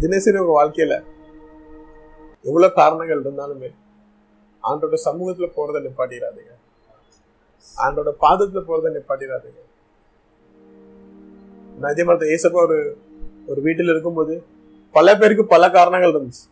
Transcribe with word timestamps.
தினசரி 0.00 0.38
உங்க 0.38 0.52
வாழ்க்கையில 0.60 1.04
எவ்வளவு 2.42 2.72
காரணங்கள் 2.72 3.22
இருந்தாலுமே 3.22 3.70
ஆண்டோட 4.62 4.94
சமூகத்துல 5.04 5.46
போறத 5.56 5.80
நிப்பாட்டிடாதீங்க. 5.86 6.52
ஆண்டோட 7.84 8.10
பாதத்துல 8.20 8.62
போறத 8.68 8.90
நிப்பாட்டிடாதீங்க. 8.96 9.60
நான் 11.78 11.92
இதே 11.92 12.04
மாதிரி 12.04 12.34
ஏசப்பா 12.34 12.52
ஒரு 12.52 12.98
ஒரு 13.46 13.60
வீட்டில் 13.60 13.88
இருக்கும்போது 13.88 14.44
பல 14.90 15.18
பேருக்கு 15.18 15.44
பல 15.46 15.70
காரணங்கள் 15.70 16.12
இருந்துச்சு. 16.12 16.44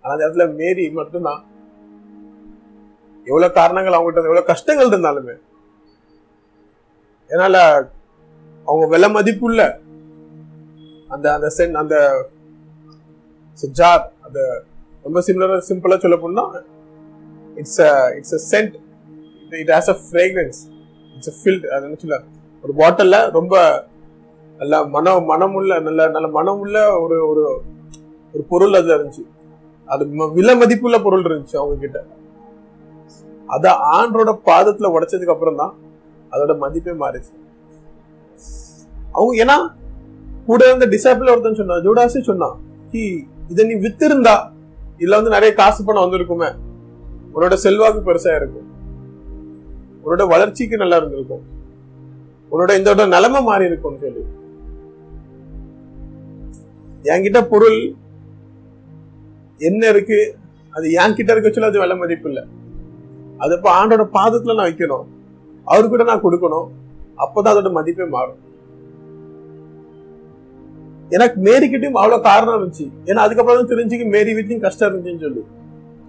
ஆனா 0.00 0.14
அந்த 0.14 0.26
இடத்துல 0.26 0.54
மேரி 0.54 0.90
மட்டும்தான். 0.90 1.46
எவ்வளவு 3.24 3.52
காரணங்கள் 3.52 3.92
அவங்ககிட்ட 3.92 4.30
எவ்வளவு 4.30 4.44
கஷ்டங்கள் 4.44 4.88
இருந்தாலுமே. 4.88 5.38
என்னால 7.28 7.56
அவங்க 8.64 8.86
விலை 8.86 9.10
மதிப்புள்ள 9.10 9.80
அந்த 11.08 11.34
அந்த 11.34 11.48
சென் 11.48 11.74
அந்த 11.74 12.26
ஜார் 13.74 14.04
அது 14.20 14.42
ரொம்ப 15.04 15.20
சிமிலரா 15.20 15.58
சிம்பிளா 15.68 15.96
சொல்ல 15.96 16.16
போனா 16.16 16.44
it's 17.56 17.80
a 17.80 18.12
it's 18.18 18.34
a 18.34 18.42
scent 18.50 18.74
it 19.52 19.70
has 19.70 19.90
a 19.90 19.98
fragrance 20.04 20.60
it's 21.16 21.28
a 21.28 21.36
filled 21.38 21.66
அது 21.66 21.84
என்ன 21.86 21.98
சொல்ல 21.98 22.18
ஒரு 22.64 22.72
பாட்டில்ல 22.74 23.18
ரொம்ப 23.30 23.54
நல்ல 24.60 24.84
மனம் 24.86 25.24
மனமுள்ள 25.24 25.80
நல்ல 25.80 26.08
நல்ல 26.08 26.28
மனமுள்ள 26.28 26.78
ஒரு 26.98 27.16
ஒரு 27.24 27.42
ஒரு 28.34 28.42
பொருள் 28.50 28.74
அதுல 28.74 28.96
இருந்துச்சு. 28.96 29.24
அது 29.88 30.04
ம- 30.10 30.32
விலை 30.34 30.54
மதிப்புள்ள 30.54 30.98
பொருள் 30.98 31.24
இருந்துச்சு 31.24 31.58
அவங்க 31.58 31.76
கிட்ட 31.78 31.98
அத 33.48 33.64
ஆண்டோட 33.94 34.30
பாதத்துல 34.46 34.90
உடைச்சதுக்கு 34.94 35.34
அப்புறம் 35.34 35.56
தான் 35.56 35.72
அதோட 36.32 36.58
மதிப்பே 36.58 36.92
மாறிச்சு. 36.94 37.32
அவங்க 39.14 39.32
ஏன்னா 39.36 39.56
கூட 40.46 40.68
இருந்த 40.68 40.86
டிசைபிள் 40.86 41.30
ஒருத்தன் 41.30 41.54
சொன்னான் 41.54 41.84
ஜூடாஸே 41.86 42.22
சொன்னான் 42.22 42.56
இதை 43.50 43.66
நீ 43.66 43.88
வித்திருந்தா 43.88 44.34
இதுல 44.98 45.16
வந்து 45.18 45.30
நிறைய 45.30 45.54
காசு 45.54 45.84
பணம் 45.84 46.02
வந்திருக்குமே. 46.02 46.54
உன்னோட 47.34 47.54
செல்வாக்கு 47.54 48.00
பெருசா 48.00 48.36
இருக்கும். 48.36 48.68
உன்னோட 50.04 50.26
வளர்ச்சிக்கு 50.28 50.76
நல்லா 50.76 50.96
இருந்திருக்கும். 50.96 51.42
உன்னோட 52.52 52.78
இந்த 52.78 53.06
நிலைமை 53.06 53.42
மாறி 53.42 53.64
இருக்கும்னு 53.64 53.98
சொல்லி. 54.00 54.22
என்கிட்ட 57.02 57.42
பொருள் 57.42 57.94
என்ன 59.58 59.88
இருக்கு? 59.88 60.36
அது 60.70 60.88
என்கிட்ட 60.88 61.30
இருக்க 61.30 61.50
சொல்ல 61.50 61.68
அது 61.68 61.78
விலை 61.78 61.96
மதிப்பு 61.96 62.28
இல்லை. 62.28 62.44
அது 63.38 63.56
இப்ப 63.56 63.70
ஆண்டோட 63.80 64.08
பாதத்துல 64.14 64.54
நான் 64.54 64.66
வைக்கணும். 64.66 65.06
அவர்கிட்ட 65.66 66.04
நான் 66.04 66.24
கொடுக்கணும். 66.24 66.68
அப்பதான் 67.18 67.54
அதோட 67.54 67.70
மதிப்பே 67.72 68.04
மாறும். 68.04 68.48
எனக்கு 71.16 71.38
மேரிக்கிட்டையும் 71.46 71.98
அவ்வளோ 72.00 72.18
காரணம் 72.28 72.56
இருந்துச்சு. 72.56 72.86
ஏன்னா 73.08 73.20
அதுக்கப்புறம் 73.26 73.58
தான் 73.60 73.70
தெரிஞ்சுக்கு 73.72 74.06
மேரி 74.14 74.32
வீட்லையும் 74.36 74.64
கஷ்டம் 74.66 74.88
இருந்துச்சுன்னு 74.88 75.24
சொல்லி. 75.26 75.42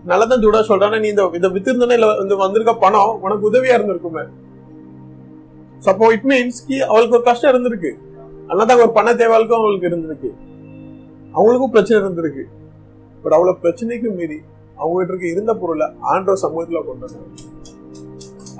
நல்லா 0.10 0.26
தான் 0.32 0.44
ஜூடா 0.44 0.60
சொல்றேன் 0.70 1.02
நீ 1.04 1.10
இந்த 1.14 1.24
இதை 1.40 1.50
வித்திருந்தனே 1.56 1.96
இல்லை 1.98 2.10
இந்த 2.24 2.36
வந்திருக்க 2.44 2.74
பணம் 2.84 3.12
உனக்கு 3.26 3.44
உதவியா 3.50 3.76
இருந்திருக்குமே. 3.78 4.24
சப்போ 5.86 6.08
இட் 6.16 6.28
மீன்ஸ் 6.32 6.62
கி 6.68 6.78
அவளுக்கு 6.92 7.18
ஒரு 7.18 7.26
கஷ்டம் 7.30 7.52
இருந்திருக்கு. 7.54 7.92
அதனால 8.48 8.78
ஒரு 8.86 8.92
பண 8.98 9.14
தேவாளுக்கும் 9.22 9.60
அவளுக்கு 9.60 9.90
இருந்திருக்கு. 9.92 10.32
அவங்களுக்கும் 11.36 11.74
பிரச்சனை 11.76 11.98
இருந்திருக்கு. 12.02 12.44
பட் 13.24 13.36
அவ்வளவு 13.38 13.62
பிரச்சனைக்கும் 13.64 14.18
மீறி 14.20 14.40
அவங்ககிட்ட 14.82 15.12
இருக்க 15.14 15.28
இருந்த 15.36 15.54
பொருளை 15.62 15.88
ஆண்டோ 16.12 16.34
சமூகத்துல 16.44 16.82
கொண்டு 16.90 17.06
வந்தாங்க. 17.06 17.30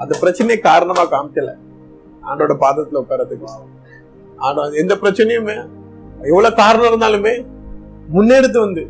அந்த 0.02 0.14
பிரச்சனையை 0.24 0.58
காரணமா 0.70 1.04
காமிக்கல. 1.14 1.52
ஆண்டோட 2.30 2.56
பாதத்துல 2.64 3.02
உட்காரத்துக்கு 3.04 3.48
ஆண்டோ 4.48 4.64
எந்த 4.84 4.94
பிரச்சனையுமே 5.04 5.56
எவ்வளவு 6.30 6.56
காரணம் 6.56 6.90
இருந்தாலுமே 6.92 7.34
முன்னெடுத்து 8.16 8.60
வந்து 8.60 8.84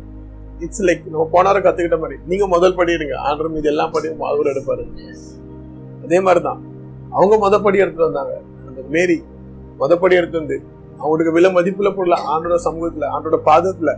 இட்ஸ் 0.58 0.82
லைக் 0.82 1.04
நம்ம 1.04 1.28
போனார 1.32 1.56
கத்துக்கிட்ட 1.62 1.98
மாதிரி. 1.98 2.20
நீங்க 2.26 2.46
முதல் 2.46 2.76
படிடுங்க 2.76 3.14
ஆண்டரும் 3.28 3.56
இது 3.56 3.68
எல்லாம் 3.68 3.90
படி 3.90 4.08
அவர் 4.30 4.50
எடுப்பாரு. 4.52 4.84
அதே 6.04 6.20
மாதிரிதான். 6.20 6.60
அவங்க 7.10 7.34
முத 7.36 7.62
படி 7.62 7.78
எடுத்துட்டு 7.78 8.08
வந்தாங்க. 8.10 8.34
அந்த 8.68 8.82
மேரி 8.88 9.22
முத 9.80 9.96
படி 9.98 10.14
எடுத்து 10.14 10.38
வந்து 10.38 10.56
அவங்களுக்கு 10.98 11.32
விலை 11.32 11.50
மதிப்புல 11.54 11.94
பொருள் 11.94 12.22
ஆண்டோட 12.32 12.56
சமூகத்துல 12.66 13.08
ஆண்டோட 13.14 13.38
பாதத்துல 13.48 13.92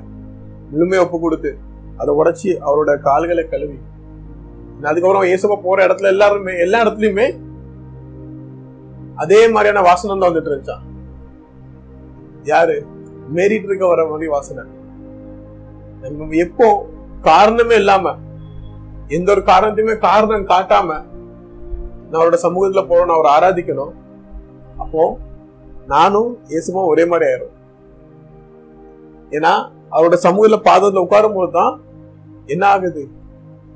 முழுமையா 0.73 1.01
ஒப்பு 1.01 1.21
கொடுத்து 1.21 1.51
அதை 1.99 2.15
உடைச்சி 2.15 2.51
அவரோட 2.67 3.01
கால்களை 3.01 3.49
கழுவி. 3.49 3.79
அதுக்கப்புறம் 4.83 5.25
இயேசுவா 5.25 5.57
போற 5.63 5.87
இடத்துல 5.87 6.13
எல்லாருமே 6.15 6.59
எல்லா 6.59 6.83
இடத்துலயுமே 6.85 7.27
அதே 9.15 9.49
மாதிரியான 9.49 9.83
வாசனம் 9.89 10.21
தான் 10.21 10.31
வந்துட்டு 10.31 10.51
இருந்துச்சான் 10.51 10.85
யாரு? 12.45 12.77
மேறிட்டு 13.33 13.69
இருக்க 13.71 13.87
வர 13.87 14.09
மாதிரி 14.09 14.31
வாசனை. 14.31 14.65
நம்ம 16.01 16.35
எப்போ 16.35 16.87
காரணமே 17.23 17.75
இல்லாம 17.75 18.17
எந்த 19.09 19.33
ஒரு 19.33 19.41
காரணத்தையுமே 19.41 19.99
காரணம் 19.99 20.47
காட்டாம 20.47 20.87
நான் 22.11 22.21
அவரோட 22.21 22.39
சமூகத்துல 22.43 22.83
போறோம் 22.91 23.15
அவரை 23.17 23.31
ஆராதிக்கணும். 23.37 23.95
அப்போ 24.77 25.19
நானும் 25.87 26.39
இயேசுமா 26.49 26.87
ஒரே 26.87 27.05
மாதிரி 27.07 27.31
ஆயிரும். 27.31 27.55
ஏன்னா 29.31 29.53
அவரோட 29.91 30.17
சமூகத்துல 30.23 30.59
பாதத்துல 30.69 31.05
உட்காரும் 31.07 31.35
போதுதான் 31.35 31.81
என்ன 32.47 32.67
ஆகுது? 32.67 33.09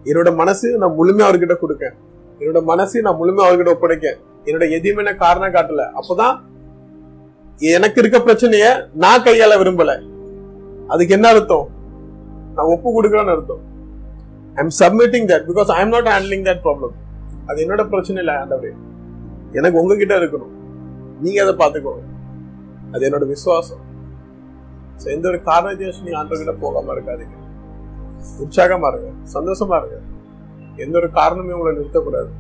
என்னோட 0.04 0.34
மனசு 0.34 0.78
நான் 0.78 0.96
முழுமையா 0.98 1.26
அவர்கிட்ட 1.28 1.56
கொடுக்கேன். 1.60 1.96
என்னோட 2.38 2.62
மனசு 2.62 3.02
நான் 3.02 3.14
முழுமையா 3.14 3.46
அவர்கிட்ட 3.48 3.68
ஒப்படைக்க 3.68 4.16
என்னோட 4.44 4.70
எதையுமே 4.70 5.02
நான் 5.02 5.16
காரணம் 5.16 5.54
காட்டல. 5.54 5.84
அப்பதான் 6.00 6.47
எனக்கு 7.60 8.00
இருக்க 8.00 8.18
பிரச்சனைய 8.18 8.88
நான் 8.94 9.22
கையாள 9.22 9.52
விரும்பல. 9.60 9.92
அதுக்கு 10.88 11.14
என்ன 11.14 11.28
அர்த்தம்? 11.28 11.68
நான் 12.54 12.66
ஒப்பு 12.66 12.88
கொடுக்கறேன்னு 12.96 13.34
அர்த்தம். 13.34 13.62
I 14.54 14.64
am 14.64 14.74
submitting 14.80 15.26
that 15.30 15.44
because 15.48 15.70
I 15.76 15.80
am 15.80 15.88
not 15.88 16.06
handling 16.06 16.44
that 16.48 16.62
problem 16.66 16.94
அது 17.46 17.66
என்னோட 17.66 17.88
பிரச்சனை 17.88 18.22
இல்லை 18.22 18.34
ஆண்டவரே. 18.34 18.72
எனக்கு 19.52 19.80
உங்ககிட்ட 19.80 20.18
இருக்கணும். 20.18 20.54
நீங்க 21.20 21.42
அதை 21.44 21.54
பாத்துக்கோங்க 21.54 22.04
அது 22.92 23.10
என்னோட 23.10 23.26
விசுவாசம். 23.26 23.82
ஸோ 25.02 25.06
எந்த 25.06 25.28
ஒரு 25.28 25.42
காரணத்தையும் 25.42 25.94
நீ 25.96 26.02
நீங்க 26.02 26.18
ஆண்டவர்கிட்ட 26.20 26.56
போகாம 26.60 26.92
இருக்காதீங்க. 26.94 27.36
உற்சாகமா 28.44 28.88
இருங்க. 28.92 29.10
சந்தோஷமா 29.34 29.76
இருங்க. 29.80 30.00
எந்த 30.76 30.98
ஒரு 30.98 31.10
காரணமே 31.10 31.52
உங்களை 31.52 31.76
நிறுத்தக்கூடாது. 31.78 32.30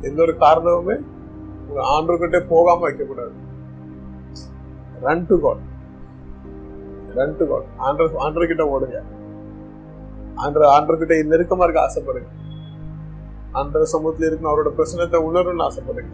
எந்த 0.00 0.22
ஒரு 0.22 0.36
காரணமுமே 0.38 0.96
உங்க 1.68 1.80
ஆண்டவர்கிட்ட 1.96 2.46
போகாம 2.48 2.90
வைக்கக்கூடாது. 2.90 3.48
Run 5.04 5.24
to 5.28 5.36
God 5.44 5.62
run 7.18 7.36
to 7.38 7.44
God 7.50 7.68
ஆண்டர் 7.86 8.18
ஆண்டர் 8.24 8.50
கிட்ட 8.50 8.64
ஓடுங்க. 8.74 8.98
ஆண்டர் 10.44 10.66
ஆண்டர் 10.74 11.00
கிட்ட 11.00 11.14
நெருக்கமா 11.32 11.64
இருக்க 11.66 11.80
ஆசைப்படுங்க. 11.86 12.28
ஆண்டர் 13.60 13.92
சமூகத்துல 13.92 14.28
இருக்கணும் 14.28 14.50
அவரோட 14.52 14.70
பிரச்சனத்தை 14.78 15.20
உணரணும்னு 15.28 15.66
ஆசைப்படுங்க. 15.68 16.12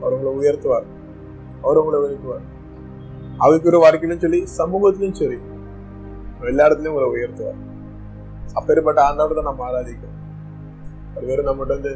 அவர் 0.00 0.14
உங்களை 0.16 0.32
உயர்த்துவார். 0.40 0.86
அவர் 1.64 1.80
உங்களை 1.82 2.00
உயர்த்துவார் 2.04 2.46
அவைக்குரிய 3.46 3.80
வாழ்க்கையிலும் 3.82 4.22
சொல்லி 4.22 4.40
சமூகத்திலும் 4.58 5.18
சரி 5.20 5.38
எல்லா 6.52 6.64
இடத்துலயும் 6.68 6.94
உங்களை 6.94 7.10
உயர்த்துவார். 7.16 7.58
அப்பேற்பட்ட 8.58 9.00
ஆண்டோட 9.08 9.34
தான் 9.38 9.50
நம்ம 9.50 9.66
ஆராதிக்கிறோம். 9.68 10.16
அது 11.14 11.26
வெறும் 11.30 11.48
நம்மகிட்ட 11.48 11.76
வந்து 11.78 11.92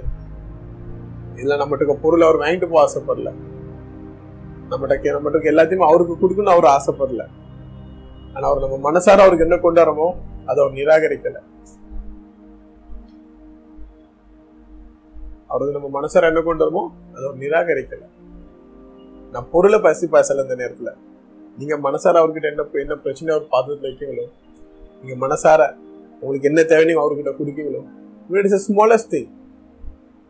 இல்லை 1.41 1.57
நம்மகிட்ட 1.63 1.95
பொருள் 2.05 2.27
அவர் 2.27 2.43
வாங்கிட்டு 2.43 2.69
போக 2.73 2.83
ஆசைப்படல. 2.87 3.33
நம்மகிட்ட 4.73 5.17
நம்மகிட்ட 5.17 5.51
எல்லாத்தையும் 5.51 5.87
அவருக்கு 5.87 6.15
கொடுக்கணும்னு 6.15 6.57
அவர் 6.57 6.65
ஆசைப்படல. 6.65 7.27
ஆனா 8.35 8.49
அவர் 8.49 8.69
நம்ம 8.69 8.93
மனசார 8.93 9.19
அவருக்கு 9.19 9.49
என்ன 9.49 9.57
கொண்டாடுறோமோ 9.57 10.15
அதை 10.47 10.65
அவர் 10.65 10.73
நிராகரிக்கல. 10.73 11.39
அவருக்கு 15.47 15.81
நம்ம 15.81 16.01
மனசார 16.01 16.23
என்ன 16.23 16.41
கொண்டாடுமோ 16.41 16.91
அதை 17.15 17.25
அவர் 17.25 17.39
நிராகரிக்கல. 17.39 18.07
நான் 19.33 19.51
பொருளை 19.53 19.81
பசி 19.81 20.07
பேசல 20.07 20.43
இந்த 20.43 20.55
நேரத்துல. 20.55 20.93
நீங்க 21.59 21.79
மனசார 21.79 22.17
அவர்கிட்ட 22.17 22.43
என்ன 22.43 22.65
என்ன 22.73 22.95
பிரச்சனை 22.95 23.35
அவர் 23.35 23.49
பார்த்துட்டு 23.51 23.83
வைக்கீங்களோ 23.83 24.31
நீங்க 25.03 25.27
மனசார 25.27 25.75
உங்களுக்கு 26.21 26.49
என்ன 26.49 26.63
தேவையோ 26.63 27.01
அவர்கிட்ட 27.01 27.29
குடிக்கீங்களோ 27.29 27.87
இட்ஸ் 28.29 28.73
ஸ்மாலஸ்ட் 28.73 29.13
திங் 29.13 29.31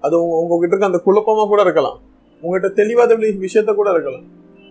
அது 0.01 0.23
உங்க- 0.23 0.37
உங்ககிட்ட 0.37 0.77
இருக்க 0.77 0.87
அந்த 0.87 0.99
குழப்பமா 0.99 1.47
கூட 1.47 1.63
இருக்கலாம். 1.63 1.99
உங்ககிட்ட 2.43 2.83
தெளிவாத 2.83 3.17
விஷயத்த 3.17 3.75
கூட 3.75 3.91
இருக்கலாம். 3.91 4.27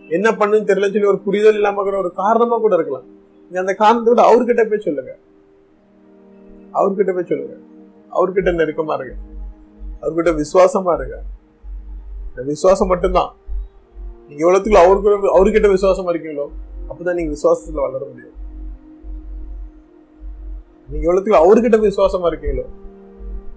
என்ன 0.09 0.31
பண்ணுன்னு 0.31 0.69
தெரியல 0.69 0.89
சொல்லி 0.93 1.03
ஒரு 1.03 1.19
புரிதல் 1.19 1.53
இல்லாம 1.53 1.83
கூட 1.83 1.97
ஒரு 1.97 2.13
காரணமா 2.13 2.57
கூட 2.57 2.75
இருக்கலாம். 2.75 3.03
நீங்க 3.43 3.59
அந்த 3.59 3.73
காரணத்தை 3.73 4.13
கூட 4.13 4.23
அவர்கிட்ட 4.29 4.69
போய் 4.69 4.79
சொல்லுங்க. 4.79 5.17
அவர்கிட்ட 6.73 7.13
போய் 7.13 7.29
சொல்லுங்க. 7.31 7.55
அவர்கிட்ட 8.11 8.51
நெருக்கமா 8.61 8.95
இருங்க. 8.95 9.15
அவர்கிட்ட 10.01 10.31
விசுவாசமா 10.33 10.93
இருங்க. 10.93 11.21
இந்த 12.29 12.43
விசுவாசம் 12.43 12.87
மட்டும்தான். 12.87 13.35
நீங்க 14.27 14.41
எவ்வளவுக்குள்ள 14.45 14.79
அவருக்கு 14.85 15.09
அவர்கிட்ட 15.37 15.69
விசுவாசமா 15.73 16.11
இருக்கீங்களோ 16.13 16.47
அப்பதான் 16.89 17.13
நீங்க 17.13 17.33
விசுவாசத்துல 17.35 17.81
வளர 17.87 18.05
முடியும். 18.05 18.37
நீங்க 20.89 21.13
எவ்வளவுக்குள்ள 21.13 21.39
அவர்கிட்ட 21.41 21.79
விசுவாசமா 21.87 22.29
இருக்கீங்களோ 22.31 22.65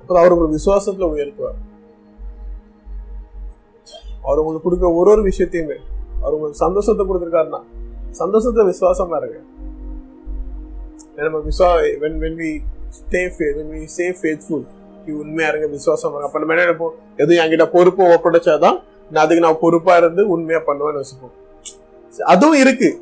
அப்பதான் 0.01 0.23
அவர் 0.23 0.33
உங்களுக்கு 0.33 0.59
விசுவாசத்துல 0.59 1.09
உயர்த்துவார். 1.15 1.61
அவர் 4.27 4.39
உங்களுக்கு 4.39 4.67
கொடுக்குற 4.67 4.91
ஒரு 5.01 5.11
ஒரு 5.11 5.23
விஷயத்தையுமே 5.31 5.79
அவர் 6.21 6.35
உங்களுக்கு 6.35 6.65
சந்தோஷத்தை 6.67 7.07
கொடுத்துருக்காருன்னா 7.07 7.61
சந்தோஷத்தை 8.11 8.65
விசுவாசமா 8.67 9.17
இருங்க. 9.21 9.39
நம்ம 11.17 11.41
விசுவா 11.49 11.71
when 12.03 12.19
when 12.25 12.39
we 12.43 12.51
stay 12.99 13.23
when 13.59 13.71
we 13.75 13.85
say 13.85 14.07
faithful 14.21 14.65
உண்மையா 15.23 15.49
இருங்க 15.49 15.67
விசுவாசமா 15.67 16.13
இருங்க. 16.13 16.29
அப்ப 16.29 16.39
நம்ம 16.39 16.55
என்ன 16.55 16.67
நினைப்போம்? 16.67 16.95
எதுவும் 17.17 17.41
என்கிட்ட 17.45 17.71
பொறுப்பை 17.71 18.07
ஒப்படைச்சாதான் 18.15 18.77
நான் 19.11 19.25
அதுக்கு 19.25 19.45
நான் 19.47 19.63
பொறுப்பா 19.65 19.97
இருந்து 19.97 20.29
உண்மையா 20.29 20.61
பண்ணுவேன்னு 20.67 21.03
வச்சுப்போம். 21.03 21.35
அதுவும் 22.15 22.61
இருக்கு. 22.61 23.01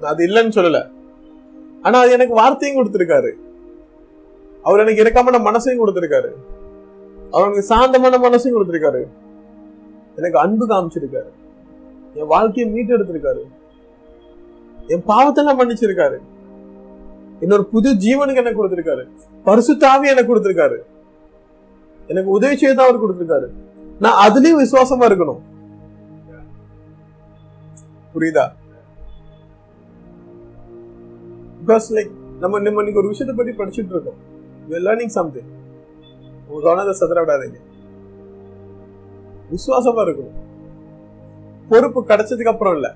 நான் 0.00 0.12
அது 0.12 0.26
இல்லைன்னு 0.28 0.56
சொல்லல. 0.58 0.80
ஆனா 1.82 1.98
அது 2.00 2.10
எனக்கு 2.10 2.34
வார்த்தையும் 2.34 2.78
கொடுத்துருக்காரு. 2.78 3.30
அவர் 4.62 4.80
எனக்கு 4.80 5.02
இறக்காம 5.02 5.40
மனசையும் 5.48 5.82
கொடுத்துருக்காரு. 5.82 6.30
அவர் 7.30 7.46
எனக்கு 7.46 7.62
சாந்தமான 7.62 8.18
மனசையும் 8.28 8.56
கொடுத்துருக்காரு. 8.56 9.02
எனக்கு 10.16 10.38
அன்பு 10.38 10.66
காமிச்சிருக்காரு. 10.66 11.30
என் 12.14 12.26
வாழ்க்கையை 12.26 12.74
மீட்டெடுத்திருக்காரு. 12.74 13.42
என் 14.86 15.04
பாவத்தெல்லாம் 15.06 15.60
மன்னிச்சிருக்காரு. 15.60 16.16
இன்னொரு 17.40 17.64
புது 17.64 17.94
ஜீவனுக்கு 17.94 18.36
என்ன 18.36 18.50
கொடுத்திருக்காரு. 18.50 19.08
பரிசுத்தாவி 19.44 20.06
எனக்கு 20.06 20.36
கொடுத்திருக்காரு. 20.36 20.76
எனக்கு 22.08 22.30
உதவி 22.30 22.56
செய்து 22.56 22.82
அவர் 22.82 23.00
கொடுத்திருக்காரு. 23.00 23.46
நான் 23.98 24.30
அதுலயும் 24.30 24.66
விசுவாசமா 24.66 25.06
இருக்கணும். 25.06 25.40
புரியுதா? 28.14 28.48
பிகாஸ் 31.66 31.90
லைக் 31.90 32.10
நம்ம 32.40 32.58
நம்ம 32.58 32.78
இன்னைக்கு 32.78 32.98
ஒரு 32.98 33.08
விஷயத்தை 33.08 33.46
பத்தி 33.46 33.64
படிச்சுட்டு 33.64 33.90
இருக்கோம். 33.90 34.14
லேர்னிங் 34.70 35.06
சம்திங் 35.06 35.48
உங்க 36.48 36.62
கவனத்தை 36.62 36.92
சதுர 36.92 37.24
விடாதீங்க. 37.24 37.54
விசுவாசமா 39.50 40.02
இருக்கணும் 40.02 40.44
பொறுப்பு 41.68 42.04
கிடைச்சதுக்கு 42.04 42.48
அப்புறம் 42.48 42.74
இல்ல. 42.74 42.94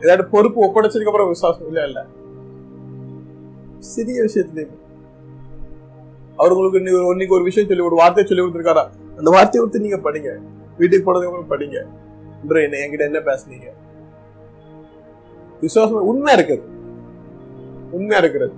ஏதாவது 0.00 0.24
பொறுப்பு 0.24 0.64
ஒப்படைச்சதுக்கு 0.64 1.06
அப்புறம் 1.06 1.28
விசுவாசம் 1.28 1.66
இல்ல 1.66 1.86
இல்ல. 1.86 2.06
சிறிய 3.78 4.22
விஷயத்துலயும் 4.22 4.82
அவர்களுக்கு 6.36 6.78
உங்களுக்கு 6.78 7.10
இன்னைக்கு 7.10 7.34
ஒரு 7.34 7.34
ஒரு 7.34 7.44
விஷயம் 7.44 7.68
சொல்லி 7.68 7.82
ஒரு 7.82 7.94
வார்த்தையை 7.94 8.36
சொல்லி 8.36 8.42
கொடுத்துருக்காரா? 8.42 8.88
அந்த 9.16 9.30
வார்த்தையை 9.30 9.70
கொடுத்து 9.70 9.80
நீங்க 9.80 9.96
படிங்க. 9.96 10.40
வீட்டுக்கு 10.78 11.12
போனதுக்கு 11.12 11.32
அப்புறம் 11.32 11.60
படிங்க. 11.60 11.86
என்ன 12.40 12.76
என்கிட்ட 12.76 13.00
என்ன 13.00 13.18
பேசுனீங்க? 13.18 13.72
விசுவாசம் 15.60 16.02
உண்மையா 16.02 16.38
இருக்குது 16.38 16.62
உண்மையா 17.90 18.18
இருக்கிறது. 18.18 18.52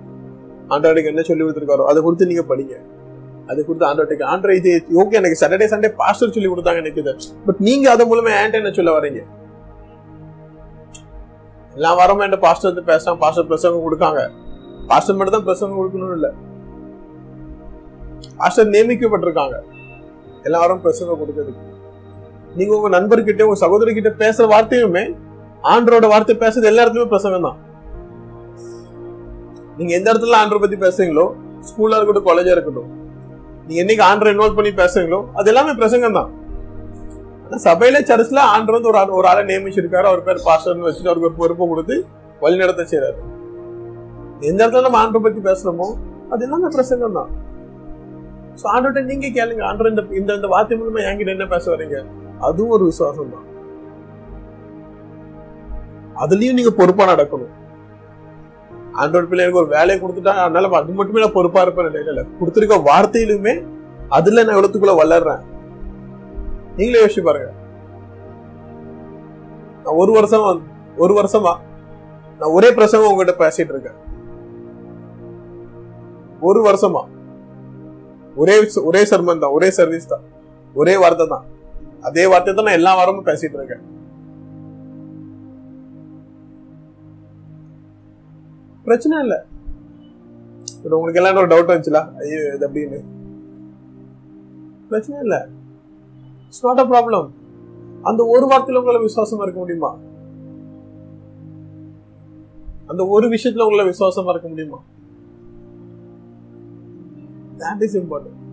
ஆண்டவருக்கு 0.69 1.05
என்ன 1.05 1.21
சொல்லி 1.21 1.43
கொடுத்துருக்காரோ 1.43 1.85
அதை 1.85 2.03
கொடுத்து 2.03 2.25
நீங்க 2.25 2.55
படிங்க. 2.55 2.81
அது 3.51 3.59
கொடுத்து 3.67 3.87
ஆண்டவர்கிட்ட 3.89 4.25
ஆண்ட்ராய்டு 4.33 4.71
இது 4.71 4.99
ஓகே 5.01 5.17
எனக்கு 5.19 5.39
சாட்டர்டே 5.41 5.67
சண்டே 5.73 5.89
பாஸ்டர் 6.01 6.33
சொல்லி 6.35 6.49
கொடுத்தாங்க 6.53 6.81
எனக்கு 6.83 7.01
இது. 7.03 7.13
பட் 7.47 7.59
நீங்க 7.67 7.85
அது 7.93 8.05
மூலமா 8.11 8.33
ஆண்டனை 8.41 8.59
என்ன 8.61 8.73
சொல்ல 8.79 8.93
வரீங்க 8.97 9.21
எல்லா 11.77 11.89
வாரமும் 11.99 12.23
என்கிட்ட 12.25 12.45
பாஸ்டர் 12.47 12.69
வந்து 12.71 12.83
பேசுறாங்க 12.91 13.19
பாஸ்டர் 13.23 13.47
பிரசங்கம் 13.51 13.85
கொடுக்காங்க. 13.87 14.21
பாஸ்டர் 14.91 15.17
மட்டும் 15.17 15.35
தான் 15.37 15.47
பிரசங்கம் 15.49 15.79
கொடுக்கணும்னு 15.79 16.17
இல்ல. 16.19 16.29
பாஸ்டர் 18.39 18.71
நியமிக்கப்பட்டிருக்காங்க. 18.75 19.57
எல்லா 20.47 20.59
வாரம் 20.63 20.83
பிரசங்கம் 20.85 21.19
கொடுக்கறதுக்கு. 21.21 21.63
நீங்க 22.57 22.71
உங்க 22.77 22.89
நண்பர்கிட்ட 22.97 23.47
உங்க 23.47 23.59
சகோதரி 23.65 23.91
கிட்ட 23.97 24.11
பேசுற 24.23 24.45
வார்த்தையுமே 24.53 25.03
ஆண்டரோட 25.73 26.05
வார்த்தை 26.13 26.35
பேசுறது 26.43 26.69
எல்லா 26.71 26.83
இடத்துலயுமே 26.83 27.11
பிரசங்கம் 27.13 27.47
தான். 27.47 27.57
நீங்க 29.79 29.91
எந்த 29.97 30.07
இடத்துல 30.11 30.39
ஆண்டரை 30.41 30.59
பத்தி 30.63 30.77
பேசுறீங்களோ 30.85 31.25
ஸ்கூலா 31.69 31.97
இருக்கட்டும் 31.99 32.27
காலேஜா 32.29 32.53
இருக்கட்டும் 32.55 32.89
நீங்க 33.67 33.79
என்னைக்கு 33.83 34.03
ஆண்டரை 34.09 34.31
இன்வால்வ் 34.33 34.57
பண்ணி 34.59 34.71
பேசுறீங்களோ 34.81 35.19
அது 35.39 35.49
எல்லாமே 35.51 35.73
பிரசங்கம் 35.79 36.17
தான் 36.19 36.29
ஆனா 37.45 37.57
சபையில 37.65 37.97
சர்ச்ல 38.09 38.39
ஆண்டர் 38.53 38.75
வந்து 38.75 38.89
ஒரு 38.91 38.99
ஆள் 39.01 39.17
ஒரு 39.19 39.27
ஆளை 39.29 39.41
நியமிச்சிருக்காரு. 39.49 40.07
அவர் 40.11 40.23
பேர் 40.27 40.45
பாஸ்டர்னு 40.47 40.87
வச்சுட்டு 40.87 41.09
அவருக்கு 41.11 41.27
ஒரு 41.27 41.35
பொறுப்பை 41.41 41.65
கொடுத்து 41.71 41.95
வழி 42.43 42.61
நடத்த 42.61 42.85
செய்யறாரு 42.91 43.19
எந்த 44.49 44.59
இடத்துல 44.63 44.85
நம்ம 44.85 44.99
ஆண்டரை 45.03 45.21
பத்தி 45.25 45.41
பேசுறோமோ 45.47 45.87
அது 46.33 46.43
எல்லாமே 46.47 46.69
பிரசங்கம் 46.75 47.17
தான் 47.19 47.29
ஸோ 48.61 48.65
ஆண்டர்கிட்ட 48.73 49.03
நீங்க 49.11 49.27
கேளுங்க 49.37 49.63
ஆண்டர் 49.69 49.91
இந்த 49.91 50.03
இந்த 50.19 50.31
இந்த 50.39 50.47
வார்த்தை 50.53 50.77
மூலமா 50.79 51.01
என்கிட்ட 51.09 51.35
என்ன 51.35 51.47
பேச 51.53 51.65
வரீங்க? 51.73 51.97
அதுவும் 52.47 52.73
ஒரு 52.75 52.85
விசுவாசம் 52.89 53.33
தான் 53.35 53.45
அதுலயும் 56.23 56.57
நீங்க 56.59 56.71
பொறுப்பா 56.79 57.03
நடக்கணும். 57.11 57.53
ஆண்டோட 59.01 59.25
பிள்ளைகளுக்கு 59.31 59.61
ஒரு 59.63 59.71
வேலையை 59.77 59.97
கொடுத்துட்டா 60.01 60.33
அதனால 60.43 60.69
அது 60.79 60.97
மட்டுமே 60.99 61.23
நான் 61.23 61.37
பொறுப்பா 61.37 61.61
இருப்பேன் 61.65 61.99
இல்லை 62.11 62.23
கொடுத்துருக்க 62.39 62.77
வார்த்தையிலுமே 62.89 63.53
அதுல 64.17 64.43
நான் 64.47 64.59
எழுத்துக்குள்ள 64.59 64.93
வளர்றேன்? 65.01 65.41
நீங்களே 66.77 67.01
யோசிச்சு 67.01 67.23
பாருங்க. 67.27 67.49
நான் 69.83 69.99
ஒரு 70.01 70.11
வருஷம் 70.17 70.45
ஒரு 71.03 71.13
வருஷமா 71.19 71.53
நான் 72.39 72.53
ஒரே 72.57 72.69
பிரசங்கம் 72.77 73.11
உங்ககிட்ட 73.11 73.35
பேசிட்டு 73.43 73.73
இருக்கேன். 73.73 73.99
ஒரு 76.47 76.59
வருஷமா. 76.67 77.03
ஒரே 78.41 78.55
ஒரே 78.89 79.01
சர்மன் 79.11 79.43
தான் 79.43 79.55
ஒரே 79.57 79.69
சர்வீஸ் 79.77 80.11
தான் 80.13 80.25
ஒரே 80.81 80.95
வார்த்தை 81.03 81.25
தான். 81.35 81.45
அதே 82.07 82.25
வார்த்தை 82.31 82.51
தான் 82.53 82.67
நான் 82.67 82.79
எல்லா 82.79 82.91
வாரமும் 82.99 83.29
பேசிட்டு 83.29 83.57
இருக்கேன். 83.59 83.83
பிரச்சனை 88.87 89.15
இல்ல. 89.21 89.35
உங்களுக்கு 90.97 91.19
எல்லாம் 91.19 91.39
ஒரு 91.43 91.49
டவுட் 91.53 91.71
வந்துச்சுல? 91.71 91.99
ஐயோ 92.23 92.39
இது 92.55 92.67
அப்படின்னு 92.67 92.99
பிரச்சனை 94.89 95.17
இல்ல. 95.21 95.37
இட்ஸ் 96.45 96.65
நாட் 96.65 96.79
அ 96.79 96.85
ப்ராப்ளம் 96.91 97.27
அந்த 98.01 98.21
ஒரு 98.33 98.45
வார்த்தையில 98.51 98.81
உங்களை 98.81 98.99
விசுவாசமா 99.05 99.41
இருக்க 99.41 99.59
முடியுமா? 99.59 99.91
அந்த 102.85 103.01
ஒரு 103.07 103.27
விஷயத்துல 103.27 103.65
உங்களை 103.67 103.85
விசுவாசமா 103.87 104.33
இருக்க 104.33 104.47
முடியுமா? 104.47 104.79
தட் 107.63 107.83
இஸ் 107.87 107.97
இம்பார்ட்டன்ட் 107.97 108.43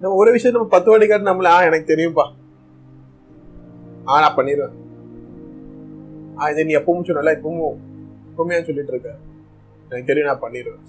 நம்ம 0.00 0.16
ஒரு 0.16 0.30
விஷயம் 0.30 0.56
நம்ம 0.56 0.72
பத்து 0.74 0.90
வாட்டி 0.90 1.06
காட்டு 1.06 1.30
நம்மள 1.30 1.44
ஆ 1.44 1.62
எனக்கு 1.68 1.92
தெரியும்பா. 1.94 2.26
ஆ 4.08 4.20
நான் 4.24 4.36
பண்ணிடுவேன் 4.36 4.74
ஆ 6.38 6.50
இதை 6.50 6.64
நீ 6.64 6.74
எப்பவும் 6.76 7.08
சொன்னல 7.08 7.32
இப்பவும் 7.38 7.62
எப்பவுமே 8.28 8.58
சொல்லிட்டு 8.68 8.92
இருக்க. 8.94 9.10
எனக்கு 9.90 10.08
தெரியும் 10.10 10.28
நான் 10.28 10.42
பண்ணிடுவேன் 10.42 10.84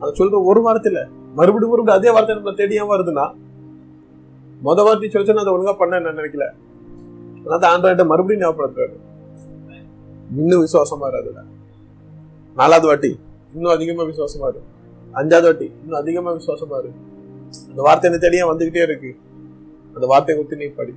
அதை 0.00 0.10
சொல்ற 0.18 0.38
ஒரு 0.50 0.60
வார்த்தையில 0.66 1.00
மறுபடியும் 1.36 1.72
மறுபடியும் 1.72 1.98
அதே 1.98 2.10
வார்த்தை 2.14 2.34
நம்மள 2.36 2.54
தேடி 2.58 2.78
வருதுன்னா 2.90 3.26
மொத 4.60 4.84
வார்த்தை 4.86 5.08
சொல்லிச்சு 5.08 5.42
அதை 5.42 5.52
ஒழுங்கா 5.54 5.74
பண்ண 5.78 5.98
நான் 6.00 6.18
நினைக்கல. 6.18 6.44
அதான் 7.46 7.72
ஆண்ட்ராய்ட 7.72 8.04
மறுபடியும் 8.10 8.42
ஞாபகப்படுத்துறாரு 8.44 8.96
இன்னும் 10.34 10.62
விசுவாசமா 10.62 11.08
இரு 11.10 11.18
அதுல 11.20 11.42
நாலாவது 12.56 12.86
வாட்டி 12.86 13.10
இன்னும் 13.54 13.74
அதிகமா 13.74 14.04
விசுவாசமா 14.08 14.46
இரு 14.52 14.62
அஞ்சாவது 15.14 15.46
வாட்டி 15.48 15.68
இன்னும் 15.76 15.98
அதிகமா 16.00 16.30
விசுவாசமா 16.38 16.78
இரு 16.80 16.90
அந்த 17.68 17.80
வார்த்தை 17.86 18.06
என்ன 18.10 18.18
தெரியாம 18.20 18.50
வந்துகிட்டே 18.52 18.82
இருக்கு? 18.82 19.10
அந்த 19.96 20.06
வார்த்தையை 20.06 20.36
குத்தி 20.38 20.56
நீ 20.56 20.66
படி. 20.72 20.94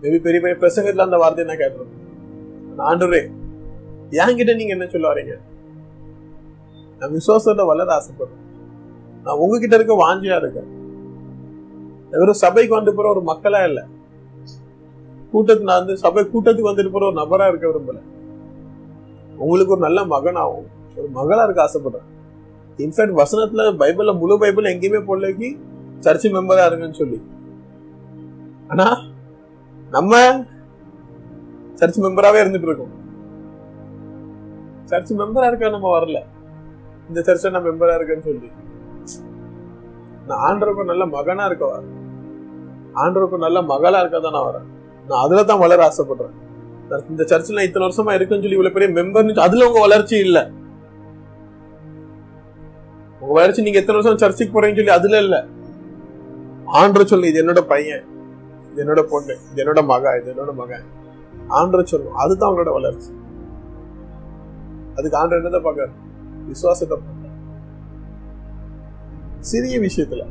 மேபி 0.00 0.18
பெரிய 0.26 0.40
பெரிய 0.40 0.56
பிரசங்கத்துல 0.60 1.06
அந்த 1.08 1.18
வார்த்தையை 1.22 1.46
நான் 1.50 1.60
கேட்டிருக்கேன் 1.60 2.86
ஆண்டுரே 2.86 3.22
என்கிட்ட 4.10 4.56
நீங்க 4.56 4.72
என்ன 4.72 4.86
சொல்ல 4.86 5.12
வரீங்க? 5.12 5.38
நான் 6.98 7.12
விசுவாசத்தை 7.12 7.66
வளர 7.66 7.96
ஆசைப்படுறேன். 7.96 8.62
நான் 9.24 9.36
உங்ககிட்ட 9.36 9.74
இருக்க 9.74 9.94
வாஞ்சியா 9.94 10.36
இருக்கேன். 10.36 10.82
வெறும் 12.10 12.32
சபைக்கு 12.32 12.74
வந்து 12.74 12.94
போற 12.94 13.08
ஒரு 13.08 13.22
மக்களா 13.32 13.66
இல்ல. 13.66 13.86
கூட்டத்துக்கு 15.32 15.62
நான் 15.62 15.78
வந்து 15.78 15.96
சபை 15.96 16.24
கூட்டத்துக்கு 16.24 16.70
வந்துட்டு 16.70 16.90
போற 16.90 17.06
ஒரு 17.06 17.20
நபரா 17.22 17.48
இருக்க 17.48 17.68
விரும்பல. 17.68 18.00
உங்களுக்கு 19.36 19.72
ஒரு 19.72 19.80
நல்ல 19.80 20.04
மகனாகும் 20.04 20.66
ஒரு 20.96 21.10
மகளா 21.14 21.44
இருக்க 21.44 21.62
ஆசைப்படுறேன். 21.62 22.12
இன்ஃபேக்ட் 22.80 23.22
வசனத்துல 23.22 23.76
பைபிள்ல 23.76 24.18
முழு 24.18 24.38
பைபிள் 24.38 24.64
எங்கேயுமே 24.64 25.04
போடலைக்கு 25.04 25.58
சர்ச் 25.98 26.26
மெம்பரா 26.26 26.64
இருங்கன்னு 26.70 26.92
சொல்லி. 26.92 27.22
ஆனா 28.68 29.00
நம்ம 29.90 30.44
சர்ச் 31.74 32.00
மெம்பராவே 32.00 32.40
இருந்துட்டு 32.44 32.62
இருக்கோம். 32.62 33.03
சர்ச் 34.90 35.12
மெம்பரா 35.12 35.46
இருக்க 35.46 35.68
நம்ம 35.68 35.98
வரல. 35.98 36.18
இந்த 37.08 37.20
சர்ச்சை 37.20 37.50
நான் 37.50 37.66
மெம்பரா 37.68 37.94
இருக்கேன்னு 37.98 38.26
சொல்லி. 38.30 38.50
நான் 40.28 40.42
ஆண்டருக்கு 40.46 40.90
நல்ல 40.92 41.06
மகனா 41.06 41.44
இருக்க 41.44 41.66
வர 41.66 41.82
ஆண்டவருக்கு 43.02 43.38
நல்ல 43.44 43.62
மகளா 43.62 44.00
இருக்க 44.00 44.20
தான் 44.20 44.36
நான் 44.36 44.46
வரேன். 44.48 44.66
நான் 45.08 45.22
அதுல 45.24 45.44
தான் 45.44 45.58
வளர 45.58 45.80
ஆசைப்படுறேன். 45.88 46.34
இந்த 47.10 47.22
சர்ச்சில் 47.24 47.56
நான் 47.56 47.64
இத்தனை 47.64 47.86
வருஷமா 47.86 48.12
இருக்குன்னு 48.14 48.44
சொல்லி 48.44 48.58
இவ்வளவு 48.58 48.74
பெரிய 48.76 48.88
மெம்பர்னு 48.98 49.46
அதுல 49.46 49.66
உங்க 49.68 49.80
வளர்ச்சி 49.80 50.16
இல்ல. 50.18 50.38
உங்க 53.20 53.32
வளர்ச்சி 53.32 53.62
நீங்க 53.62 53.78
எத்தனை 53.78 53.98
வருஷம் 53.98 54.22
சர்ச்சுக்கு 54.22 54.54
போறீங்கன்னு 54.54 54.80
சொல்லி 54.80 54.98
அதுல 54.98 55.18
இல்ல. 55.18 55.36
ஆண்டர் 56.80 57.10
சொல்லு 57.12 57.28
இது 57.28 57.40
என்னோட 57.44 57.60
பையன். 57.60 58.04
இது 58.70 58.84
என்னோட 58.84 59.02
பொண்ணு. 59.02 59.36
இது 59.50 59.64
என்னோட 59.64 59.84
மகா. 59.84 60.16
இது 60.16 60.34
என்னோட 60.34 60.54
மகன். 60.54 60.86
ஆண்டர் 61.48 61.90
சொல்லும் 61.92 62.14
அதுதான் 62.14 62.50
உங்களோட 62.52 62.72
வளர்ச்சி. 62.72 63.10
அதுக்கு 64.96 65.18
ஆண்டு 65.20 65.36
என்னதான் 65.38 65.66
பார்க்க 65.66 65.90
விசுவாசத்தை 66.50 66.96
சிறிய 69.50 69.76
விஷயத்துல 69.86 70.22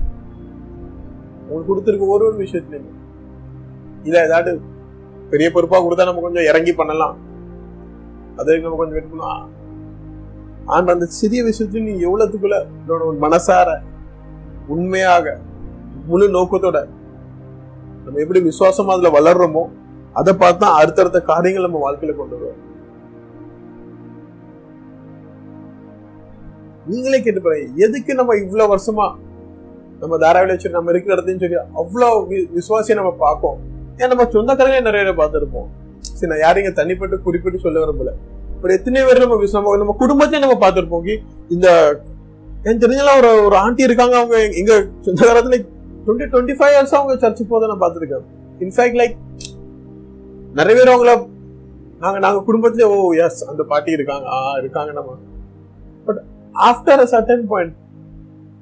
உங்களுக்கு 1.46 1.72
கொடுத்திருக்க 1.72 2.14
ஒரு 2.16 2.24
ஒரு 2.28 2.38
விஷயத்துலயும் 2.44 3.00
இல்ல 4.08 4.18
ஏதாவது 4.28 4.52
பெரிய 5.32 5.48
பொறுப்பா 5.52 5.78
கொடுத்தா 5.84 6.06
நம்ம 6.08 6.24
கொஞ்சம் 6.26 6.48
இறங்கி 6.50 6.74
பண்ணலாம். 6.80 7.16
அதை 8.40 8.58
நம்ம 8.64 8.78
கொஞ்சம் 8.80 8.98
வெயிட் 8.98 9.12
பண்ணலாம். 9.12 9.46
ஆனா 10.66 10.94
அந்த 10.96 11.08
சிறிய 11.20 11.44
விஷயத்துல 11.50 11.84
நீ 11.90 11.94
எவ்வளவுக்குள்ள 12.08 12.58
இதோட 12.82 13.14
மனசார 13.26 13.70
உண்மையாக 14.76 15.36
முழு 16.10 16.26
நோக்கத்தோட 16.38 16.80
நம்ம 18.04 18.20
எப்படி 18.24 18.40
விசுவாசமா 18.50 18.94
அதுல 18.96 19.12
வளர்றோமோ 19.18 19.64
அதை 20.20 20.32
பார்த்தா 20.44 20.68
அடுத்தடுத்த 20.82 21.20
காரியங்கள் 21.32 21.66
நம்ம 21.68 21.82
வாழ்க்கையில 21.86 22.16
கொண்டு 22.18 22.36
வருவோம். 22.38 22.62
நீங்களே 26.88 27.22
கேட்டு 27.22 27.42
பாருங்க. 27.42 27.72
எதுக்கு 27.76 28.16
நம்ம 28.16 28.38
இவ்வளவு 28.38 28.76
வருஷமா 28.76 29.16
நம்ம 30.00 30.18
தாராவில 30.18 30.48
வச்சு 30.48 30.70
நம்ம 30.70 30.92
இருக்கிற 30.92 31.22
இடத்தையும் 31.22 31.42
சொல்லி 31.42 31.86
அவ்வளோ 31.86 32.10
வி- 32.10 32.50
விசுவாசியை 32.56 32.96
நம்ம 32.96 33.12
பார்ப்போம். 33.12 33.58
ஏன் 33.98 34.08
நம்ம 34.08 34.26
சொந்தக்காரங்க 34.26 34.80
நிறைய 34.80 35.14
பேரை 35.14 35.14
பார்த்துருப்போம். 35.16 35.68
சரி 36.00 36.32
நான் 36.32 36.40
யாரையும் 36.40 36.76
இங்கே 36.78 36.82
தனிப்பட்டு 36.82 37.22
குறிப்பிட்டு 37.22 37.60
சொல்ல 37.60 37.86
விரும்பல. 37.86 38.10
பட் 38.62 38.72
எத்தனை 38.72 39.04
பேர் 39.04 39.20
நம்ம 39.20 39.36
விசு- 39.36 39.52
நம்ம 39.52 39.78
நம்ம 39.78 39.96
குடும்பத்தையும் 39.98 40.50
நம்ம 40.50 40.70
பார்த்துருப்போம். 40.70 41.18
இந்த 41.50 42.00
எனக்கு 42.64 42.88
தெரிஞ்சலாம் 42.88 43.18
ஒரு 43.18 43.44
ஒரு 43.44 43.56
ஆண்டி 43.56 43.84
இருக்காங்க 43.84 44.16
அவங்க 44.16 44.50
எங்க 44.50 44.74
சொந்தக்காரத்துல 45.02 45.66
டுவெண்ட்டி 46.08 46.22
டுவெண்ட்டி 46.22 46.56
ஃபைவ் 46.56 46.74
இயர்ஸ் 46.80 46.96
அவங்க 46.96 47.18
சர்ச்சுக்கு 47.18 47.46
போதை 47.48 47.76
நான் 47.76 47.80
பார்த்துருக்கேன். 47.80 48.26
இன்ஃபேக்ட் 48.60 49.04
லைக் 49.04 49.16
நிறைய 50.54 50.84
பேர் 50.84 50.96
அவங்கள 50.96 51.30
நாங்க 52.00 52.20
நாங்க 52.20 52.44
குடும்பத்திலே 52.44 52.84
ஓ 52.84 53.12
எஸ் 53.12 53.50
அந்த 53.50 53.64
பாட்டி 53.64 53.92
இருக்காங்க 53.92 54.28
ஆ 54.30 54.58
இருக்காங்க 54.58 54.92
நம்ம. 54.92 55.18
ஆஃப்டர் 56.70 57.02
அ 57.04 57.08
சர்டன் 57.14 57.46
பாயிண்ட் 57.52 57.76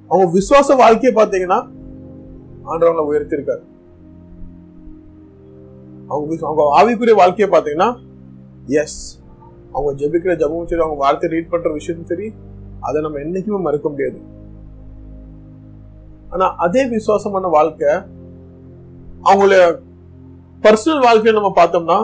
அவங்க 0.09 0.25
விசுவாச 0.37 0.75
வாழ்க்கையை 0.83 1.11
பார்த்தீங்கன்னா 1.17 1.59
ஆண்டவங்களை 2.71 3.03
உயர்த்திருக்காரு 3.09 3.63
அவங்க 6.11 6.37
அவங்க 6.49 6.63
ஆவிக்குரிய 6.79 7.15
வாழ்க்கையை 7.21 7.49
பார்த்தீங்கன்னா 7.53 7.89
எஸ் 8.81 8.99
அவங்க 9.73 9.91
ஜெபிக்கிற 10.01 10.33
ஜபமும் 10.41 10.69
சரி 10.69 10.83
அவங்க 10.85 10.97
வார்த்தை 11.03 11.29
ரீட் 11.33 11.51
பண்ற 11.51 11.69
விஷயமும் 11.77 12.09
சரி 12.11 12.27
அதை 12.87 12.97
நம்ம 13.01 13.19
என்னைக்குமே 13.25 13.59
மறுக்க 13.67 13.87
முடியாது. 13.89 14.19
ஆனா 16.33 16.45
அதே 16.65 16.83
விசுவாசமான 16.95 17.47
வாழ்க்கை 17.57 17.91
அவங்கள 19.29 19.53
பர்சனல் 20.63 21.05
வாழ்க்கையை 21.07 21.33
நம்ம 21.37 21.51
பார்த்தோம்னா 21.59 21.99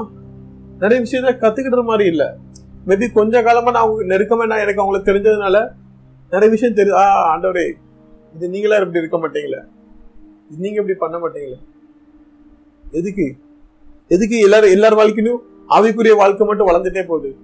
நிறைய 0.82 1.00
விஷயத்த 1.06 1.34
கத்துக்கிற 1.44 1.84
மாதிரி 1.92 2.06
இல்லை. 2.14 2.28
மேபி 2.88 3.12
கொஞ்ச 3.12 3.44
காலமா 3.44 3.72
நான் 3.72 3.84
அவங்க 3.84 4.18
நெருக்கமா 4.18 4.46
நான் 4.46 4.60
எனக்கு 4.60 4.82
அவங்களுக்கு 4.82 5.12
தெரிஞ்சதுனால 5.12 5.58
நிறைய 6.32 6.52
விஷயம் 6.52 6.76
தெரியுது 6.76 6.92
ஆ 6.92 7.38
ஆண்டவரே 7.38 7.74
இது 8.34 8.50
நீங்களா 8.50 8.78
இப்படி 8.78 9.00
இருக்க 9.00 9.18
மாட்டீங்களே? 9.18 9.60
இது 10.50 10.60
நீங்க 10.60 10.82
இப்படி 10.82 10.98
பண்ண 10.98 11.18
மாட்டீங்களே? 11.18 11.58
எதுக்கு? 12.92 13.38
எதுக்கு 14.08 14.40
எல்லாரும் 14.40 14.70
எல்லார் 14.70 14.96
வாழ்க்கையிலும் 14.96 15.42
ஆவிக்குரிய 15.70 16.16
வாழ்க்கை 16.16 16.48
மட்டும் 16.48 16.68
வளர்ந்துட்டே 16.68 17.06
போகுது? 17.06 17.38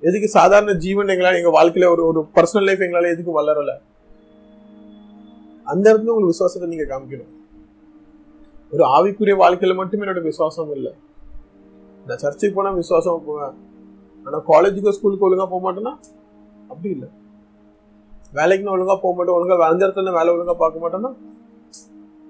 எதுக்கு 0.00 0.28
சாதாரண 0.28 0.72
ஜீவன் 0.72 1.08
எங்களால் 1.08 1.34
எங்க 1.34 1.62
வாழ்க்கையில 1.62 1.88
ஒரு 1.90 2.06
ஒரு 2.06 2.28
பர்சனல் 2.34 2.62
லைஃப் 2.62 2.80
எங்களால 2.80 3.10
எதுக்கு 3.10 3.42
வளரல? 3.42 3.72
அந்த 5.64 5.94
இடத்துல 5.94 6.12
உங்களுக்கு 6.14 6.26
விசுவாசத்தை 6.26 6.68
நீங்க 6.68 6.84
காமிக்கணும். 6.84 7.32
ஒரு 8.70 8.84
ஆவிக்குரிய 8.84 9.36
வாழ்க்கையில 9.36 9.74
மட்டுமே 9.74 10.06
என்னோட 10.06 10.22
விசுவாசம் 10.22 10.72
இல்லை. 10.74 10.92
நான் 12.06 12.18
சர்ச்சுக்கு 12.18 12.56
போனா 12.56 12.70
விசுவாசம் 12.70 13.22
போவேன். 13.26 13.72
ஆனால் 14.26 14.44
காலேஜுக்கு 14.52 14.96
ஸ்கூலுக்கு 14.96 15.26
ஒழுங்காக 15.26 15.48
போக 15.52 15.60
மாட்டேன்னா? 15.64 15.94
அப்படி 16.68 16.90
இல்லை. 16.94 17.08
வேலைக்கு 18.32 18.66
நான் 18.66 19.02
போக 19.04 19.14
மாட்டேன். 19.16 19.36
ஒழுங்காக 19.36 19.58
வளைஞ்ச 19.64 19.82
இடத்துல 19.86 20.12
வேலை 20.18 20.32
ஒழுங்காக 20.34 20.58
பார்க்க 20.62 20.84
மாட்டேன்னா? 20.84 21.10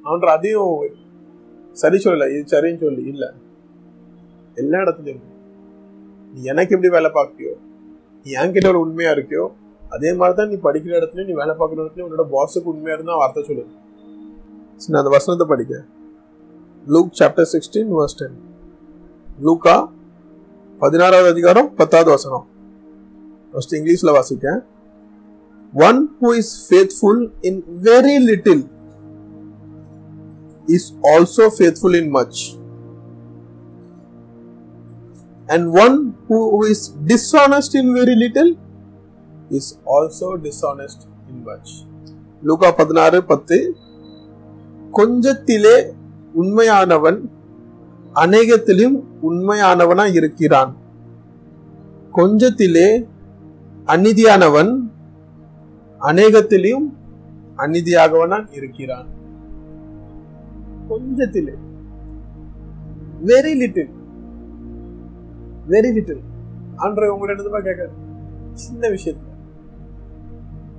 அவன்ற 0.05 0.27
அதையும் 0.27 0.73
சரி 1.73 1.97
சொல்லல. 1.97 2.27
இது 2.33 2.59
சரின்னு 2.59 2.83
சொல்லி. 2.87 3.03
இல்லை. 3.13 3.29
எல்லா 4.55 4.79
இடத்துலையும். 4.79 5.23
நீ 6.35 6.43
எனக்கு 6.43 6.75
எப்படி 6.75 6.91
வேலை 6.95 7.11
பார்க்கியோ 7.15 7.53
நீ 8.27 8.33
என்கிட்ட 8.41 8.69
ஒரு 8.69 8.81
உண்மையாக 8.81 9.15
இருக்கியோ 9.17 9.45
அதே 9.95 10.11
மாதிரி 10.15 10.35
தான் 10.39 10.49
நீ 10.49 10.57
படிக்கிற 10.67 10.93
இடத்துல 11.01 11.25
நீ 11.27 11.33
வேலை 11.33 11.55
பார்க்குற 11.59 11.79
இடத்துல 11.83 12.05
உன்னோட 12.07 12.25
பாஸுக்கு 12.35 12.71
உண்மையாக 12.73 12.97
இருந்தால் 12.99 13.21
வார்த்தை 13.23 13.43
சொல்லு. 13.49 13.65
சரி, 14.77 14.93
நான் 14.93 15.03
அந்த 15.03 15.13
வசனத்தை 15.17 15.47
படிக்க. 15.53 15.75
Luke 16.87 17.13
chapter 17.21 17.49
sixteen 17.53 17.93
verse 17.99 18.19
ten 18.21 18.39
லூக்கா 19.47 19.77
பதினாறாவது 20.85 21.29
அதிகாரம் 21.35 21.69
பத்தாவது 21.75 22.11
வசனம் 22.11 22.45
ஃபர்ஸ்ட் 23.53 23.75
இங்கிலீஷ்ல 23.79 24.13
வாசிக்க 24.17 24.47
one 25.73 26.01
who 26.21 26.31
is 26.41 26.53
faithful 26.67 27.23
in 27.51 27.61
very 27.87 28.17
little 28.31 28.65
is 30.69 30.89
also 31.15 31.47
faithful 31.57 31.99
in 32.03 32.13
much 32.19 32.43
and 35.49 35.73
one 35.75 35.97
who 36.29 36.37
is 36.65 36.79
dishonest 37.05 37.75
in 37.75 37.87
very 37.95 38.15
little 38.17 38.51
is 39.51 39.67
also 39.87 40.29
dishonest 40.39 41.01
in 41.31 41.39
much. 41.45 41.71
லூகா 42.43 42.69
பதினாறு 42.79 43.19
பத்து 43.25 43.57
கொஞ்சத்திலே 44.93 45.75
உண்மையானவன் 46.35 47.19
அநேகத்திலும் 48.15 49.05
உண்மையானவனா 49.23 50.13
இருக்கிறான். 50.13 50.77
கொஞ்சத்திலே 52.13 53.07
அநீதியானவன் 53.87 54.91
அநேகத்திலையும் 56.01 56.93
அநீதியாகவனா 57.57 58.53
இருக்கிறான். 58.53 59.07
கொஞ்சத்திலே. 60.91 61.55
வெரி 63.25 63.57
லிட்டில் 63.57 63.91
வெரி 65.69 65.93
லிட்டில் 65.93 66.21
ஆண்டரை 66.77 67.09
உங்களோட 67.09 67.51
தான் 67.51 67.63
கேட்க 67.63 67.91
சின்ன 68.53 68.89
விஷயத்துல. 68.89 69.33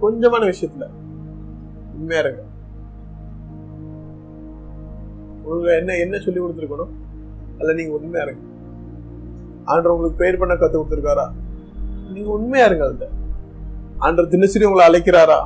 கொஞ்சமான 0.01 0.53
விஷயத்துல. 0.53 0.89
உண்மையா 1.93 2.21
இருங்க. 2.21 2.43
உங்களுக்கு 5.43 5.77
என்ன 5.77 5.95
என்ன 5.95 6.19
சொல்லி 6.19 6.39
கொடுத்துருக்கணும்? 6.39 7.03
அல்ல 7.59 7.73
நீங்க 7.73 7.93
உண்மையா 7.97 8.23
இருங்க. 8.25 8.41
ஆண்டர் 9.71 9.93
உங்களுக்கு 9.93 10.19
ப்ரேயர் 10.19 10.41
பண்ண 10.41 10.55
கத்து 10.55 10.75
கொடுத்துருக்காரா? 10.77 11.25
நீங்க 12.15 12.29
உண்மையா 12.37 12.65
இருங்க 12.69 12.85
அதுல. 12.89 13.07
ஆண்டர் 14.05 14.31
தினசரி 14.33 14.65
உங்களை 14.69 14.85
அழைக்கிறாரா? 14.89 15.39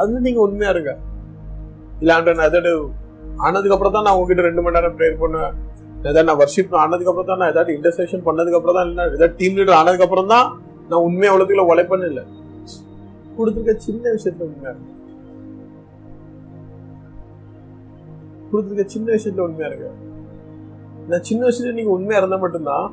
அதுல 0.00 0.20
நீங்க 0.26 0.40
உண்மையா 0.46 0.70
இருங்க. 0.74 0.92
இல்ல 2.00 2.14
ஆண்டர் 2.16 2.38
நான் 2.40 2.50
எதாவது 2.52 2.72
ஆனதுக்கு 3.46 3.76
அப்புறம் 3.76 3.94
தான் 3.96 4.06
நான் 4.06 4.16
உங்ககிட்ட 4.16 4.42
ரெண்டு 4.48 4.62
மணி 4.64 4.76
நேரம் 4.76 4.96
ப்ரேயர் 4.98 5.20
பண்ணுவேன். 5.22 5.54
ஏதாவது 6.00 6.28
நான் 6.28 6.40
வர்ஷிப் 6.42 6.74
ஆனதுக்கு 6.82 7.10
அப்புறம் 7.12 7.30
தான் 7.30 7.40
நான் 7.42 7.52
ஏதாவது 7.54 7.74
இன்டர்செக்ஷன் 7.76 8.24
பண்ணதுக்கு 8.26 8.58
அப்புறம் 8.58 8.78
தான் 8.78 8.88
இல்லை 8.90 9.04
ஏதாவது 9.16 9.34
டீம் 9.40 9.56
லீடர் 9.58 9.78
ஆனதுக்கு 9.80 10.06
அப்புறம் 10.06 10.32
தான் 10.34 10.46
நான் 10.90 11.04
உண்மையா 11.08 11.30
உலகத்துல 11.36 11.64
உழைப்பேன்னு 11.70 12.08
இல்லை. 12.12 12.24
கொடுத்துருக்க 13.36 13.74
சின்ன 13.86 14.04
விஷயத்துல 14.16 14.46
உண்மையா 14.50 14.72
இருக்கு 14.74 14.90
கொடுத்துருக்க 18.50 18.84
சின்ன 18.88 19.06
விஷயத்துல 19.16 19.46
உண்மையா 19.48 19.68
இருக்கு 19.70 19.90
நான் 21.08 21.26
சின்ன 21.28 21.42
விஷயத்துல 21.46 21.76
நீங்க 21.78 21.92
உண்மையா 21.96 22.20
இருந்தா 22.20 22.38
மட்டும்தான் 22.44 22.86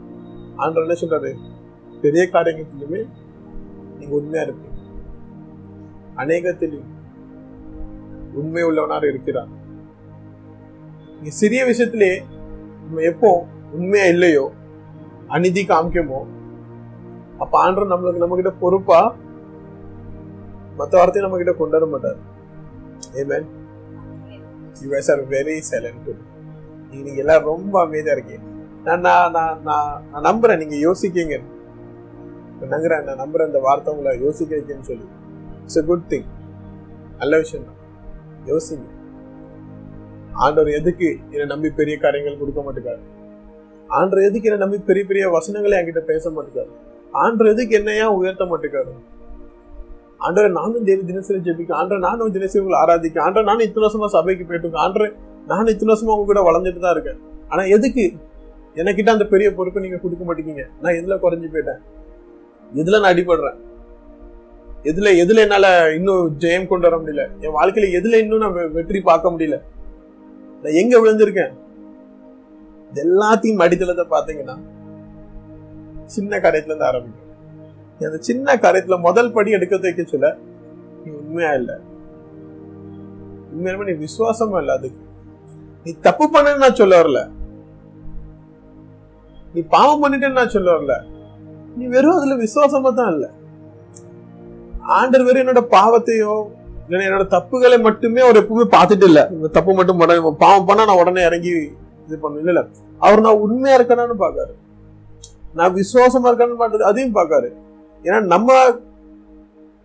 ஆண்டர் 0.63 0.85
என்ன 0.85 0.95
சொல்றாரு? 1.01 1.31
பெரிய 2.03 2.23
காரியங்களுமே 2.33 3.01
நீங்க 3.99 4.13
உண்மையா 4.19 4.43
இருப்பீங்க. 4.45 4.77
அநேகத்திலும் 6.21 6.89
உண்மை 8.39 8.63
உள்ளவனாக 8.69 9.05
இருக்கிறார். 9.11 9.51
நீங்க 11.15 11.31
சிறிய 11.41 11.61
விஷயத்திலே 11.69 12.11
நம்ம 12.83 13.03
எப்போ 13.11 13.31
உண்மையா 13.77 14.05
இல்லையோ 14.05 14.45
அநீதி 15.35 15.63
காமிக்கமோ 15.71 16.21
அப்ப 17.43 17.53
ஆண்டர் 17.65 17.91
நம்மளுக்கு 17.91 18.23
நம்ம 18.23 18.37
கிட்ட 18.39 18.53
பொறுப்பா 18.63 18.99
மற்ற 20.79 20.93
வார்த்தையும் 20.97 21.25
நம்ம 21.25 21.37
கிட்ட 21.39 21.53
கொண்டு 21.59 21.75
வர 21.77 21.85
மாட்டார். 21.93 22.19
Hey man 23.21 23.47
you 24.81 24.89
guys 24.93 25.07
are 25.13 25.23
very 25.35 25.57
silent 25.71 26.03
too 26.05 26.13
நீங்க 26.91 27.19
எல்லாம் 27.23 27.43
ரொம்ப 27.43 27.81
அமைதியா 27.81 28.13
இருக்கீங்க. 28.15 28.43
நான் 28.85 29.01
நான் 29.01 29.31
நான் 29.31 29.57
நான் 29.63 29.91
நான் 30.11 30.25
நம்புறேன். 30.29 30.57
நீங்க 30.57 30.75
யோசிக்கீங்க. 30.87 31.35
நங்குறேன். 32.73 33.03
நான் 33.03 33.21
நம்புறேன் 33.23 33.49
இந்த 33.51 33.59
வார்த்தை 33.59 33.93
உங்களை 33.93 34.11
யோசிக்க 34.25 34.51
வைக்கன்னு 34.55 34.89
சொல்லி. 34.89 35.07
இட்ஸ் 35.61 35.79
எ 35.81 35.83
குட் 35.83 36.07
திங் 36.13 36.27
நல்ல 37.17 37.37
விஷயம் 37.37 37.67
தான். 37.69 37.79
யோசிங்க. 38.51 38.87
ஆண்டவர் 40.43 40.69
எதுக்கு 40.79 41.07
என்னை 41.31 41.45
நம்பி 41.45 41.69
பெரிய 41.69 41.97
காரியங்கள் 41.97 42.37
கொடுக்க 42.41 42.61
மாட்டேங்காரு 42.61 43.01
ஆண்டவர் 43.89 44.27
எதுக்கு 44.27 44.47
என்னை 44.49 44.59
நம்பி 44.63 44.77
பெரிய 44.89 45.05
பெரிய 45.05 45.29
வசனங்களை 45.29 45.77
என்கிட்ட 45.79 46.01
பேச 46.11 46.29
மாட்டேங்காரு 46.29 46.71
ஆண்டவர் 47.13 47.51
எதுக்கு 47.53 47.73
என்னையா 47.79 48.05
உயர்த்த 48.19 48.45
மாட்டேங்காரு 48.45 48.93
ஆண்டரை 50.19 50.49
நானும் 50.51 50.83
தேவி 50.83 51.03
தினசரி 51.03 51.39
ஜெபிக்க 51.47 51.71
ஆண்டரை 51.81 51.99
நானும் 51.99 52.31
தினசரி 52.31 52.61
உங்களை 52.63 52.79
ஆராதிக்க 52.81 53.25
ஆண்டரை 53.25 53.43
நானும் 53.43 53.65
இத்தனை 53.67 53.85
வருஷமா 53.87 54.05
சபைக்கு 54.05 54.45
போயிட்டு 54.45 54.67
இருக்கேன். 54.67 55.15
நான் 55.47 55.67
இத்தனை 55.67 55.95
வருஷமா 55.95 56.15
உங்க 56.17 56.33
கூட 56.33 56.51
வளர்ந்துட்டு 56.51 56.79
தான் 56.79 56.91
இருக்கேன். 56.91 57.19
ஆனா 57.47 57.63
எதுக்கு? 57.63 58.13
எனக்கிட்ட 58.75 59.09
அந்த 59.09 59.25
பெரிய 59.25 59.53
பொறுப்பை 59.53 59.83
நீங்க 59.83 59.97
கொடுக்க 59.97 60.25
மாட்டேங்க? 60.25 60.67
நான் 60.81 60.93
எதுல 60.93 61.21
குறைஞ்சு 61.21 61.49
போயிட்டேன்? 61.53 61.81
எதுல 62.75 62.99
நான் 62.99 63.15
அடிபடுறேன்? 63.15 63.57
எதுல 64.83 65.25
எதுல 65.25 65.35
என்னால 65.35 65.93
இன்னும் 65.95 66.35
ஜெயம் 66.39 66.67
கொண்டு 66.67 66.89
வர 66.89 67.03
முடியல? 67.03 67.29
என் 67.39 67.53
வாழ்க்கையில 67.53 68.03
எதுல 68.03 68.13
இன்னும் 68.13 68.39
நான் 68.39 68.53
வெ- 68.53 68.71
வெற்றி 68.71 69.01
பார்க்க 69.01 69.31
முடியல? 69.31 69.61
நான் 70.63 70.73
எங்க 70.73 70.99
விழுந்திருக்கேன்? 70.99 71.51
இது 72.91 73.03
எல்லாத்தையும் 73.03 73.61
அடித்தளத்தை 73.61 74.05
பாத்தீங்கன்னா 74.09 74.57
சின்ன 76.05 76.37
காரியத்துல 76.37 76.65
இருந்து 76.65 76.85
ஆரம்பிக்கும். 76.85 77.19
அந்த 77.99 78.17
சின்ன 78.17 78.55
காரியத்துல 78.55 78.99
முதல் 78.99 79.31
படி 79.31 79.51
எடுக்க 79.51 80.03
சொல்ல 80.03 80.37
நீ 81.05 81.11
உண்மையா 81.11 81.53
இல்லை? 81.53 81.75
உண்மையான 83.53 83.83
நீ 83.83 84.05
விசுவாசமா 84.05 84.57
இல்லை 84.57 84.77
அதுக்கு 84.77 85.09
நீ 85.85 85.91
தப்பு 86.07 86.25
பண்ணன்னு 86.33 86.63
நான் 86.63 86.79
சொல்ல 86.79 86.95
வரல. 87.01 87.19
நீ 89.53 89.61
பாவம் 89.75 90.01
பண்ணிட்டேன்னு 90.03 90.39
நான் 90.39 90.55
சொல்ல 90.55 90.69
வரல. 90.75 90.95
நீ 91.77 91.83
வெறும் 91.95 92.17
அதுல 92.17 92.35
விசுவாசமா 92.45 92.89
தான் 92.99 93.11
இல்ல. 93.15 93.25
ஆண்டர் 94.97 95.25
வெறும் 95.27 95.43
என்னோட 95.43 95.63
பாவத்தையோ 95.77 96.33
என்னோட 97.07 97.25
தப்புகளை 97.33 97.77
மட்டுமே 97.87 98.21
அவர் 98.25 98.39
எப்பவுமே 98.41 98.65
பார்த்துட்டு 98.75 99.05
இல்ல. 99.09 99.19
இந்த 99.35 99.49
தப்பு 99.57 99.71
மட்டும் 99.79 99.99
பண்ண 100.01 100.31
பாவம் 100.45 100.67
பண்ணா 100.69 100.85
நான் 100.89 101.01
உடனே 101.01 101.21
இறங்கி 101.29 101.51
இது 102.07 102.17
பண்ணும் 102.23 102.49
இல்ல 102.53 102.63
அவர் 103.01 103.25
நான் 103.25 103.41
உண்மையா 103.45 103.75
இருக்கணும்னு 103.77 104.17
பாக்காரு 104.23 104.53
நான் 105.59 105.75
விசுவாசமா 105.77 106.27
இருக்கணும்னு 106.29 106.61
பார்த்தது 106.63 106.89
அதையும் 106.89 107.17
பாக்காரு 107.19 107.49
ஏன்னா 108.03 108.19
நம்ம 108.33 108.49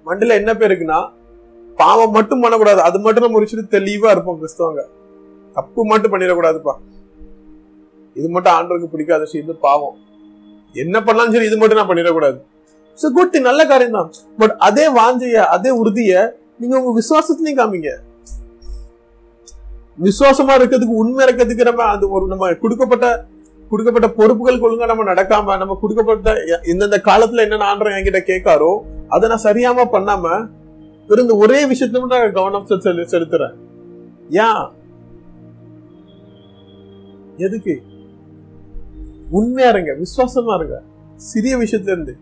மண்டில 0.07 0.35
என்ன 0.41 0.53
பேருக்குன்னா 0.61 0.99
பாவம் 1.79 2.15
மட்டும் 2.17 2.43
பண்ணக்கூடாது. 2.43 2.81
அது 2.89 2.99
மட்டும் 3.05 3.25
நம்ம 3.25 3.37
முடிச்சுட்டு 3.37 3.75
தெளிவா 3.77 4.11
இருப்போம் 4.15 4.39
கிறிஸ்தவங்க. 4.41 4.83
தப்பு 5.57 5.85
மட்டும் 5.87 6.13
பண்ணிடக்கூடாதுப்பா. 6.13 6.75
இது 8.15 8.29
மட்டும் 8.29 8.53
ஆண்டவருக்கு 8.53 8.87
பிடிக்காத 8.87 9.23
விஷயம் 9.23 9.59
பாவம். 9.61 9.97
என்ன 10.73 11.03
பண்ணாலும் 11.03 11.33
சரி 11.33 11.47
இது 11.47 11.57
மட்டும் 11.57 11.79
நான் 11.79 11.89
பண்ணிடக்கூடாது. 11.89 12.39
சோ 13.03 13.11
குட் 13.15 13.37
நல்ல 13.37 13.67
காரியம் 13.67 13.93
தான் 13.93 14.13
பட் 14.39 14.51
அதே 14.51 14.89
வாஞ்சைய 14.89 15.33
அதே 15.33 15.71
உறுதிய 15.71 16.31
நீங்க 16.59 16.83
உங்க 16.83 17.01
விசுவாசத்துலயும் 17.01 17.59
காமிங்க. 17.59 17.91
விசுவாசமா 20.03 20.61
இருக்கிறதுக்கு 20.61 20.95
உண்மை 21.03 21.27
இருக்கிறதுக்கு 21.27 21.65
நம்ம 21.65 21.83
அது 21.83 22.11
ஒரு 22.11 22.27
நம்ம 22.27 22.55
கொடுக்கப்பட்ட 22.55 23.25
கொடுக்கப்பட்ட 23.71 24.09
பொறுப்புகளுக்கு 24.09 24.71
ஒழுங்கா 24.71 24.87
நம்ம 24.87 25.13
நடக்காம 25.13 25.57
நம்ம 25.57 25.79
கொடுக்கப்பட்ட 25.81 26.33
இந்தந்த 26.63 27.01
காலத்துல 27.05 27.41
என்னென்ன 27.41 27.65
ஆண்டவன் 27.65 27.93
என்கிட்ட 27.93 28.21
கேட்காரோ 28.27 28.79
அதை 29.09 29.29
நான் 29.29 29.43
சரியாம 29.43 29.89
பண்ணாம 29.93 30.49
வெறும் 31.09 31.29
ஒரே 31.29 31.65
விஷயத்துல 31.65 32.01
மட்டும் 32.01 32.21
நான் 32.21 32.33
கவனம் 32.33 32.67
செ- 32.67 33.09
செலுத்துறேன். 33.15 33.55
ஏன்? 34.31 34.76
எதுக்கு? 37.45 37.75
உண்மையா 39.39 39.69
இருங்க 39.69 39.93
விசுவாசமா 40.03 40.55
இருங்க. 40.59 40.77
சிறிய 41.31 41.55
விஷயத்துல 41.57 41.95
இருந்து 41.95 42.15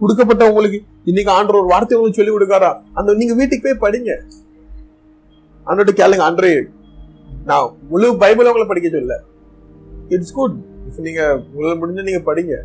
கொடுக்கப்பட்ட 0.00 0.48
உங்களுக்கு 0.50 0.78
இன்னைக்கு 1.04 1.30
ஆண்டர் 1.32 1.58
ஒரு 1.60 1.68
வார்த்தை 1.72 1.94
உங்களுக்கு 1.98 2.20
சொல்லி 2.20 2.34
கொடுக்காரா? 2.34 2.70
அந்த 2.92 3.14
நீங்க 3.14 3.34
வீட்டுக்கு 3.34 3.66
போய் 3.66 3.84
படிங்க. 3.84 4.12
அன்னோட 5.66 5.92
கேளுங்க 6.00 6.24
ஆண்டரே 6.28 6.50
நான் 7.44 7.76
முழு 7.88 8.16
பைபிள் 8.16 8.48
உங்களை 8.50 8.66
படிக்க 8.66 8.88
சொல்ல 8.88 9.16
இட்ஸ் 10.08 10.32
குட் 10.32 10.56
இஃப் 10.88 11.00
நீங்க 11.06 11.22
உங்களுக்கு 11.54 11.80
முடிஞ்ச 11.82 12.02
நீங்க 12.02 12.22
படிங்க. 12.30 12.56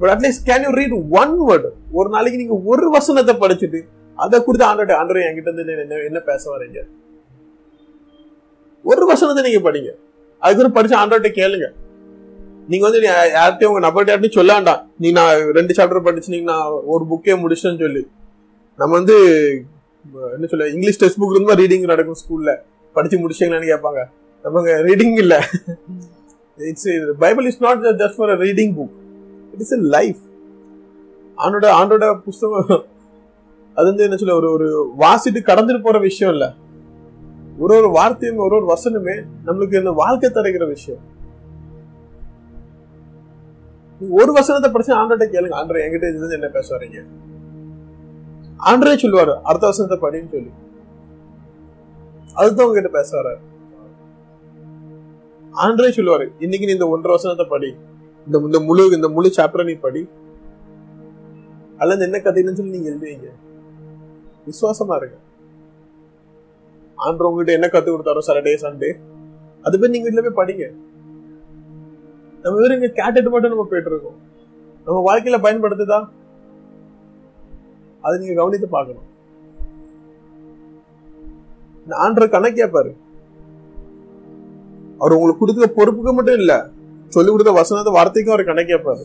But 0.00 0.10
at least 0.14 0.46
can 0.50 0.64
you 0.66 0.70
read 0.80 0.94
one 1.20 1.34
word 1.48 1.70
ஒரு 1.92 2.08
நாளைக்கு 2.08 2.40
நீங்க 2.42 2.56
ஒரு 2.72 2.86
வசனத்தை 2.90 3.34
படிச்சுட்டு 3.34 3.80
அதை 4.18 4.44
கொடுத்து 4.44 4.66
ஆண்டோட 4.70 4.92
ஆண்டரை 5.00 5.22
என்கிட்ட 5.26 5.52
இருந்து 5.52 5.82
என்ன 5.84 6.00
என்ன 6.08 6.20
பேச 6.30 6.42
வரீங்க? 6.54 6.80
ஒரு 8.84 9.06
வசனத்தை 9.06 9.42
நீங்க 9.50 9.70
படிங்க. 9.70 9.90
அதுக்கு 10.42 10.76
படிச்சு 10.76 10.96
ஆண்டோட்ட 11.00 11.30
கேளுங்க. 11.38 11.66
நீங்க 12.70 12.84
வந்து 12.86 13.00
யார்கிட்டயும் 13.06 13.70
உங்க 13.72 13.82
நபர்கிட்ட 13.86 14.12
யார்ட்டையும் 14.12 14.38
சொல்ல 14.38 14.52
வேண்டாம். 14.56 14.82
நீ 15.02 15.08
நான் 15.18 15.40
ரெண்டு 15.58 15.72
சாப்டர் 15.78 16.06
படிச்சு 16.06 16.34
நீங்க 16.34 16.46
நான் 16.52 16.74
ஒரு 16.94 17.04
புக்கே 17.10 17.34
முடிச்சேன்னு 17.42 17.82
சொல்லி. 17.84 18.02
நம்ம 18.78 18.92
வந்து 18.98 19.16
என்ன 20.34 20.46
சொல்ல 20.52 20.68
இங்கிலீஷ் 20.74 21.00
டெக்ஸ்ட் 21.00 21.20
புக் 21.20 21.34
இருந்தா 21.34 21.56
ரீடிங் 21.62 21.90
நடக்கும் 21.92 22.20
ஸ்கூல்ல 22.22 22.52
படிச்சு 22.96 23.16
முடிச்சீங்களான்னு 23.22 23.70
கேட்பாங்க. 23.72 24.00
நமக்கு 24.44 24.72
ரீடிங் 24.88 25.16
இல்ல. 25.22 25.34
It's 26.70 26.88
Bible 27.24 27.46
is 27.50 27.60
not 27.66 27.84
just 28.02 28.16
for 28.16 28.32
reading 28.44 28.72
book 28.78 28.94
it 29.54 29.62
is 29.66 29.74
a 29.78 29.80
life 29.96 30.22
ஆண்டோட 31.38 31.68
ஆண்டோட 31.80 32.06
புஸ்தகம் 32.26 32.82
அது 33.76 33.86
வந்து 33.90 34.06
என்ன 34.06 34.16
சொல்ல 34.20 34.34
ஒரு 34.40 34.48
ஒரு 34.56 34.66
வாசிட்டு 35.02 35.40
கடந்துட்டு 35.50 35.82
போற 35.82 35.98
விஷயம் 36.08 36.32
இல்லை. 36.34 36.48
ஒரு 37.58 37.74
ஒரு 37.76 37.88
வார்த்தையும் 37.90 38.40
ஒரு 38.44 38.54
ஒரு 38.58 38.66
வசனமே 38.74 39.14
நம்மளுக்கு 39.46 39.80
இந்த 39.80 39.90
வாழ்க்கை 39.90 40.30
தருகிற 40.30 40.66
விஷயம். 40.66 41.02
ஒரு 44.00 44.32
வசனத்தை 44.32 44.68
படிச்சு 44.70 44.92
ஆண்டோட்ட 45.00 45.26
கேளுங்க. 45.34 45.58
ஆண்டரை 45.58 45.82
என்கிட்ட 45.84 46.06
இதுல 46.10 46.20
இருந்து 46.20 46.38
என்ன 46.38 46.48
பேச 46.48 46.76
வரீங்க 46.76 47.00
ஆண்டரே 48.70 48.94
சொல்லுவாரு 49.02 49.34
அடுத்த 49.42 49.64
வசனத்தை 49.66 49.98
படின்னு 50.04 50.32
சொல்லி. 50.34 50.52
அதுதான் 52.34 52.66
உங்ககிட்ட 52.66 52.92
பேச 52.98 53.10
வர 53.16 53.30
ஆண்டரே 55.54 55.90
சொல்லுவாரு 55.96 56.26
இன்னைக்கு 56.38 56.66
நீ 56.66 56.72
இந்த 56.72 56.88
ஒன்றரை 56.88 57.16
வசனத்தை 57.16 57.46
படி. 57.46 57.70
இந்த 58.26 58.38
இந்த 58.38 58.60
முழு 58.60 58.84
இந்த 58.96 59.08
முழு 59.08 59.28
சாப்டரை 59.36 59.64
நீ 59.64 59.74
படி. 59.74 60.08
அல்லது 61.78 62.04
என்ன 62.04 62.18
கதைன்னு 62.18 62.56
சொல்லி 62.58 62.76
நீங்க 62.76 62.90
எழுதுவீங்க? 62.90 63.28
விசுவாசமா 64.46 64.96
இருக்கு 64.96 65.18
ஆண்டர் 66.96 67.22
உங்ககிட்ட 67.22 67.52
என்ன 67.52 67.66
கத்து 67.66 67.94
கொடுத்தாரோ 67.94 68.18
சாட்டர்டே 68.26 68.56
சண்டே 68.62 68.90
அது 69.62 69.80
போய் 69.80 69.88
நீங்க 69.88 70.10
வீட்டுல 70.10 70.28
போய் 70.28 70.46
படிங்க. 70.46 70.72
நம்ம 72.42 72.58
வெறும் 72.58 72.82
இங்க 72.82 72.86
கேட்டுட்டு 72.86 73.30
மட்டும் 73.30 73.50
நம்ம 73.50 73.66
போயிட்டு 73.70 73.90
இருக்கோம். 73.90 74.18
நம்ம 74.84 74.98
வாழ்க்கையில 75.08 75.38
பயன்படுத்துதா? 75.42 76.08
அது 78.00 78.18
நீங்க 78.18 78.34
கவனித்து 78.34 78.68
பார்க்கணும். 78.68 79.10
இந்த 81.84 81.96
ஆண்டர் 81.96 82.30
கணக்கு 82.30 82.64
கேட்பாரு. 82.64 82.96
அவர் 84.98 85.12
உங்களுக்கு 85.12 85.38
கொடுத்த 85.38 85.72
பொறுப்புக்கு 85.76 86.12
மட்டும் 86.12 86.34
இல்ல 86.34 86.68
சொல்லி 87.08 87.30
கொடுத்த 87.30 87.52
வசனத்தை 87.52 87.92
வார்த்தைக்கும் 87.92 88.34
அவர் 88.34 88.46
கணக்கு 88.46 88.74
கேட்பாரு. 88.74 89.04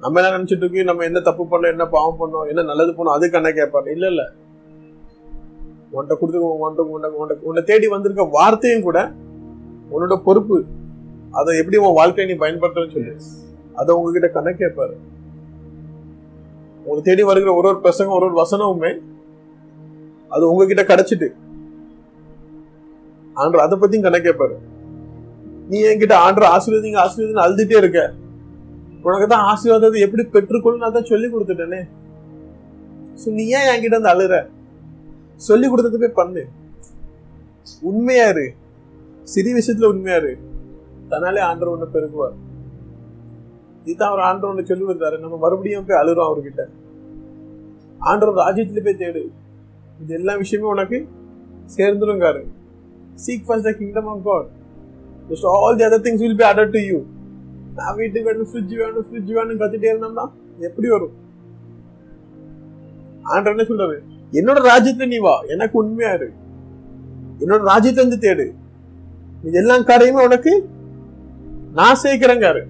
நம்ம 0.00 0.22
என்ன 0.22 0.38
நினைச்சிட்டு 0.38 0.56
இருக்கோம்? 0.56 0.84
நம்ம 0.84 1.04
என்ன 1.04 1.20
தப்பு 1.20 1.44
பண்ணோம்? 1.44 1.70
என்ன 1.70 1.86
பாவம் 1.86 2.20
பண்ணோம்? 2.20 2.48
என்ன 2.48 2.62
நல்லது 2.62 2.92
பண்ணோம்? 2.92 3.16
அது 3.16 3.30
கணக்கு 3.30 3.62
கேட்பாரு. 3.62 3.88
இல்ல 3.88 4.06
இல்ல. 4.06 4.32
உன்கிட்ட 5.92 6.14
கொடுத்து 6.20 6.40
உன்கிட்ட 6.48 6.82
உன்கிட்ட 7.20 7.48
உன்னை 7.50 7.62
தேடி 7.70 7.86
வந்திருக்க 7.94 8.24
வார்த்தையும் 8.38 8.86
கூட 8.88 8.98
உன்னோட 9.94 10.16
பொறுப்பு. 10.26 10.58
அதை 11.38 11.50
எப்படி 11.60 11.78
உன் 11.84 11.96
வாழ்க்கையை 12.00 12.26
நீ 12.30 12.36
பயன்படுத்துறன்னு 12.42 12.94
சொல்லு. 12.96 13.14
அதை 13.80 13.90
உங்ககிட்ட 13.98 14.28
கணக்கு 14.36 14.60
கேட்பாரு. 14.62 14.94
உங்களை 16.82 17.00
தேடி 17.08 17.22
வருகிற 17.30 17.50
ஒரு 17.58 17.68
ஒரு 17.70 17.78
பிரசங்கம் 17.84 18.16
ஒரு 18.18 18.26
ஒரு 18.28 18.36
வசனமுமே 18.42 18.92
அது 20.34 20.44
உங்ககிட்ட 20.50 20.82
கிடைச்சிட்டு. 20.90 21.28
ஆண்டு 23.36 23.64
அதை 23.64 23.76
பத்தியும் 23.82 24.06
கணக்கு 24.06 24.28
கேட்பாரு. 24.28 24.56
நீ 25.70 25.78
என்கிட்ட 25.90 26.14
ஆண்டு 26.26 26.46
ஆசீர்வதிங்க 26.54 26.98
ஆசீர்வதிங்க 27.04 27.42
அழுதுட்டே 27.46 27.76
இருக்க. 27.82 28.00
உனக்கு 29.06 29.26
தான் 29.32 29.44
ஆசீர்வாதத்தை 29.50 30.00
எப்படி 30.06 30.22
பெற்றுக்கொள்ளு 30.36 30.82
நான் 30.84 30.96
தான் 30.96 31.10
சொல்லி 31.12 31.28
கொடுத்துட்டேனே. 31.34 31.82
சோ 33.20 33.28
நீ 33.36 33.44
ஏன் 33.58 33.68
என்கிட்ட 33.72 33.98
வந்து 33.98 34.12
அழுற? 34.14 34.36
சொல்லி 35.46 35.68
கொடுத்தது 35.68 35.98
போய் 35.98 36.08
பண்ணு. 36.08 36.44
உண்மையா 37.80 38.28
இரு. 38.28 38.52
சிறிய 39.22 39.54
விஷயத்துல 39.54 39.84
உண்மையா 39.84 40.18
இரு. 40.18 40.38
தன்னாலே 41.10 41.40
ஆண்டர் 41.50 41.72
ஒண்ணு 41.72 41.88
பெருகுவார். 41.94 42.36
இதுதான் 43.84 44.10
அவர் 44.10 44.26
ஆண்டர் 44.30 44.48
ஒண்ணு 44.50 44.64
சொல்லி 44.64 44.84
கொடுத்தாரு. 44.84 45.18
நம்ம 45.18 45.36
மறுபடியும் 45.36 45.86
போய் 45.86 46.02
அழுறோம் 46.02 46.30
அவர்கிட்ட. 46.30 46.62
ஆண்டவர் 47.98 48.34
ராஜ்யத்துல 48.34 48.84
போய் 48.84 48.94
தேடு. 48.94 49.22
இது 50.02 50.14
எல்லா 50.14 50.36
விஷயமும் 50.36 50.70
உனக்கு 50.70 51.08
சேர்ந்துருங்காரு. 51.76 52.42
Seek 53.26 53.46
first 53.46 53.64
the 53.64 53.72
kingdom 53.72 54.06
of 54.06 54.24
God 54.24 54.46
just 55.28 55.44
all 55.44 55.76
the 55.76 55.84
other 55.84 56.04
things 56.06 56.18
will 56.18 56.36
be 56.36 56.44
added 56.44 56.70
to 56.70 56.78
you 56.78 57.02
நான் 57.74 57.96
வீட்டுக்கு 57.96 58.30
வேணும் 58.30 58.48
ஃப்ரிட்ஜ் 58.52 58.76
வேணும் 58.76 59.06
ஃப்ரிட்ஜ் 59.06 59.32
வேணும் 59.32 59.60
கத்திட்டே 59.60 59.88
இருந்தோம்னா 59.90 60.30
எப்படி 60.60 60.88
வரும்? 60.88 61.12
ஆண்டர் 63.24 63.58
என்ன 63.58 63.62
சொல்றாரு? 63.62 63.98
என்னோட 64.32 64.58
ராஜ்யத்துல 64.70 65.06
நீ 65.06 65.18
வா. 65.18 65.40
எனக்கு 65.40 65.78
உண்மையா 65.78 66.12
இரு. 66.12 66.32
என்னோட 67.40 67.62
ராஜ்யத்தை 67.62 68.08
வந்து 68.08 68.28
தேடு. 68.28 68.52
இது 69.42 69.58
எல்லா 69.58 69.78
காரியமும் 69.80 70.24
உனக்கு 70.24 70.68
நான் 71.72 72.00
சேர்க்கிறேங்காரு 72.02 72.62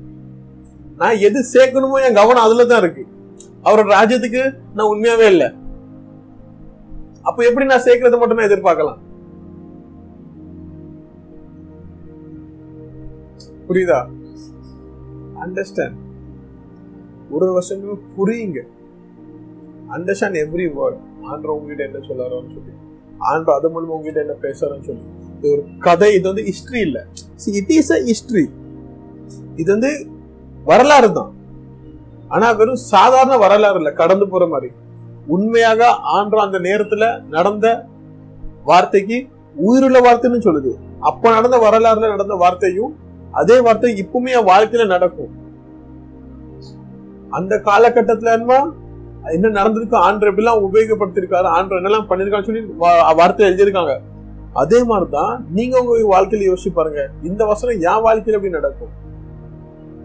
நான் 0.96 1.16
எது 1.16 1.44
சேர்க்கணுமோ 1.52 2.06
என் 2.06 2.14
கவனம் 2.14 2.42
அதுல 2.42 2.64
தான் 2.64 2.82
இருக்கு. 2.82 3.06
அவரோட 3.64 3.88
ராஜ்யத்துக்கு 3.98 4.58
நான் 4.74 4.90
உண்மையாவே 4.90 5.26
இல்லை. 5.26 5.48
அப்ப 7.22 7.44
எப்படி 7.44 7.66
நான் 7.66 7.82
சேர்க்கறத 7.82 8.18
மட்டும் 8.18 8.38
நான் 8.38 8.50
எதிர்பார்க்கலாம்? 8.50 9.00
புரியுதா? 13.68 13.98
அண்டர்ஸ்டாண்ட் 15.40 15.98
ஒரு 17.30 17.52
ஒரு 17.52 17.98
புரியுங்க. 18.16 18.60
அண்டர்ஸ்டாண்ட் 19.90 20.40
எவ்ரி 20.44 20.66
வேர்ட் 20.78 20.98
ஆண்டர் 21.30 21.54
உங்ககிட்ட 21.56 21.82
என்ன 21.88 21.98
சொல்லாரோன்னு 22.08 22.52
சொல்லி. 22.56 22.72
ஆண்டர் 23.30 23.56
அது 23.58 23.68
மூலமா 23.72 23.94
உங்ககிட்ட 23.96 24.20
என்ன 24.26 24.36
பேசுறான்னு 24.46 24.86
சொல்லி. 24.88 25.04
இது 25.36 25.50
ஒரு 25.54 25.62
கதை 25.86 26.10
இது 26.18 26.26
வந்து 26.30 26.44
ஹிஸ்டரி 26.50 26.80
இல்ல. 26.88 26.98
இட் 27.60 27.72
இஸ் 27.78 27.92
அ 27.96 27.98
ஹிஸ்டரி 28.08 28.44
இது 29.60 29.68
வந்து 29.76 29.90
வரலாறு 30.70 31.10
தான். 31.18 31.30
ஆனா 32.34 32.46
வெறும் 32.60 32.82
சாதாரண 32.92 33.36
வரலாறு 33.44 33.78
இல்ல 33.80 33.90
கடந்து 34.00 34.26
போற 34.32 34.44
மாதிரி. 34.54 34.70
உண்மையாக 35.34 35.90
ஆண்டர் 36.16 36.44
அந்த 36.46 36.58
நேரத்துல 36.68 37.04
நடந்த 37.36 37.66
வார்த்தைக்கு 38.70 39.18
உயிருள்ள 39.56 39.98
வார்த்தைன்னு 40.06 40.46
சொல்லுது. 40.46 40.72
அப்ப 41.08 41.30
நடந்த 41.36 41.56
வரலாறுல 41.66 42.10
நடந்த 42.14 42.34
வார்த்தையும் 42.42 42.92
அதே 43.40 43.56
வார்த்தை 43.66 43.90
இப்பவுமே 44.02 44.30
என் 44.38 44.48
வாழ்க்கையில 44.52 44.84
நடக்கும். 44.94 45.32
அந்த 47.38 47.54
காலகட்டத்துல 47.68 48.32
என்ன 48.38 48.54
என்ன 49.36 49.48
நடந்திருக்கு? 49.56 49.96
ஆண்டர் 50.06 50.30
எப்படிலாம் 50.30 50.62
உபயோகப்படுத்திருக்காரு 50.66 51.48
ஆண்டர் 51.56 51.78
என்னெல்லாம் 51.80 52.06
பண்ணிருக்கான்னு 52.10 52.48
சொல்லி 52.48 52.62
வார்த்தை 53.18 53.48
எழுதியிருக்காங்க. 53.48 53.94
அதே 54.62 54.78
மாதிரிதான் 54.90 55.34
நீங்க 55.56 55.74
உங்க 55.82 55.96
வாழ்க்கையில 56.12 56.46
யோசிச்சு 56.50 56.70
பாருங்க. 56.78 57.02
இந்த 57.28 57.42
வசனம் 57.50 57.82
என் 57.88 58.04
வாழ்க்கையில 58.06 58.38
எப்படி 58.38 58.56
நடக்கும்? 58.58 58.94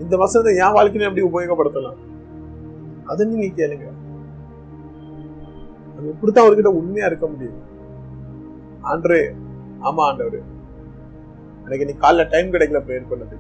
இந்த 0.03 0.15
வசனத்தை 0.23 0.51
என் 0.63 0.75
வாழ்க்கையில 0.77 1.07
எப்படி 1.09 1.25
உபயோகப்படுத்தலாம்? 1.29 1.99
அதை 3.11 3.27
நீங்க 3.31 3.47
கேளுங்க. 3.61 3.87
நம்ம 5.95 6.11
இப்படித்தான் 6.13 6.45
அவர்கிட்ட 6.45 6.73
உண்மையா 6.81 7.09
இருக்க 7.09 7.25
முடியும். 7.33 7.61
ஆண்டரே 8.91 9.23
ஆமா 9.87 10.03
ஆண்டவரு. 10.09 10.41
எனக்கு 11.65 11.85
நீ 11.89 11.93
காலைல 12.01 12.23
டைம் 12.31 12.53
கிடைக்கல 12.53 12.79
ப்ரேயர் 12.87 13.11
பண்ணது 13.11 13.35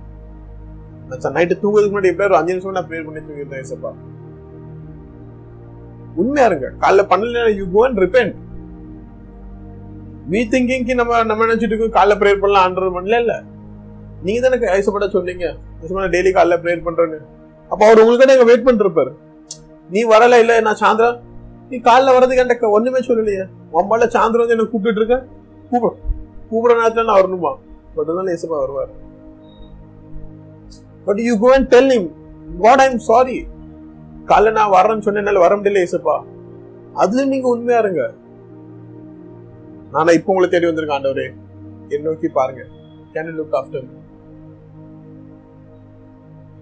நான் 1.09 1.35
நைட்டு 1.37 1.55
தூங்குறதுக்கு 1.63 1.95
முன்னாடி 1.95 2.11
எப்படியா 2.11 2.29
ஒரு 2.31 2.37
அஞ்சு 2.37 2.53
நிமிஷம் 2.53 2.77
நான் 2.77 2.87
ப்ரேயர் 2.91 3.07
பண்ணி 3.07 3.21
தூங்கியிருந்தேன் 3.25 3.63
ஏசப்பா. 3.63 3.91
உண்மையா 6.15 6.47
இருங்க. 6.47 6.67
காலைல 6.81 7.03
பண்ணல 7.11 7.55
யூ 7.55 7.65
கோ 7.73 7.85
அண்ட் 7.87 7.99
ரிப்பென்ட் 7.99 8.35
வீ 10.31 10.39
திங்கிங்க்கு 10.51 10.93
நம்ம 10.93 11.23
நம்ம 11.23 11.45
நினைச்சிட்டு 11.45 11.73
இருக்கோம் 11.73 11.95
காலைல 11.97 12.13
ப்ரேயர் 12.21 12.39
பண்ணலாம் 12.39 12.65
ஆண்டர் 12.67 12.95
பண்ணல 12.97 13.19
இல்ல. 13.19 13.43
நீங்க 14.23 14.49
தானே 14.49 14.67
ஐசப்பட 14.67 15.09
சொன்னீங்க. 15.09 15.55
ஐசப்பட 15.81 16.07
டெய்லி 16.07 16.31
காலைல 16.37 16.55
ப்ரேயர் 16.63 16.85
பண்றேன்னு. 16.87 17.19
அப்ப 17.71 17.85
அவர் 17.85 17.99
உங்களுக்கு 17.99 18.25
தானே 18.25 18.43
வெயிட் 18.43 18.67
பண்ணிருப்பாரு. 18.67 19.11
நீ 19.89 20.05
வரல 20.05 20.39
இல்ல 20.39 20.61
நான் 20.61 20.75
சாயந்தரம். 20.75 21.19
நீ 21.69 21.77
காலைல 21.77 22.13
வர்றதுக்கு 22.13 22.43
என்கிட்ட 22.43 22.69
ஒண்ணுமே 22.69 22.99
சொல்லலையே. 22.99 23.45
உம்பால 23.73 24.07
சாயந்தரம் 24.07 24.43
வந்து 24.43 24.55
என்ன 24.57 24.63
கூப்பிட்டு 24.63 25.01
இருக்க? 25.01 25.25
கூப்பிட. 25.69 25.93
கூப்பிட 26.49 26.73
நேரத்துல 26.73 27.03
நான் 27.03 27.19
வரணுமா? 27.21 27.51
பட் 27.95 28.05
அதனால 28.05 28.33
ஏசப்பா 28.33 28.59
வருவார். 28.59 28.89
But 31.05 31.19
you 31.19 31.39
go 31.39 31.53
and 31.53 31.67
tell 31.67 31.85
him 31.85 32.11
what 32.57 32.79
I 32.79 32.91
am 32.91 32.97
sorry 32.99 33.47
காலைல 34.27 34.51
நான் 34.51 34.71
வரேன்னு 34.71 35.05
சொன்னேன் 35.07 35.43
வர 35.45 35.55
முடியல 35.55 35.81
ஏசப்பா. 35.85 36.15
அதுல 36.93 37.25
நீங்க 37.25 37.47
உண்மையா 37.47 37.79
இருங்க. 37.79 38.03
நானா 39.91 40.11
இப்ப 40.11 40.33
உங்களை 40.33 40.49
தேடி 40.49 40.65
வந்திருக்கேன் 40.65 40.97
ஆண்டவரே. 40.97 41.27
என் 41.89 42.01
நோக்கி 42.01 42.27
பாருங்க. 42.27 42.63
Can 43.13 43.33
look 43.39 43.55
after 43.59 43.87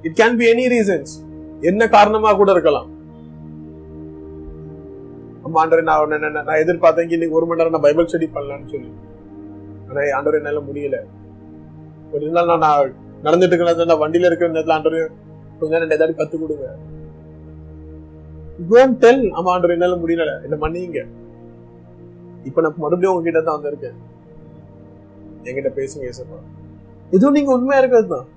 it 0.01 0.19
can 0.21 0.35
be 0.37 0.45
any 0.53 0.65
reasons 0.71 1.13
என்ன 1.61 1.87
காரணமா 1.87 2.33
கூட 2.33 2.51
இருக்கலாம். 2.51 2.89
அம்மா 5.43 5.65
ஆண்டவரே 5.65 5.81
நான் 5.81 6.07
நான் 6.31 6.61
எதிர்பார்த்தேன் 6.63 7.11
இன்னைக்கு 7.11 7.37
ஒரு 7.37 7.45
மணி 7.45 7.63
நேரம் 7.63 7.75
நான் 7.75 7.85
பைபிள் 7.87 8.05
ஸ்டடி 8.05 8.29
பண்ணலாம்னு 8.35 8.71
சொல்லி. 8.73 8.91
ஆனா 9.89 9.99
ஆண்டவரே 10.19 10.39
என்னால 10.41 10.59
முடியல. 10.59 10.99
ஒரு 12.11 12.29
நாள் 12.29 12.57
நான் 12.57 12.93
நடந்துட்டு 13.23 13.51
இருக்கிற 13.51 13.85
நான் 13.85 14.01
வண்டியில 14.01 14.29
இருக்கிற 14.29 14.51
நேரத்தில் 14.51 14.77
ஆண்டவரே 14.77 15.05
கொஞ்ச 15.59 15.77
நேரம் 15.77 15.89
ஏதாவது 15.89 16.17
கத்துக் 16.17 16.41
கொடுங்க. 16.41 16.75
Go 18.69 18.75
and 18.83 19.05
ஆமா 19.37 19.49
ஆண்டவரே 19.53 19.75
என்னால 19.77 19.95
முடியல. 20.03 20.33
என்ன 20.45 20.55
மன்னிங்க. 20.63 21.01
இப்ப 22.49 22.61
நான் 22.63 22.81
மறுபடியும் 22.83 23.13
உங்ககிட்ட 23.15 23.41
தான் 23.47 23.57
வந்திருக்கேன். 23.57 23.97
என்கிட்ட 25.47 25.71
பேசுங்க 25.79 26.03
ஏசப்பா 26.11 26.37
இதுவும் 27.15 27.35
நீங்க 27.37 27.51
உண்மையா 27.57 27.79
இருக்கிறது 27.81 28.07
தான். 28.15 28.27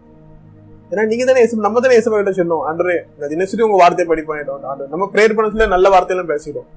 ஏன்னா 0.90 1.04
நீங்க 1.10 1.24
தானே 1.28 1.42
ஏசப்பா 1.44 1.66
நம்ம 1.66 1.80
தானே 1.84 1.98
ஏசப்பா 1.98 2.18
கிட்ட 2.20 2.34
சொன்னோம். 2.40 2.64
ஆண்டரே 2.70 2.96
நான் 3.18 3.32
தினசரி 3.34 3.64
உங்க 3.66 3.78
வார்த்தையை 3.82 4.08
படி 4.10 4.24
பண்ணிட்டோம் 4.30 4.90
நம்ம 4.94 5.08
பிரேயர் 5.14 5.36
பண்ணதுல 5.38 5.68
நல்ல 5.74 5.88
வார்த்தையெல்லாம் 5.94 6.32
பேசிடும் 6.32 6.68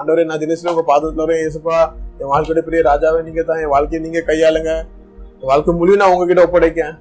ஆண்டவரே 0.00 0.24
நான் 0.28 0.42
தினசரி 0.44 0.70
உங்க 0.74 0.84
பாதத்துல 0.92 1.24
வரேன் 1.24 1.42
ஏசப்பா 1.46 1.78
என் 2.20 2.30
வாழ்க்கையோட 2.32 2.60
பெரிய 2.66 2.80
ராஜாவே 2.90 3.20
நீங்க 3.28 3.42
தான். 3.48 3.60
என் 3.64 3.72
வாழ்க்கையை 3.74 4.00
நீங்க 4.04 4.20
கையாளுங்க. 4.28 4.72
என் 5.40 5.50
வாழ்க்கை 5.50 5.72
முழு 5.80 6.00
நான் 6.02 6.12
உங்ககிட்ட 6.14 6.44
ஒப்படைக்கேன். 6.46 6.94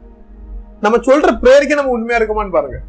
நம்ம 0.85 0.97
சொல்ற 1.09 1.29
பிரேயருக்கே 1.43 1.77
நம்ம 1.79 1.93
உண்மையா 1.97 2.19
இருக்கமான்னு 2.19 2.55
பாருங்க. 2.57 2.79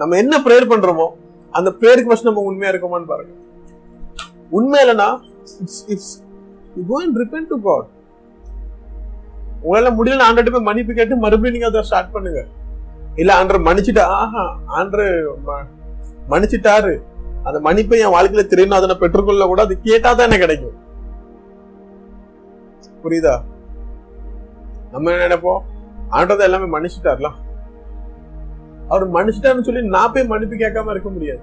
நம்ம 0.00 0.16
என்ன 0.22 0.34
ப்ரேயர் 0.46 0.70
பண்றோமோ 0.72 1.06
அந்த 1.58 1.68
ப்ரேயருக்கு 1.80 2.10
ஃபர்ஸ்ட் 2.10 2.28
நம்ம 2.28 2.42
உண்மையா 2.48 2.70
இருக்கோமான்னு 2.72 3.10
பாருங்க. 3.12 3.32
உண்மை 4.56 4.78
இல்லைன்னா 4.84 5.08
it's 5.62 5.82
it's 5.94 6.12
you 6.76 6.82
go 6.90 6.98
and 7.04 7.18
repent 7.22 7.50
to 7.52 7.56
God 7.68 7.88
உங்களால 9.62 9.90
முடியல 9.98 10.26
ஆண்டர்ட்ட 10.28 10.54
போய் 10.54 10.68
மன்னிப்பு 10.68 10.92
கேட்டு 10.98 11.22
மறுபடியும் 11.24 11.56
நீங்க 11.56 11.68
அதை 11.70 11.82
ஸ்டார்ட் 11.88 12.12
பண்ணுங்க. 12.16 12.42
இல்ல 13.22 13.30
ஆண்டர் 13.40 13.66
மன்னிச்சுட்டா 13.68 14.04
ஆஹா 14.22 14.44
ஆண்டர் 14.78 15.06
மன்னிச்சிட்டாரு. 16.32 16.94
அந்த 17.46 17.58
மன்னிப்பை 17.66 17.98
என் 18.04 18.14
வாழ்க்கையில 18.14 18.44
தெரியும் 18.52 18.76
அதை 18.78 18.88
நான் 18.90 19.02
பெற்றுக்கொள்ள 19.02 19.46
கூட 19.50 19.60
அது 19.66 19.74
கேட்டா 19.88 20.10
தான் 20.12 20.28
எனக்கு 20.28 20.44
கிடைக்கும். 20.44 20.76
புரியுதா? 23.02 23.34
நம்ம 24.92 25.10
என்ன 25.12 25.26
நினைப்போம்? 25.26 25.60
ஆண்டர் 26.18 26.46
எல்லாமே 26.48 26.68
மன்னிச்சுட்டார்லாம். 26.74 27.36
அவர் 28.92 29.12
மன்னிச்சிட்டான்னு 29.14 29.66
சொல்லி 29.66 29.82
நான் 29.96 30.12
போய் 30.14 30.30
மன்னிப்பு 30.32 30.56
கேட்காம 30.62 30.92
இருக்க 30.94 31.10
முடியாது. 31.16 31.42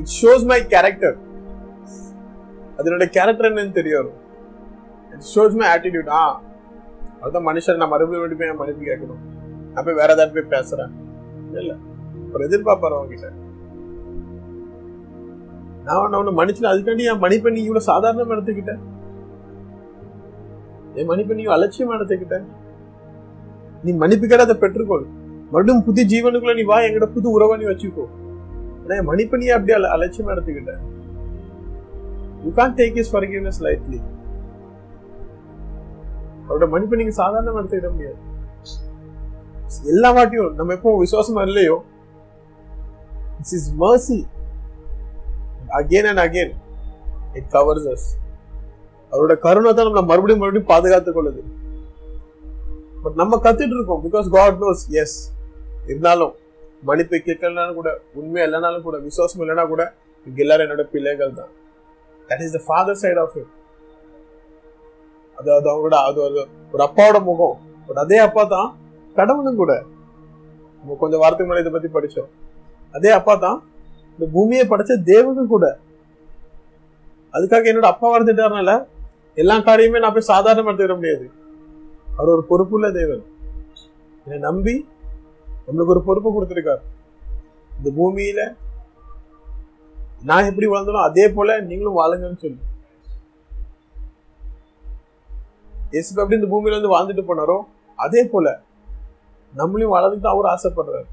இட் 0.00 0.14
ஷோஸ் 0.20 0.46
மை 0.52 0.58
கேரக்டர் 0.74 1.18
அதனோட 2.78 3.06
கேரக்டர் 3.16 3.48
என்னன்னு 3.50 3.78
தெரியும் 3.80 4.10
இட் 5.14 5.28
ஷோஸ் 5.32 5.58
மை 5.60 5.66
ஆட்டிடியூட் 5.74 6.10
ஆ 6.20 6.22
அதுதான் 7.20 7.46
மனுஷன் 7.48 7.80
நான் 7.80 7.92
மறுபடியும் 7.92 8.22
மறுபடியும் 8.22 8.40
போய் 8.42 8.60
மன்னிப்பு 8.60 8.88
கேட்கணும். 8.90 9.20
நான் 9.74 9.84
போய் 9.86 9.98
வேற 10.00 10.10
ஏதாவது 10.16 10.34
போய் 10.36 10.52
பேசுறேன். 10.54 10.94
இல்ல 11.60 11.74
ஒரு 12.32 12.42
எதிர்பார்ப்பாரு 12.48 12.96
அவங்ககிட்ட. 12.98 13.28
நான் 15.86 16.00
உன்னை 16.02 16.18
ஒண்ணு 16.20 16.38
மன்னிச்சு 16.38 16.72
அதுக்காண்டி 16.72 17.04
என் 17.12 17.22
மன்னிப்பை 17.22 17.52
நீ 17.54 17.62
இவ்வளவு 17.68 17.88
சாதாரணமா 17.90 18.34
எடுத்துக்கிட்டேன் 18.36 18.82
என் 20.98 21.08
மன்னிப்பை 21.10 21.36
நீ 21.38 21.46
அலட்சியமா 21.56 21.96
எடுத்துக்கிட்டேன் 21.98 22.48
நீ 23.82 23.92
மன்னிப்பு 23.92 24.38
அதை 24.38 24.56
பெற்றுக்கொள். 24.56 25.06
மறுபடியும் 25.50 25.84
புது 25.84 26.04
ஜீவனுக்குள்ள 26.04 26.54
நீ 26.54 26.62
வா 26.62 26.78
எங்கிட்ட 26.78 27.04
புது 27.04 27.30
உறவை 27.30 27.58
நீ 27.58 27.64
வச்சுக்கோ. 27.64 28.06
ஆனா 28.82 28.96
என் 28.96 29.04
மன்னிப்பு 29.04 29.38
நீ 29.38 29.46
அப்படி 29.46 29.72
அல- 29.72 29.96
அலட்சியமா 29.96 30.36
எடுத்துக்கிட்ட. 30.36 30.78
You 32.44 32.52
can't 32.52 32.74
take 32.74 32.96
is 32.96 33.16
forgiveness 33.16 33.52
lightly 33.60 34.00
அவரோட 36.48 36.68
மன்னிப்பு 36.68 36.96
நீங்க 36.96 37.24
சாதாரணமா 37.24 37.54
எடுத்துக்கிட 37.54 37.90
முடியாது. 37.90 38.16
எல்லா 39.84 40.16
வாட்டியும் 40.16 40.54
நம்ம 40.54 40.74
எப்போ 40.74 41.04
விசுவாசமா 41.04 41.42
இல்லையோ? 41.42 41.84
It's 43.36 43.54
is 43.54 43.74
mercy 43.80 44.24
again 45.68 46.14
and 46.14 46.18
again 46.18 46.50
it 47.32 47.52
covers 47.52 47.92
us 47.92 48.20
அவரோட 49.12 49.36
கருணை 49.36 49.74
தான் 49.74 49.86
நம்மளை 49.86 49.92
மறுபடியும் 49.92 50.26
மறுபடியும் 50.26 50.64
பாதுகாத்துக் 50.64 51.18
கொள்ளுது. 51.18 51.61
பட் 53.02 53.16
நம்ம 53.20 53.38
கத்துட்டு 53.44 53.76
இருக்கோம் 53.78 54.02
பிகாஸ் 54.06 54.26
காட் 54.36 54.60
நோஸ் 54.64 54.84
எஸ் 55.02 55.16
இருந்தாலும் 55.88 56.32
மன்னிப்பு 56.88 57.16
கேட்கலனாலும் 57.26 57.78
கூட 57.80 57.90
உண்மை 58.18 58.40
இல்லைனாலும் 58.46 58.86
கூட 58.86 58.96
விசுவாசம் 59.08 59.42
இல்லைனா 59.44 59.64
கூட 59.72 59.82
இங்க 60.26 60.38
எல்லாரும் 60.44 60.64
என்னோட 60.66 60.84
பிள்ளைகள் 60.92 61.32
தான். 61.40 61.50
That 62.28 62.42
is 62.46 62.54
the 62.56 62.60
father 62.66 63.00
side 63.02 63.20
of 63.22 63.36
it 63.40 63.52
அது 65.38 65.50
அது 65.56 65.66
அவங்களோட 65.72 65.98
அது 66.08 66.18
ஒரு 66.26 66.38
ஒரு 66.72 66.82
அப்பாவோட 66.86 67.18
முகம். 67.28 67.56
பட் 67.86 68.00
அதே 68.04 68.18
அப்பா 68.26 68.42
தான் 68.54 68.68
கடவுளும் 69.18 69.60
கூட. 69.62 69.72
நம்ம 70.78 70.96
கொஞ்சம் 71.02 71.22
வாரத்துக்கு 71.22 71.48
முன்னாடி 71.48 71.64
இதை 71.64 71.74
பத்தி 71.76 71.90
படிச்சோம். 71.96 72.30
அதே 72.96 73.10
அப்பா 73.18 73.34
தான் 73.46 73.58
இந்த 74.14 74.26
பூமியை 74.34 74.64
படைச்ச 74.72 74.94
தேவனும் 75.12 75.52
கூட. 75.54 75.66
அதுக்காக 77.34 77.70
என்னோட 77.72 77.88
அப்பா 77.92 78.06
வளர்ந்துட்டாருனால 78.12 78.72
எல்லா 79.42 79.56
காரியமே 79.68 80.02
நான் 80.04 80.14
போய் 80.16 80.30
சாதாரணமா 80.32 80.70
எடுத்துக்கிட 80.70 80.96
முடியாது. 81.00 81.26
அவர் 82.16 82.34
ஒரு 82.34 82.44
பொறுப்புள்ள 82.50 82.86
தேவன். 82.98 83.22
என்னை 84.24 84.38
நம்பி 84.48 84.74
நம்மளுக்கு 85.66 85.94
ஒரு 85.94 86.02
பொறுப்பு 86.08 86.30
கொடுத்துருக்கார். 86.34 86.82
இந்த 87.76 87.88
பூமியில 87.98 88.42
நான் 90.28 90.48
எப்படி 90.48 90.66
வளர்ந்தனோ 90.72 91.00
அதே 91.08 91.24
போல 91.36 91.56
நீங்களும் 91.70 91.98
வாழுங்கன்னு 92.00 92.42
சொல்லி. 92.44 92.60
இயேசு 95.94 96.10
எப்படி 96.22 96.38
இந்த 96.40 96.50
பூமியில 96.52 96.78
வந்து 96.78 96.94
வாழ்ந்துட்டு 96.94 97.24
போனாரோ 97.30 97.56
அதே 98.04 98.22
போல 98.34 98.46
நம்மளையும் 99.60 99.94
வாழறதுக்கு 99.94 100.32
அவர் 100.32 100.52
ஆசைப்படுறாரு. 100.52 101.08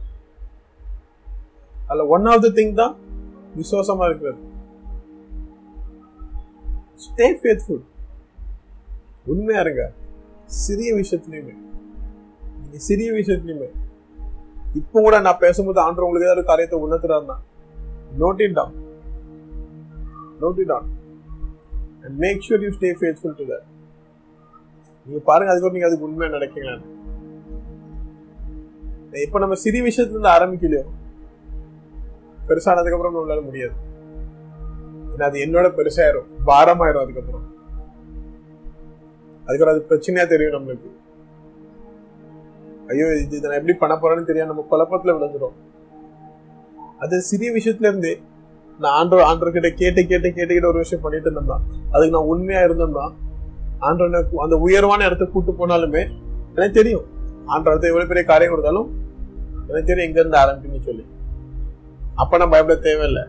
அதுல 1.88 2.06
ஒன் 2.16 2.30
ஆஃப் 2.34 2.44
த 2.46 2.52
திங் 2.58 2.76
தான் 2.82 2.94
விசுவாசமா 3.60 4.08
இருக்கிறது. 4.10 4.40
ஸ்டே 7.06 7.28
ஃபேத்ஃபுல் 7.42 7.84
உண்மையா 9.34 9.64
இருங்க. 9.66 9.84
சிறிய 10.50 10.94
விஷயத்துலயுமே. 10.94 11.58
நீங்க 12.62 12.78
சிறிய 12.78 13.12
விஷயத்துலயுமே. 13.12 13.68
இப்போ 14.76 15.02
கூட 15.02 15.20
நான் 15.20 15.38
பேசும்போது 15.40 15.80
ஆண்டு 15.80 16.06
உங்களுக்கு 16.06 16.28
ஏதாவது 16.28 16.48
காரியத்தை 16.48 16.80
உணர்த்துறாருன்னா 16.80 17.36
note 18.20 18.42
it 18.42 18.54
down 18.54 18.74
note 20.42 20.60
it 20.60 20.66
down 20.66 20.98
and 22.04 22.18
make 22.18 22.46
sure 22.50 22.62
you 22.62 22.70
stay 22.70 22.92
faithful 23.00 23.36
to 23.38 23.44
that 23.44 23.68
நீங்க 25.06 25.24
பாருங்க 25.24 25.52
அதுக்கப்புறம் 25.52 25.72
நீங்க 25.72 25.88
அதுக்கு 25.88 26.06
உண்மையா 26.06 26.34
நடக்கீங்களான்னு. 26.34 26.86
இப்ப 29.22 29.40
நம்ம 29.40 29.56
சிறிய 29.56 29.84
விஷயத்துல 29.84 30.10
இருந்து 30.10 30.30
ஆரம்பிக்கலையோ? 30.30 30.84
பெருசானதுக்கு 32.48 32.92
அப்புறம் 32.92 33.16
நம்மளால 33.16 33.44
முடியாது. 33.44 33.74
ஏன்னா 35.18 35.22
அது 35.22 35.40
என்னோட 35.40 35.70
பெருசாயிரும். 35.78 36.28
பாரமாயிரும் 36.46 37.04
அதுக்கப்புறம். 37.04 37.49
அதுக்கப்புறம் 39.50 39.76
அது 39.76 39.90
பிரச்சனையா 39.92 40.26
தெரியும் 40.34 40.56
நம்மளுக்கு. 40.56 40.90
ஐயோ 42.92 43.08
இது 43.24 43.42
நான் 43.44 43.58
எப்படி 43.60 43.74
பண்ண 43.82 43.96
போறேன்னு 44.02 44.30
தெரியாது. 44.30 44.52
நம்ம 44.52 44.66
குழப்பத்துல 44.72 45.14
விழுந்துரும். 45.16 45.56
அது 47.04 47.16
சிறிய 47.30 47.50
விஷயத்துல 47.58 47.90
இருந்தே 47.92 48.14
நான் 48.84 48.96
ஆண்டோ 49.00 49.18
ஆண்டவர் 49.30 49.56
கிட்ட 49.56 49.70
கேட்டு 49.82 50.02
கேட்டு 50.10 50.28
கேட்டுக்கிட்ட 50.38 50.68
ஒரு 50.72 50.82
விஷயம் 50.84 51.04
பண்ணிட்டு 51.04 51.28
இருந்தோம்னா 51.30 51.58
அதுக்கு 51.94 52.14
நான் 52.16 52.30
உண்மையா 52.34 52.62
இருந்தோம்னா 52.62 53.06
ஆண்டவனை 53.88 54.20
அந்த 54.46 54.56
உயர்வான 54.66 55.06
இடத்த 55.06 55.26
கூட்டு 55.26 55.52
போனாலுமே 55.52 56.04
எனக்கு 56.56 56.78
தெரியும். 56.80 57.06
ஆண்டவரத்தை 57.54 57.90
எவ்வளவு 57.92 58.10
பெரிய 58.12 58.24
காரியம் 58.32 58.54
கொடுத்தாலும் 58.54 58.90
எனக்கு 59.68 59.90
தெரியும் 59.90 60.08
எங்க 60.08 60.20
இருந்து 60.20 60.42
ஆரம்பிக்குன்னு 60.44 60.88
சொல்லி. 60.90 61.06
அப்ப 62.16 62.38
நான் 62.38 62.54
பயப்பட 62.54 62.78
தேவையில்லை. 62.88 63.24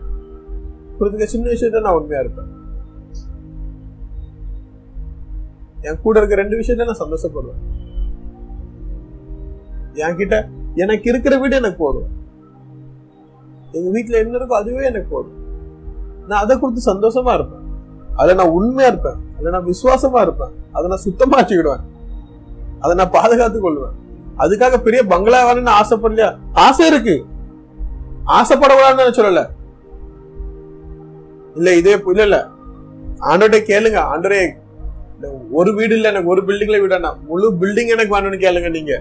கொடுத்துக்க 0.98 1.26
சின்ன 1.34 1.50
விஷயத்த 1.54 1.86
நான் 1.86 1.98
உண்மையா 2.00 2.22
இருப்பேன். 2.24 2.50
என் 5.82 6.00
கூட 6.02 6.18
இருக்க 6.18 6.36
ரெண்டு 6.36 6.56
விஷயத்துல 6.56 6.84
நான் 6.84 6.98
சந்தோஷப்படுவேன். 6.98 7.78
என்கிட்ட 9.94 10.48
எனக்கு 10.74 11.10
இருக்கிற 11.10 11.38
வீடு 11.38 11.56
எனக்கு 11.56 11.84
போதும். 11.84 12.18
எங்க 13.72 13.98
வீட்டுல 13.98 14.12
என்ன 14.12 14.38
இருக்கோ 14.38 14.46
அதுவே 14.46 14.84
எனக்கு 14.84 15.08
போதும். 15.10 15.38
நான் 16.26 16.42
அதை 16.42 16.58
கொடுத்து 16.58 16.94
சந்தோஷமா 16.94 17.34
இருப்பேன். 17.34 17.60
அதுல 18.16 18.34
நான் 18.34 18.52
உண்மையா 18.52 18.88
இருப்பேன். 18.88 19.16
அதுல 19.34 19.50
நான் 19.50 19.64
விசுவாசமா 19.64 20.22
இருப்பேன். 20.22 20.50
அதை 20.72 20.88
நான் 20.88 20.98
சுத்தமா 20.98 21.40
வச்சுக்கிடுவேன். 21.40 21.80
அதை 22.80 22.96
நான் 22.96 23.10
பாதுகாத்து 23.10 23.60
கொள்வேன். 23.60 23.98
அதுக்காக 24.38 24.78
பெரிய 24.78 25.04
பங்களா 25.04 25.52
வேணும்னு 25.52 25.72
ஆசைப்படலையா? 25.82 26.38
ஆசை 26.52 26.86
இருக்கு. 26.86 27.24
ஆசைப்படக்கூடாதுன்னு 28.26 29.18
சொல்லல. 29.18 29.46
இல்ல 31.54 31.76
இதே 31.76 32.00
இல்ல 32.06 32.22
இல்ல. 32.22 32.48
ஆண்டோட்டே 33.20 33.60
கேளுங்க. 33.60 33.98
ஆண்டோரே 33.98 34.50
ஒரு 35.58 35.70
வீடு 35.78 35.94
இல்ல 35.96 36.10
எனக்கு 36.12 36.32
ஒரு 36.34 36.42
பில்டிங்ல 36.48 36.78
வீடாண்ணா 36.82 37.10
முழு 37.28 37.48
பில்டிங் 37.62 37.92
எனக்கு 37.94 38.14
வேணும்னு 38.16 38.38
கேளுங்க 38.44 38.68
நீங்க. 38.76 38.94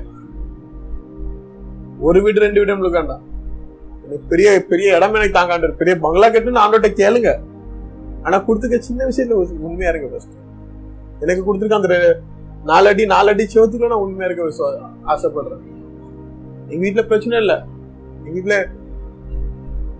ஒரு 2.08 2.19
வீடு 2.23 2.43
ரெண்டு 2.45 2.60
வீடு 2.60 2.71
நம்மளுக்கு 2.71 2.99
வேண்டாம். 3.01 3.23
எனக்கு 4.05 4.25
பெரிய 4.32 4.49
பெரிய 4.71 4.95
இடம் 4.97 5.15
எனக்கு 5.19 5.38
தாங்காண்டு 5.39 5.77
பெரிய 5.82 5.93
பங்களா 6.05 6.29
கட்டுன்னு 6.34 6.63
ஆண்டோட்ட 6.63 6.89
கேளுங்க. 7.01 7.32
ஆனா 8.23 8.38
கொடுத்துக்க 8.47 8.77
சின்ன 8.88 9.08
விஷயத்துல 9.10 9.38
உண்மையா 9.67 9.91
இருங்க 9.91 10.08
ஃபர்ஸ்ட் 10.13 10.38
எனக்கு 11.23 11.41
கொடுத்துருக்க 11.45 11.82
அந்த 11.82 12.21
நாலு 12.71 12.88
அடி 12.91 13.03
நாலு 13.15 13.29
அடி 13.34 13.43
சிவத்துக்குள்ள 13.53 13.91
நான் 13.93 14.05
உண்மையா 14.05 14.29
இருக்க 14.29 14.71
ஆசைப்படுறேன். 15.13 15.63
எங்க 16.71 16.82
வீட்டுல 16.86 17.03
பிரச்சனை 17.08 17.38
இல்ல. 17.43 17.53
எங்க 18.25 18.34
வீட்டுல 18.38 18.58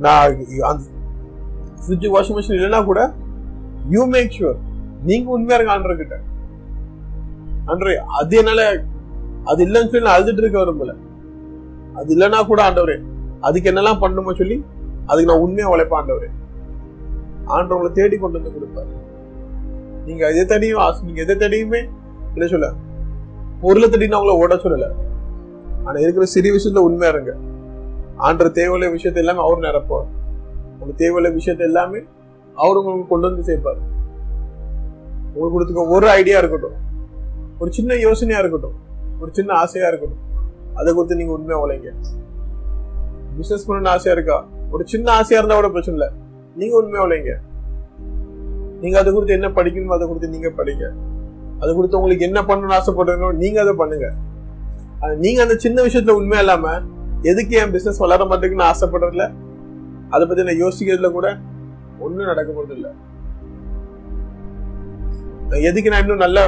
நான் 0.06 0.26
அந்த 0.70 0.84
ஃப்ரிட்ஜ் 1.84 2.10
வாஷிங் 2.16 2.38
மிஷின் 2.38 2.58
இல்லைன்னா 2.58 2.82
கூட 2.90 3.02
யூ 3.90 4.04
மேக் 4.16 4.36
ஷுர் 4.40 4.58
நீங்க 5.08 5.30
உண்மையா 5.36 5.58
இருங்க 5.58 5.74
ஆண்டர் 5.76 6.02
கிட்ட 6.02 6.16
ஆண்டரே 7.72 7.96
அது 8.20 8.36
என்னால 8.42 8.62
அது 9.50 9.60
இல்லைன்னு 9.66 9.90
சொல்லி 9.92 10.06
நான் 10.08 10.18
அழுதுட்டு 10.18 10.42
இருக்க 10.44 10.58
விரும்பல. 10.62 10.94
அது 12.00 12.10
இல்லைன்னா 12.16 12.40
கூட 12.50 12.60
ஆண்டவரே 12.68 12.98
அதுக்கு 13.48 13.70
என்னெல்லாம் 13.72 14.02
பண்ணுமோ 14.04 14.34
சொல்லி 14.40 14.58
அதுக்கு 15.10 15.30
நான் 15.32 15.44
உண்மையா 15.46 15.68
உழைப்பேன் 15.74 16.00
ஆண்டவரே. 16.00 16.30
ஆண்டவர் 17.56 17.78
உங்களை 17.78 17.92
தேடி 18.00 18.18
கொண்டு 18.24 18.40
வந்து 18.40 18.56
கொடுப்பாரு. 18.56 18.92
நீங்க 20.08 20.24
எதை 20.34 20.46
தேடியும் 20.52 21.06
நீங்க 21.08 21.20
எதை 21.26 21.36
தேடியுமே 21.44 21.82
என்ன 22.34 22.48
சொல்ல 22.54 22.70
பொருளை 23.62 23.88
தேடி 23.90 24.08
நான் 24.12 24.22
உங்களை 24.22 24.36
ஓட 24.44 24.56
சொல்லல. 24.66 24.90
ஆனா 25.86 25.98
இருக்கிற 26.06 26.26
சிறிய 26.36 26.52
விஷயத்துல 26.56 26.84
உண்மையா 26.88 27.12
இருங்க. 27.14 27.34
ஆண்டர் 28.28 28.56
தேவையில்ல 28.60 28.88
விஷயத்த 28.96 29.24
எல்லாமே 29.24 29.42
அவர் 29.46 29.66
நிரப்புவார். 29.68 30.10
உங்க 30.80 30.94
தேவையில்ல 31.02 31.32
விஷயத்த 31.40 31.64
எல்லாமே 31.70 32.00
அவர் 32.58 32.80
உங்களுக்கு 32.82 33.12
கொண்டு 33.14 33.28
வந்து 33.30 33.48
சேர்ப்பார். 33.50 33.82
உங்களுக்கு 35.34 35.56
கொடுத்துக்க 35.56 35.96
ஒரு 35.96 36.08
ஐடியா 36.20 36.38
இருக்கட்டும். 36.42 36.78
ஒரு 37.60 37.70
சின்ன 37.78 37.96
யோசனையா 38.06 38.40
இருக்கட்டும். 38.44 38.78
ஒரு 39.22 39.30
சின்ன 39.38 39.52
ஆசையா 39.64 39.88
இருக்கட்டும். 39.92 40.24
அதை 40.80 40.90
கொடுத்து 40.94 41.20
நீங்க 41.20 41.34
உண்மையா 41.38 41.60
உழைங்க. 41.66 41.92
பிசினஸ் 43.38 43.66
பண்ணணும்னு 43.68 43.94
ஆசையா 43.96 44.16
இருக்கா? 44.18 44.38
ஒரு 44.72 44.84
சின்ன 44.94 45.08
ஆசையா 45.20 45.40
இருந்தா 45.42 45.58
கூட 45.60 45.70
பிரச்சனை 45.76 45.96
இல்லை. 46.00 46.10
நீங்க 46.60 46.74
உண்மையா 46.82 47.04
உழைங்க. 47.06 47.34
நீங்க 48.82 48.98
அதை 49.00 49.10
குறித்து 49.14 49.38
என்ன 49.38 49.48
படிக்கணுமோ 49.58 49.96
அதை 49.98 50.08
குறித்து 50.08 50.34
நீங்க 50.36 50.50
படிங்க. 50.58 50.86
அதை 51.60 51.72
குறித்து 51.76 51.98
உங்களுக்கு 52.00 52.28
என்ன 52.30 52.42
பண்ணணும்னு 52.50 52.78
ஆசைப்படுறீங்களோ 52.80 53.32
நீங்க 53.44 53.60
அதை 53.66 53.74
பண்ணுங்க. 53.84 54.10
நீங்க 55.24 55.40
அந்த 55.42 55.56
சின்ன 55.66 55.82
விஷயத்துல 55.82 56.18
உண்மையா 56.20 56.44
இல்லாம 56.46 56.72
எதுக்கு 57.22 57.54
என் 57.58 57.72
பிசினஸ் 57.72 58.02
வளர 58.04 58.24
மாட்டேங்குன்னு 58.24 58.66
ஆசைப்படுறதுல 58.72 59.26
அதை 60.10 60.24
பத்தி 60.28 60.44
நான் 60.48 60.62
யோசிக்கிறதுல 60.64 61.10
கூட 61.12 61.28
ஒன்றும் 62.00 62.30
நடக்க 62.32 62.50
போறது 62.52 62.74
இல்லை 62.78 62.92
எதுக்கு 65.70 65.92
நான் 65.92 66.02
இன்னும் 66.02 66.24
நல்ல 66.24 66.40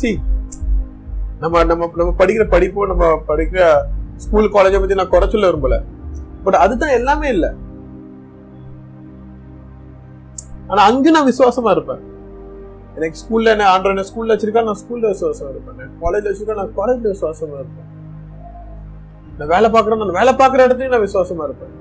சி 0.00 0.10
நம்ம 1.42 1.62
நம்ம 1.70 1.88
நம்ம 2.00 2.12
படிக்கிற 2.18 2.44
படிப்போ 2.54 2.86
நம்ம 2.90 3.06
படிக்கிற 3.30 3.62
ஸ்கூல் 4.24 4.52
காலேஜை 4.54 4.78
பத்தி 4.82 4.98
நான் 5.00 5.14
குறைச்சல 5.14 5.48
விரும்பல. 5.48 5.76
பட் 6.44 6.58
அதுதான் 6.64 6.96
எல்லாமே 6.98 7.28
இல்லை. 7.28 7.50
ஆனா 10.70 10.82
அங்கு 10.90 11.10
நான் 11.16 11.28
விசுவாசமா 11.30 11.70
இருப்பேன். 11.76 12.02
எனக்கு 12.96 13.18
ஸ்கூல்ல 13.22 13.52
என்ன 13.54 13.64
ஆண்டர் 13.72 14.06
ஸ்கூல்ல 14.10 14.34
வச்சிருக்கா 14.34 14.64
நான் 14.68 14.80
ஸ்கூல்ல 14.82 15.06
விசுவாசமா 15.14 15.50
இருப்பேன். 15.54 15.90
காலேஜ்ல 16.02 16.30
வச்சிருக்கா 16.30 16.58
நான் 16.60 16.76
காலேஜ்ல 16.78 17.12
விசுவாசமா 17.14 17.56
இருப்பேன். 17.62 17.90
நான் 19.38 19.52
வேலை 19.54 19.70
பாக்குறேன் 19.70 20.00
நான் 20.02 20.20
வேலை 20.20 20.34
பாக்குற 20.42 20.66
இடத்துலயும் 20.66 20.94
நான் 20.96 21.06
விசுவாசமா 21.08 21.44
இருப்பேன். 21.48 21.74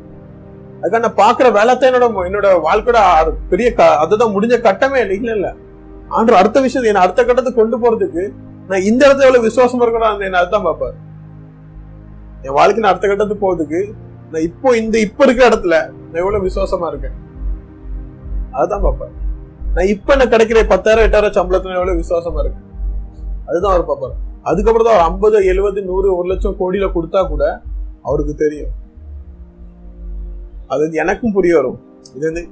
அதுக்காக 0.82 1.04
நான் 1.06 1.22
பாக்குற 1.24 1.52
வேலை 1.60 1.78
தான் 1.78 1.90
என்னோட 1.92 2.08
என்னோட 2.30 2.48
வாழ்க்கையோட 2.68 3.00
பெரிய 3.54 3.70
அதுதான் 4.04 4.34
முடிஞ்ச 4.36 4.58
கட்டமே 4.68 5.00
இல்லை 5.06 5.18
இல்ல 5.22 5.32
இல்ல. 5.40 5.56
ஆண்டு 6.10 6.36
அடுத்த 6.36 6.62
விஷயம் 6.62 6.90
என்ன 6.92 7.00
அடுத்த 7.00 7.24
கட்டத்துக்கு 7.24 7.62
கொண்டு 7.62 7.78
போறதுக்கு 7.78 8.24
நான் 8.70 8.82
இந்த 8.82 9.02
இடத்துல 9.08 9.28
எவ்வளவு 9.28 9.48
விசுவாசமா 9.48 9.84
இருக்கணும் 9.86 10.26
என்ன 10.28 10.38
அதுதான் 10.38 10.66
பார்ப்பாரு. 10.68 10.96
என் 12.44 12.54
வாழ்க்கை 12.54 12.82
நான் 12.84 12.92
அடுத்த 12.92 13.08
கட்டத்துக்கு 13.08 13.46
போறதுக்கு 13.46 13.96
நான் 14.32 14.42
இப்போ 14.42 14.78
இந்த 14.78 15.00
இப்ப 15.00 15.24
இருக்கிற 15.26 15.50
இடத்துல 15.50 15.76
நான் 15.98 16.22
எவ்வளவு 16.24 16.48
விசுவாசமா 16.48 16.88
இருக்கேன்? 16.88 17.16
அதுதான் 18.52 18.86
பார்ப்பாரு. 18.86 19.14
நான் 19.76 19.88
இப்ப 19.88 20.14
என்ன 20.14 20.26
கிடைக்கிற 20.26 20.68
பத்தாயிரம் 20.68 21.06
எட்டாயிரம் 21.08 21.38
சம்பளத்துல 21.38 21.78
எவ்வளவு 21.80 22.02
விசுவாசமா 22.02 22.40
இருக்கு 22.44 22.62
அதுதான் 23.48 23.74
அவர் 23.74 23.90
பார்ப்பாரு. 23.90 24.16
அதுக்கப்புறம் 24.44 24.88
தான் 24.90 25.06
ஐம்பது 25.12 25.46
எழுபது 25.46 25.84
நூறு 25.84 26.18
ஒரு 26.18 26.28
லட்சம் 26.28 26.60
கோடியில 26.60 26.88
கொடுத்தா 26.96 27.28
கூட 27.28 27.62
அவருக்கு 28.04 28.36
தெரியும். 28.36 28.74
அது 30.68 30.82
வந்து 30.82 30.98
எனக்கும் 30.98 31.32
புரிய 31.32 31.56
வரும். 31.56 31.80
இது 32.16 32.26
வந்து 32.32 32.44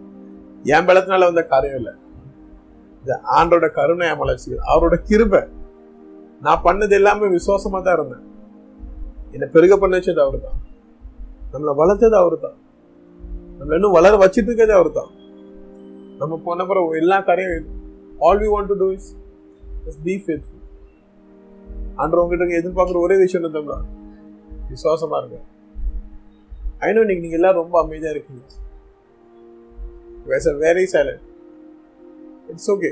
என் 0.65 0.87
பலத்தினால 0.87 1.27
வந்த 1.29 1.43
காரியம் 1.43 1.75
இல்லை 1.75 1.93
இது 3.03 3.15
ஆண்டோட 3.37 3.65
கருணை 3.77 4.05
என் 4.11 4.19
மலர்ச்சி 4.21 4.51
அவரோட 4.73 4.95
கிருபை. 5.09 5.41
நான் 6.45 6.63
பண்ணது 6.67 6.93
எல்லாமே 6.99 7.27
விசுவாசமா 7.37 7.79
தான் 7.85 7.97
இருந்தேன். 7.97 8.23
என்னை 9.35 9.47
பெருக 9.55 9.73
பண்ண 9.81 9.93
வச்சது 9.97 10.21
அவரு 10.25 10.39
தான் 10.45 10.59
நம்மளை 11.51 11.73
வளர்த்தது 11.81 12.15
அவரு 12.21 12.37
தான் 12.45 12.57
நம்மள 13.57 13.77
இன்னும் 13.79 13.95
வளர 13.97 14.13
வச்சிட்டு 14.23 14.49
இருக்கிறது 14.49 14.75
அவரு 14.77 14.91
தான் 14.99 15.11
நம்ம 16.19 16.39
போன 16.47 16.65
பிறகு 16.69 16.99
எல்லா 17.01 17.17
காரியம் 17.29 17.67
all 18.27 18.41
we 18.43 18.49
want 18.53 18.71
to 18.71 18.77
do 18.83 18.89
is 18.97 19.09
be 20.07 20.15
faithful 20.25 20.61
ஆண்டவர் 22.01 22.21
உங்ககிட்ட 22.23 22.61
எதிர்பார்க்குற 22.61 22.99
ஒரே 23.05 23.17
விஷயம் 23.23 23.43
இருந்தோம்னா 23.43 23.79
விசுவாசமா 24.71 25.17
இருங்க. 25.21 25.37
ஐநோ 26.87 27.01
இன்னைக்கு 27.03 27.23
நீங்க 27.25 27.37
எல்லாம் 27.39 27.59
ரொம்ப 27.61 27.75
அமைதியா 27.83 28.11
இருக்கீங்க. 28.15 28.43
வெரி 30.65 30.85
சைலண்ட் 30.93 31.23
இட்ஸ் 32.51 32.69
ஓகே 32.73 32.91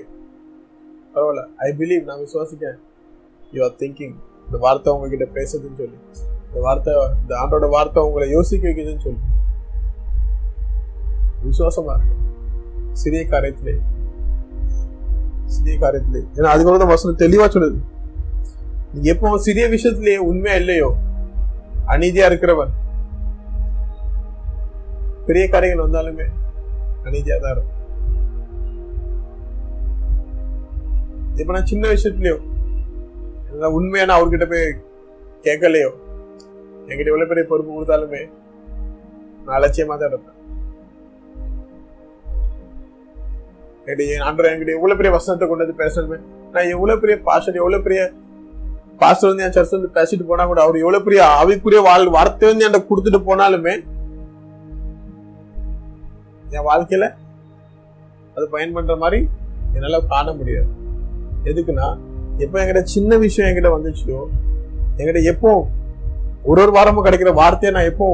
பரவாயில்ல. 1.13 1.41
ஐ 1.65 1.69
பிலீவ் 1.79 2.03
நான் 2.09 2.21
விசுவாசிக்கேன் 2.25 2.77
யூ 3.55 3.61
ஆர் 3.67 3.75
திங்கிங் 3.81 4.15
இந்த 4.45 4.57
வார்த்தை 4.65 4.89
உங்ககிட்ட 4.95 5.25
பேசுதுன்னு 5.37 5.79
சொல்லி. 5.81 5.97
இந்த 6.47 6.59
வார்த்தை 6.67 6.93
இந்த 7.21 7.33
ஆண்டோட 7.41 7.67
வார்த்தை 7.75 8.01
உங்களை 8.07 8.27
யோசிக்க 8.37 8.63
வைக்குதுன்னு 8.69 9.05
சொல்லி. 9.07 9.21
விசுவாசமா 11.47 11.93
இருக்கு 11.97 12.17
சிறிய 13.01 13.21
காரியத்திலே. 13.33 13.75
சிறிய 15.55 15.75
காரியத்திலே. 15.83 16.21
ஏன்னா 16.37 16.49
அதுக்கப்புறம் 16.53 16.83
தான் 16.83 16.93
வசனம் 16.95 17.21
தெளிவா 17.23 17.47
சொல்லுது. 17.55 17.79
நீ 18.93 19.09
எப்போ 19.13 19.37
சிறிய 19.47 19.65
விஷயத்திலேயே 19.75 20.19
உண்மையா 20.29 20.55
இல்லையோ? 20.61 20.89
அநீதியா 21.93 22.25
இருக்கிறவன். 22.31 22.73
பெரிய 25.27 25.45
காரியங்கள் 25.53 25.85
வந்தாலுமே 25.87 26.27
அநீதியா 27.07 27.37
தான் 27.43 27.53
இருக்கும் 27.55 27.77
இப்ப 31.39 31.51
நான் 31.55 31.69
சின்ன 31.71 31.89
விஷயத்துலயோ 31.93 32.37
ஏதாவது 33.53 33.75
உண்மையா 33.77 34.03
நான் 34.07 34.19
அவர்கிட்ட 34.19 34.45
போய் 34.51 34.67
கேட்கலையோ 35.45 35.89
என்கிட்ட 36.87 37.11
எவ்வளோ 37.13 37.27
பெரிய 37.31 37.45
பொறுப்பு 37.51 37.71
கொடுத்தாலுமே 37.75 38.21
நான் 39.43 39.57
அலட்சியமா 39.57 39.95
தான் 39.99 40.11
இருப்பேன். 40.11 40.37
என்கிட்ட 43.85 44.03
என் 44.15 44.25
ஆண்டவர் 44.27 44.49
என்கிட்ட 44.51 44.77
எவ்வளவு 44.77 44.99
பெரிய 44.99 45.11
வசனத்தை 45.17 45.45
கொண்டு 45.47 45.65
வந்து 45.65 45.81
பேசணுமே. 45.83 46.17
நான் 46.53 46.71
எவ்வளவு 46.75 47.01
பெரிய 47.03 47.15
பாஷன் 47.29 47.59
எவ்வளவு 47.61 47.85
பெரிய 47.85 48.01
பாஸ்டர் 49.01 49.31
வந்து 49.31 49.45
என் 49.45 49.55
சர்ச் 49.55 49.77
வந்து 49.77 49.95
பேசிட்டு 49.97 50.25
போனா 50.29 50.43
கூட 50.49 50.59
அவர் 50.65 50.83
எவ்வளவு 50.83 51.05
பெரிய 51.05 51.21
அவைக்குரிய 51.41 51.79
வாழ் 51.87 52.13
வார்த்தை 52.17 52.49
வந்து 52.49 52.65
என்கிட்ட 52.65 52.89
கொடுத்துட்டு 52.89 53.21
போனாலுமே 53.29 53.73
என் 56.57 56.67
வாழ்க்கையில 56.69 57.05
அது 58.37 58.45
பயன் 58.53 58.75
பண்ற 58.77 58.95
மாதிரி 59.03 59.19
என்னால 59.75 59.99
காண 60.13 60.27
முடியாது. 60.39 60.69
எதுக்குன்னா 61.49 61.87
எப்போ 62.43 62.57
என்கிட்ட 62.61 62.83
சின்ன 62.95 63.17
விஷயம் 63.25 63.47
என்கிட்ட 63.49 63.71
வந்துச்சோ 63.75 64.19
என்கிட்ட 64.97 65.21
எப்போ 65.33 65.51
ஒரு 66.49 66.59
ஒரு 66.63 66.71
வாரமும் 66.77 67.05
கிடைக்கிற 67.07 67.31
வார்த்தையை 67.33 67.71
நான் 67.77 67.89
எப்போ 67.91 68.07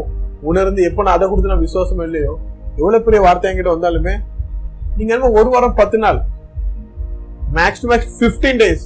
உணர்ந்து 0.49 0.81
எப்போ 0.89 1.01
நான் 1.03 1.17
அதை 1.17 1.27
கொடுத்து 1.27 1.51
நான் 1.53 1.65
விசுவாசம் 1.67 2.03
இல்லையோ 2.07 2.33
எவ்வளோ 2.79 2.99
பெரிய 3.05 3.21
வார்த்தை 3.27 3.49
என்கிட்ட 3.49 3.71
வந்தாலுமே 3.75 4.13
நீங்க 4.97 5.11
என்ன 5.15 5.31
ஒரு 5.39 5.49
வாரம் 5.53 5.79
பத்து 5.79 5.97
நாள் 5.97 6.19
max 7.57 7.81
to 7.83 7.89
max 7.91 8.13
fifteen 8.19 8.61
days 8.61 8.85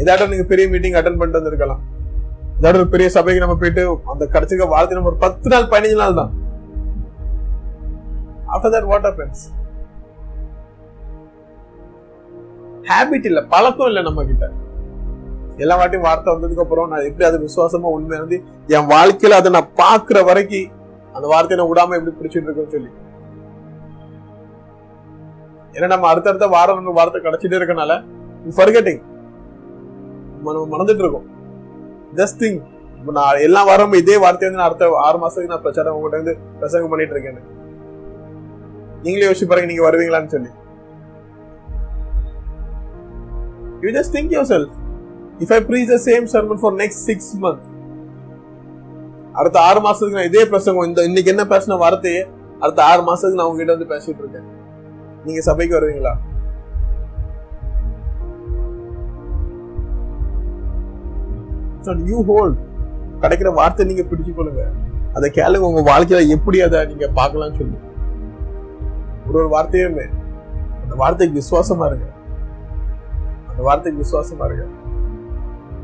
ஏதாட்டும் 0.00 0.32
நீங்க 0.32 0.46
பெரிய 0.52 0.64
மீட்டிங் 0.72 0.96
அட்டன் 0.98 1.18
பண்ணிட்டு 1.18 1.40
வந்திருக்கலாம். 1.40 1.82
ஏதாவது 2.58 2.78
ஒரு 2.80 2.88
பெரிய 2.88 3.06
சபைக்கு 3.14 3.44
நம்ம 3.44 3.56
போயிட்டு 3.62 3.82
அந்த 4.12 4.24
கிடைச்சிருக்க 4.34 4.66
வார்த்தை 4.74 4.96
நம்ம 4.96 5.10
ஒரு 5.12 5.20
பத்து 5.24 5.48
நாள் 5.52 5.70
பதினஞ்சு 5.72 5.98
நாள் 6.02 6.18
தான். 6.20 6.30
After 8.54 8.74
that 8.74 8.88
what 8.90 9.06
happens 9.08 9.42
habit 12.90 13.28
இல்ல 13.30 13.40
பழக்கம் 13.52 13.88
இல்ல 13.90 14.00
நம்ம 14.08 14.24
கிட்ட 14.30 14.46
எல்லா 15.64 15.76
வாட்டியும் 15.80 16.06
வார்த்தை 16.06 16.30
வந்ததுக்கு 16.34 16.64
அப்புறம் 16.64 16.90
நான் 16.92 17.06
எப்படி 17.08 17.24
அது 17.28 17.38
விசுவாசமா 17.44 17.90
உண்மை 17.96 18.16
வந்து 18.22 18.36
என் 18.76 18.88
வாழ்க்கையில 18.94 19.38
அதை 19.40 19.50
நான் 19.56 19.72
பாக்குற 19.80 20.18
வரைக்கும் 20.28 20.72
அந்த 21.16 21.26
வார்த்தையை 21.32 21.58
நான் 21.60 21.70
விடாம 21.70 21.96
எப்படி 21.98 22.14
பிடிச்சிட்டு 22.18 22.48
இருக்கேன்னு 22.48 22.74
சொல்லி. 22.76 22.90
ஏன்னா 25.74 25.88
நம்ம 25.92 26.08
அடுத்தடுத்த 26.10 26.46
வாரம் 26.56 26.78
நம்ம 26.80 26.94
வார்த்தை 26.98 27.20
கிடைச்சிட்டே 27.26 27.58
இருக்கனால 27.60 27.92
ஃபர்கெட்டிங் 28.56 29.00
நம்ம 30.36 30.66
மறந்துட்டு 30.74 31.04
இருக்கோம். 31.04 31.26
ஜஸ்ட் 32.20 32.40
திங் 32.42 32.60
நான் 33.18 33.42
எல்லா 33.46 33.60
வாரமும் 33.70 34.00
இதே 34.02 34.16
வார்த்தையை 34.24 34.48
வந்து 34.48 34.60
நான் 34.60 34.70
அடுத்த 34.70 34.86
ஆறு 35.06 35.18
மாசத்துக்கு 35.22 35.52
நான் 35.54 35.64
பிரச்சாரம் 35.64 35.96
உங்கள்கிட்ட 35.96 36.22
வந்து 36.22 36.34
பிரசங்கம் 36.60 36.92
பண்ணிட்டு 36.92 37.14
இருக்கேன் 37.16 37.40
நீங்களே 39.04 39.26
யோசிச்சு 39.28 39.48
பாருங்க 39.50 39.70
நீங்க 39.72 39.84
வருவீங்களான்னு 39.88 40.32
சொல்லி. 40.34 40.50
You 43.80 43.88
just 43.88 44.14
think 44.16 44.34
yourself 44.52 44.74
if 45.38 45.52
I 45.52 45.58
preach 45.70 45.90
the 45.94 45.96
same 46.10 46.26
sermon 46.34 46.60
for 46.60 46.74
next 46.74 47.02
six 47.08 47.32
month 47.40 47.64
அடுத்த 49.32 49.60
ஆறு 49.60 49.80
மாசத்துக்கு 49.86 50.16
நான் 50.18 50.24
இதே 50.24 50.46
பிரசங்கம் 50.46 50.88
இந்த 50.88 51.04
இன்னைக்கு 51.04 51.30
என்ன 51.30 51.44
பேசின 51.44 51.78
வார்த்தையே 51.78 52.26
அடுத்த 52.58 52.84
ஆறு 52.84 53.02
மாசத்துக்கு 53.08 53.38
நான் 53.40 53.46
உங்ககிட்ட 53.46 53.74
வந்து 53.76 53.90
பேசிட்டு 53.94 54.22
இருக்கேன். 54.22 54.46
நீங்க 55.24 55.40
சபைக்கு 55.40 55.78
வருவீங்களா? 55.78 56.14
யூ 62.04 62.24
ஹோல்ட் 62.24 62.56
கிடைக்கிற 63.20 63.54
வார்த்தை 63.54 63.86
நீங்க 63.86 64.02
பிடிச்சு 64.02 64.32
கொள்ளுங்க 64.38 64.62
அதை 65.14 65.30
கேளுங்க 65.34 65.58
உங்க 65.58 65.82
வாழ்க்கையில 65.90 66.28
எப்படி 66.28 66.60
அதை 66.60 66.86
நீங்க 66.86 67.06
பார்க்கலாம்னு 67.14 67.58
சொல்லி. 67.58 67.76
ஒரு 69.26 69.38
ஒரு 69.38 69.48
வார்த்தையுமே. 69.56 70.06
அந்த 70.82 70.94
வார்த்தைக்கு 70.94 71.40
விசுவாசமா 71.40 71.86
இருங்க. 71.86 72.06
அந்த 73.56 73.64
வார்த்தைக்கு 73.66 74.02
விசுவாசமா 74.02 74.46
இருங்க. 74.48 74.64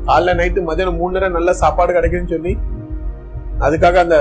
காலைல 0.07 0.33
நைட்டு 0.39 0.61
மதியானம் 0.67 0.97
மூணு 1.01 1.13
நேரம் 1.15 1.35
நல்ல 1.37 1.51
சாப்பாடு 1.61 1.91
கிடைக்குன்னு 1.95 2.31
சொல்லி 2.33 2.51
அதுக்காக 3.65 3.97
அந்த 4.05 4.17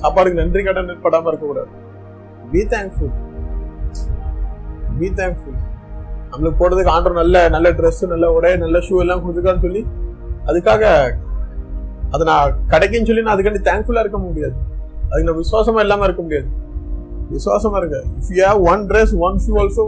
சாப்பாடுக்கு 0.00 0.38
நன்றி 0.40 0.62
கடன் 0.66 0.90
படாம 1.04 1.28
இருக்க 1.30 1.44
கூடாது 1.46 1.70
பி 2.52 2.60
தேங்க்ஃபுல் 2.72 3.12
பி 5.00 5.08
தேங்க்ஃபுல் 5.20 5.58
நம்மளுக்கு 6.30 6.58
போடுறதுக்கு 6.60 6.92
ஆண்டர் 6.94 7.18
நல்ல 7.20 7.42
நல்ல 7.54 7.68
ட்ரெஸ் 7.78 8.00
நல்ல 8.12 8.26
உடை 8.36 8.52
நல்ல 8.64 8.78
ஷூ 8.86 8.94
எல்லாம் 9.04 9.22
கொடுத்துருக்கான்னு 9.24 9.64
சொல்லி 9.66 9.82
அதுக்காக 10.50 10.84
அதை 12.14 12.22
நான் 12.30 12.56
கிடைக்குன்னு 12.72 13.08
சொல்லி 13.10 13.24
நான் 13.26 13.34
அதுக்காண்டி 13.36 13.62
தேங்க்ஃபுல்லா 13.70 14.04
இருக்க 14.06 14.20
முடியாது. 14.24 14.56
அதுக்கு 15.10 15.28
நான் 15.30 15.40
விசுவாசமா 15.42 15.84
இல்லாம 15.86 16.04
இருக்க 16.08 16.22
முடியாது. 16.26 16.48
விசுவாசமா 17.34 17.76
இருக்க 17.82 17.98
if 18.20 18.32
you 18.38 18.42
have 18.48 18.62
one 18.72 18.82
dress 18.92 19.14
one 19.26 19.38
shoe 19.46 19.52
also 19.64 19.86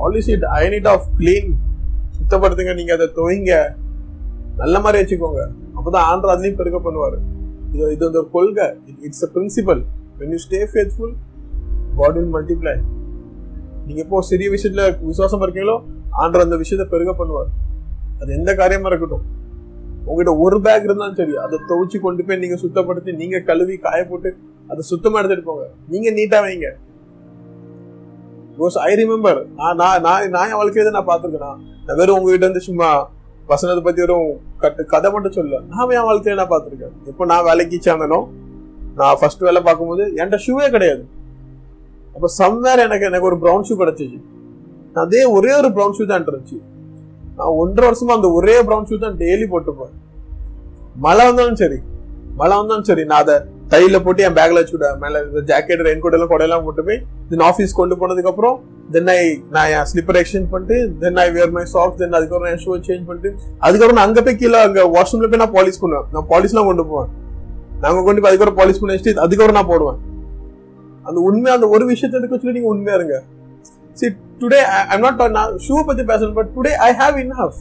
polish 0.00 0.32
it 0.36 0.48
I 0.58 0.62
need 0.74 0.90
of 0.94 1.06
clean 1.20 1.50
சுத்தப்படுத்துங்க 2.26 2.72
நீங்க 2.78 2.92
அதை 2.96 3.06
துவைங்க 3.16 3.52
நல்ல 4.60 4.76
மாதிரி 4.84 4.98
வச்சுக்கோங்க. 5.00 5.42
அப்பதான் 5.76 6.06
ஆண்டர் 6.12 6.32
அதுலயும் 6.32 6.56
பெருக்க 6.60 6.78
பண்ணுவாரு. 6.86 7.18
இது 7.74 7.90
இது 7.94 8.02
வந்து 8.06 8.18
ஒரு 8.22 8.28
கொள்கை. 8.36 8.66
It's 9.06 9.24
a 9.26 9.28
principle 9.34 9.80
when 10.20 10.32
you 10.34 10.38
stay 10.44 10.60
faithful 10.72 11.12
God 11.98 12.16
will 12.18 12.32
multiply 12.36 12.74
நீங்க 13.86 14.00
எப்போ 14.04 14.22
சிறிய 14.30 14.48
விஷயத்துல 14.54 14.86
விசுவாசம் 15.10 15.44
இருக்கீங்களோ 15.46 15.76
ஆண்டர் 16.22 16.44
அந்த 16.46 16.56
விஷயத்த 16.62 16.86
பெருக 16.94 17.12
பண்ணுவார். 17.20 17.50
அது 18.20 18.30
எந்த 18.38 18.50
காரியமா 18.62 18.90
இருக்கட்டும். 18.92 19.24
உங்ககிட்ட 20.08 20.34
ஒரு 20.46 20.58
பேக் 20.66 20.88
இருந்தாலும் 20.88 21.18
சரி 21.20 21.36
அதை 21.44 21.56
துவைச்சு 21.70 22.00
கொண்டு 22.06 22.26
போய் 22.26 22.42
நீங்க 22.44 22.58
சுத்தப்படுத்தி 22.64 23.14
நீங்க 23.22 23.38
கழுவி 23.50 23.76
காய 23.86 24.00
போட்டு 24.10 24.32
அதை 24.72 24.82
சுத்தமா 24.92 25.20
எடுத்துட்டு 25.20 25.48
போங்க. 25.50 25.66
நீங்க 25.94 26.10
நீட்டா 26.18 26.40
வைங்க. 26.46 26.70
ஐ 28.88 28.92
ரிமெம்பர் 29.00 29.38
நான் 29.58 29.76
நான் 29.80 30.02
நான் 30.06 30.30
நான் 30.34 30.48
என் 30.50 30.58
வாழ்க்கையை 30.60 30.92
நான் 30.96 31.08
பார்த்துருக்கேன்? 31.10 31.58
நான் 31.86 31.98
வெறும் 32.00 32.16
உங்ககிட்ட 32.18 32.44
இருந்து 32.46 32.62
சும்மா 32.68 32.88
வசனத்தை 33.50 33.82
பத்தி 33.86 34.00
வெறும் 34.04 34.30
கட்டு 34.62 34.82
கதை 34.92 35.08
மட்டும் 35.14 35.34
சொல்ல 35.38 35.60
நான் 35.72 35.92
என் 35.98 36.06
வாழ்க்கையை 36.08 36.36
நான் 36.40 36.52
பார்த்துருக்கேன். 36.52 36.94
இப்போ 37.10 37.24
நான் 37.32 37.44
வேலைக்கு 37.48 37.78
சேர்ந்தனோ 37.86 38.20
நான் 39.00 39.18
ஃபர்ஸ்ட் 39.20 39.44
வேலை 39.48 39.60
பார்க்கும்போது 39.66 40.04
என்கிட்ட 40.18 40.38
ஷூவே 40.46 40.68
கிடையாது. 40.76 41.04
அப்போ 42.14 42.28
சம்வேர் 42.40 42.82
எனக்கு 42.86 43.06
எனக்கு 43.10 43.28
ஒரு 43.30 43.38
ப்ரௌன் 43.42 43.66
ஷூ 43.68 43.74
கிடைச்சிச்சு. 43.82 44.18
அதே 45.04 45.22
ஒரே 45.36 45.52
ஒரு 45.60 45.68
ப்ரௌன் 45.76 45.96
ஷூ 45.96 46.06
தான் 46.10 46.22
இருந்துச்சு. 46.22 46.58
நான் 47.38 47.56
ஒன்றரை 47.62 47.86
வருஷமா 47.88 48.14
அந்த 48.18 48.28
ஒரே 48.38 48.56
ப்ரௌன் 48.68 48.88
ஷூ 48.90 48.98
தான் 49.04 49.18
டெய்லி 49.22 49.46
போட்டுப்பேன். 49.52 49.94
மழை 51.06 51.24
வந்தாலும் 51.28 51.60
சரி 51.62 51.78
மழை 52.40 52.54
வந்தாலும் 52.60 52.88
சரி 52.90 53.04
நான் 53.10 53.22
அதை 53.24 53.36
தையில 53.72 53.96
போட்டு 54.04 54.24
என் 54.26 54.36
பேக்ல 54.38 54.60
வச்சுவிடுவேன் 54.60 54.98
மேல 55.02 55.22
இந்த 55.28 55.40
ஜாக்கெட் 55.50 55.84
ரெயின் 55.86 56.02
கோட் 56.02 56.16
எல்லாம் 56.16 56.32
கொடையெல்லாம் 56.32 56.64
போட்டு 56.66 56.82
போய் 56.88 57.00
தென் 57.30 57.44
ஆஃபீஸ் 57.50 57.76
கொண்டு 57.78 57.94
போனதுக்கு 58.00 58.30
அப்புறம் 58.32 58.56
தென் 58.94 59.10
ஐ 59.14 59.20
நான் 59.54 59.70
என் 59.76 59.88
ஸ்லிப்பர் 59.92 60.18
எக்ஸ்சேஞ்ச் 60.20 60.48
பண்ணிட்டு 60.52 60.76
தென் 61.02 61.18
ஐ 61.22 61.26
வேர் 61.36 61.52
மை 61.56 61.64
சாக்ஸ் 61.74 61.98
தென் 62.02 62.16
அதுக்கப்புறம் 62.18 62.50
என் 62.52 62.62
ஷூ 62.64 62.76
சேஞ்ச் 62.88 63.06
பண்ணிட்டு 63.08 63.30
அதுக்கப்புறம் 63.66 63.98
நான் 63.98 64.08
அங்க 64.08 64.22
போய் 64.26 64.38
கீழே 64.42 64.58
அங்க 64.66 64.82
வாஷ்ரூம்ல 64.96 65.30
போய் 65.32 65.42
நான் 65.44 65.54
பாலிஷ் 65.56 65.80
பண்ணுவேன் 65.84 66.06
நான் 66.16 66.28
பாலிஷ்லாம் 66.32 66.68
கொண்டு 66.70 66.84
போவேன். 66.90 67.10
நாங்க 67.84 68.02
கொண்டு 68.08 68.20
போய் 68.20 68.30
அதுக்கப்புறம் 68.30 68.58
பாலிஷ் 68.60 68.80
பண்ணி 68.82 68.94
வச்சுட்டு 68.94 69.24
அதுக்கப்புறம் 69.24 69.58
நான் 69.58 69.70
போடுவேன். 69.72 69.98
அந்த 71.08 71.18
உண்மை 71.30 71.50
அந்த 71.56 71.66
ஒரு 71.74 71.84
விஷயத்தை 71.92 72.16
எடுக்க 72.18 72.32
வச்சுட்டு 72.34 72.56
நீங்க 72.58 72.70
உண்மையா 72.74 72.98
இருங்க. 72.98 73.16
சி 73.98 74.06
டுடே 74.42 74.60
ஐ 74.92 74.98
நாட் 75.04 75.20
நான் 75.38 75.56
ஷூ 75.66 75.74
பத்தி 75.88 76.04
பேசணும் 76.12 76.36
but 76.38 76.52
today 76.56 76.72
I 76.88 76.90
have 77.00 77.16
in 77.20 77.26
enough 77.26 77.58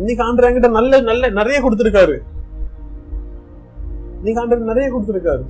இன்னைக்கு 0.00 0.22
ஆண்டு 0.26 0.46
என்கிட்ட 0.48 0.70
நல்ல 0.78 1.00
நல்ல 1.08 1.30
நிறைய 1.40 1.58
கொடுத்துருக்காரு. 1.64 2.16
இன்னைக்கு 4.20 4.40
ஆண்டவர் 4.42 4.70
நிறைய 4.70 4.86
கொடுத்துருக்காரு. 4.92 5.44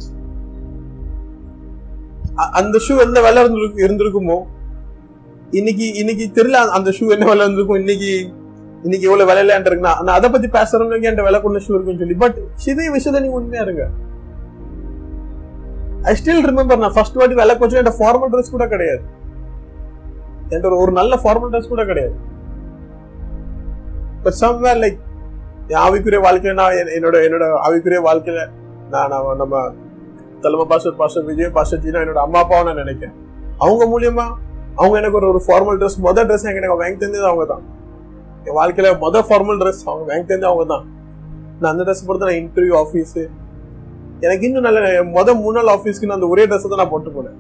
அந்த 2.58 2.76
ஷூ 2.84 2.92
எந்த 3.04 3.18
விலை 3.24 3.40
இருந்திருக்கு 3.44 3.84
இருந்திருக்குமோ? 3.86 4.36
இன்னைக்கு 5.58 5.86
இன்னைக்கு 6.00 6.24
தெரியல 6.36 6.58
அந்த 6.76 6.90
ஷூ 6.98 7.04
என்ன 7.14 7.26
விலை 7.30 7.42
இருந்திருக்கும் 7.44 7.80
இன்னைக்கு 7.82 8.10
இன்னைக்கு 8.84 9.06
எவ்வளவு 9.08 9.28
விலையில 9.30 9.56
இருக்குன்னா 9.68 9.94
நான் 10.04 10.16
அதை 10.18 10.28
பத்தி 10.34 10.48
பேசுறவங்க 10.58 11.08
என் 11.10 11.26
விலை 11.28 11.38
கொண்ட 11.40 11.58
ஷூ 11.64 11.72
இருக்குன்னு 11.76 12.02
சொல்லி 12.02 12.16
பட் 12.22 12.38
சிதை 12.64 12.86
விஷயத்த 12.96 13.22
நீங்க 13.24 13.38
உண்மையா 13.40 13.64
இருங்க. 13.66 13.84
ஐ 16.10 16.14
ஸ்டில் 16.20 16.46
ரிமெம்பர் 16.50 16.82
நான் 16.84 16.96
ஃபர்ஸ்ட் 16.96 17.18
வாட்டி 17.20 17.36
விலை 17.40 17.56
கொஞ்சம் 17.62 17.80
என் 17.82 17.98
ஃபார்மல் 18.00 18.32
ட்ரெஸ் 18.34 18.54
கூட 18.56 18.66
கிடையாது. 18.74 19.02
என்கிட்ட 20.50 20.78
ஒரு 20.84 20.92
நல்ல 21.00 21.14
ஃபார்மல் 21.24 21.52
ட்ரெஸ் 21.54 21.72
கூட 21.74 21.84
கிடையாது. 21.90 22.16
பட் 24.24 24.38
சம்வேர் 24.42 24.80
லைக் 24.84 24.98
என் 25.70 25.82
ஆவிக்குரிய 25.86 26.20
வாழ்க்கையில 26.26 26.54
நான் 26.60 26.76
என்னோட 26.96 27.16
என்னோட 27.26 27.44
ஆவிக்குரிய 27.66 27.98
வாழ்க்கையில 28.06 28.40
நான் 28.94 29.12
நம்ம 29.42 29.56
தலைமை 30.44 30.64
pastor 30.70 30.96
pastor 31.00 31.26
Vijay 31.28 31.52
pastor 31.56 31.82
Jeena 31.84 32.00
என்னோட 32.04 32.20
அம்மா 32.26 32.38
அப்பாவை 32.44 32.62
நான் 32.68 32.80
நினைக்கிறேன். 32.84 33.16
அவங்க 33.64 33.82
மூலியமா 33.92 34.24
அவங்க 34.80 34.94
எனக்கு 35.00 35.18
ஒரு 35.20 35.26
ஒரு 35.32 35.40
ஃபார்மல் 35.46 35.78
ட்ரெஸ் 35.80 35.98
மொதல் 36.06 36.26
ட்ரெஸ் 36.28 36.46
எனக்கு 36.50 36.80
வாங்கி 36.82 36.98
தந்தது 37.02 37.28
அவங்க 37.30 37.44
தான் 37.52 37.64
என் 38.46 38.56
வாழ்க்கையில 38.60 38.90
மொதல் 39.04 39.26
ஃபார்மல் 39.28 39.60
ட்ரெஸ் 39.62 39.82
அவங்க 39.90 40.04
வாங்கி 40.10 40.26
தந்தது 40.32 40.50
அவங்க 40.50 40.66
தான் 40.74 40.84
நான் 41.60 41.70
அந்த 41.72 41.84
ட்ரெஸ் 41.88 42.04
பொறுத்து 42.08 42.28
நான் 42.28 42.40
இன்டர்வியூ 42.42 42.76
ஆஃபீஸ் 42.82 43.14
எனக்கு 44.26 44.44
இன்னும் 44.48 44.66
நல்ல 44.68 44.80
மொதல் 45.18 45.38
மூணு 45.44 45.56
நாள் 45.58 45.72
ஆஃபீஸ்க்கு 45.76 46.08
நான் 46.10 46.18
அந்த 46.20 46.30
ஒரே 46.34 46.44
ட்ரெஸ் 46.50 46.68
தான் 46.72 46.82
நான் 46.82 46.92
போட்டு 46.94 47.10
போனேன். 47.16 47.38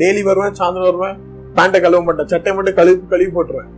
டெய்லி 0.00 0.22
வருவேன் 0.28 0.56
சாயந்தரம் 0.58 0.88
வருவேன் 0.90 1.16
பேண்ட்டை 1.56 1.78
கழுவ 1.84 2.00
மாட்டேன் 2.08 2.30
சட்டை 2.32 2.50
மட்டும் 2.56 2.76
கழுவி 2.80 2.98
கழுவி 3.12 3.30
போட்டுருவேன். 3.36 3.70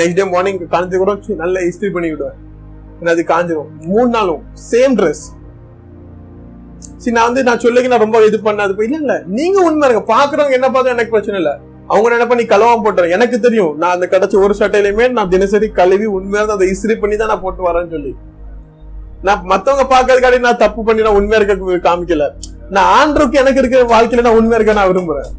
நெக்ஸ்ட் 0.00 0.18
டே 0.18 0.24
மார்னிங் 0.34 0.58
காஞ்சி 0.74 0.96
கூட 1.02 1.14
நல்லா 1.44 1.60
இஸ்திரி 1.70 1.90
பண்ணி 1.94 2.10
விடுவேன். 2.10 2.38
அது 3.12 3.22
காஞ்சிரும். 3.32 3.70
மூணு 3.90 4.08
நாளும் 4.16 4.42
சேம் 4.70 4.94
ட்ரெஸ் 4.98 5.24
சரி 7.02 7.14
நான் 7.16 7.28
வந்து 7.28 7.42
நான் 7.48 7.62
சொல்லுங்க 7.64 7.88
நான் 7.92 8.04
ரொம்ப 8.04 8.18
இது 8.28 8.38
பண்ண 8.40 8.62
அது 8.66 8.84
இல்ல 8.86 8.96
இல்ல. 9.02 9.14
நீங்க 9.38 9.58
உண்மை 9.68 9.86
இருங்க. 9.88 10.02
பாக்குறவங்க 10.14 10.56
என்ன 10.58 10.68
பார்த்தா 10.74 10.94
எனக்கு 10.96 11.14
பிரச்சனை 11.14 11.38
இல்ல. 11.40 11.52
அவங்க 11.92 12.08
நினைப்பா 12.14 12.36
நீ 12.40 12.44
கலவாம 12.52 12.82
போட்டுறேன் 12.84 13.14
எனக்கு 13.16 13.36
தெரியும். 13.46 13.72
நான் 13.80 13.94
அந்த 13.96 14.06
கிடைச்ச 14.12 14.34
ஒரு 14.44 14.54
சட்டையிலுமே 14.60 15.06
நான் 15.16 15.32
தினசரி 15.34 15.68
கழுவி 15.80 16.06
உண்மையா 16.18 16.44
அதை 16.56 16.68
இஸ்திரி 16.74 16.94
பண்ணி 17.02 17.16
தான் 17.16 17.32
நான் 17.32 17.44
போட்டு 17.46 17.68
வரேன்னு 17.68 17.92
சொல்லி. 17.96 18.12
நான் 19.26 19.42
மத்தவங்க 19.52 19.84
பாக்குறதுக்காடி 19.94 20.38
நான் 20.46 20.62
தப்பு 20.64 20.84
பண்ணி 20.84 21.02
நான் 21.06 21.18
உண்மையா 21.20 21.40
இருக்க 21.40 21.78
காமிக்கல. 21.88 22.26
நான் 22.70 22.90
ஆண்டருக்கு 22.98 23.40
எனக்கு 23.42 23.60
இருக்கிற 23.62 23.82
வாழ்க்கையில 23.94 24.24
நான் 24.26 24.38
உண்மையா 24.40 24.58
இருக்க 24.60 24.80
நான் 24.80 24.90
விரும்புறேன். 24.92 25.30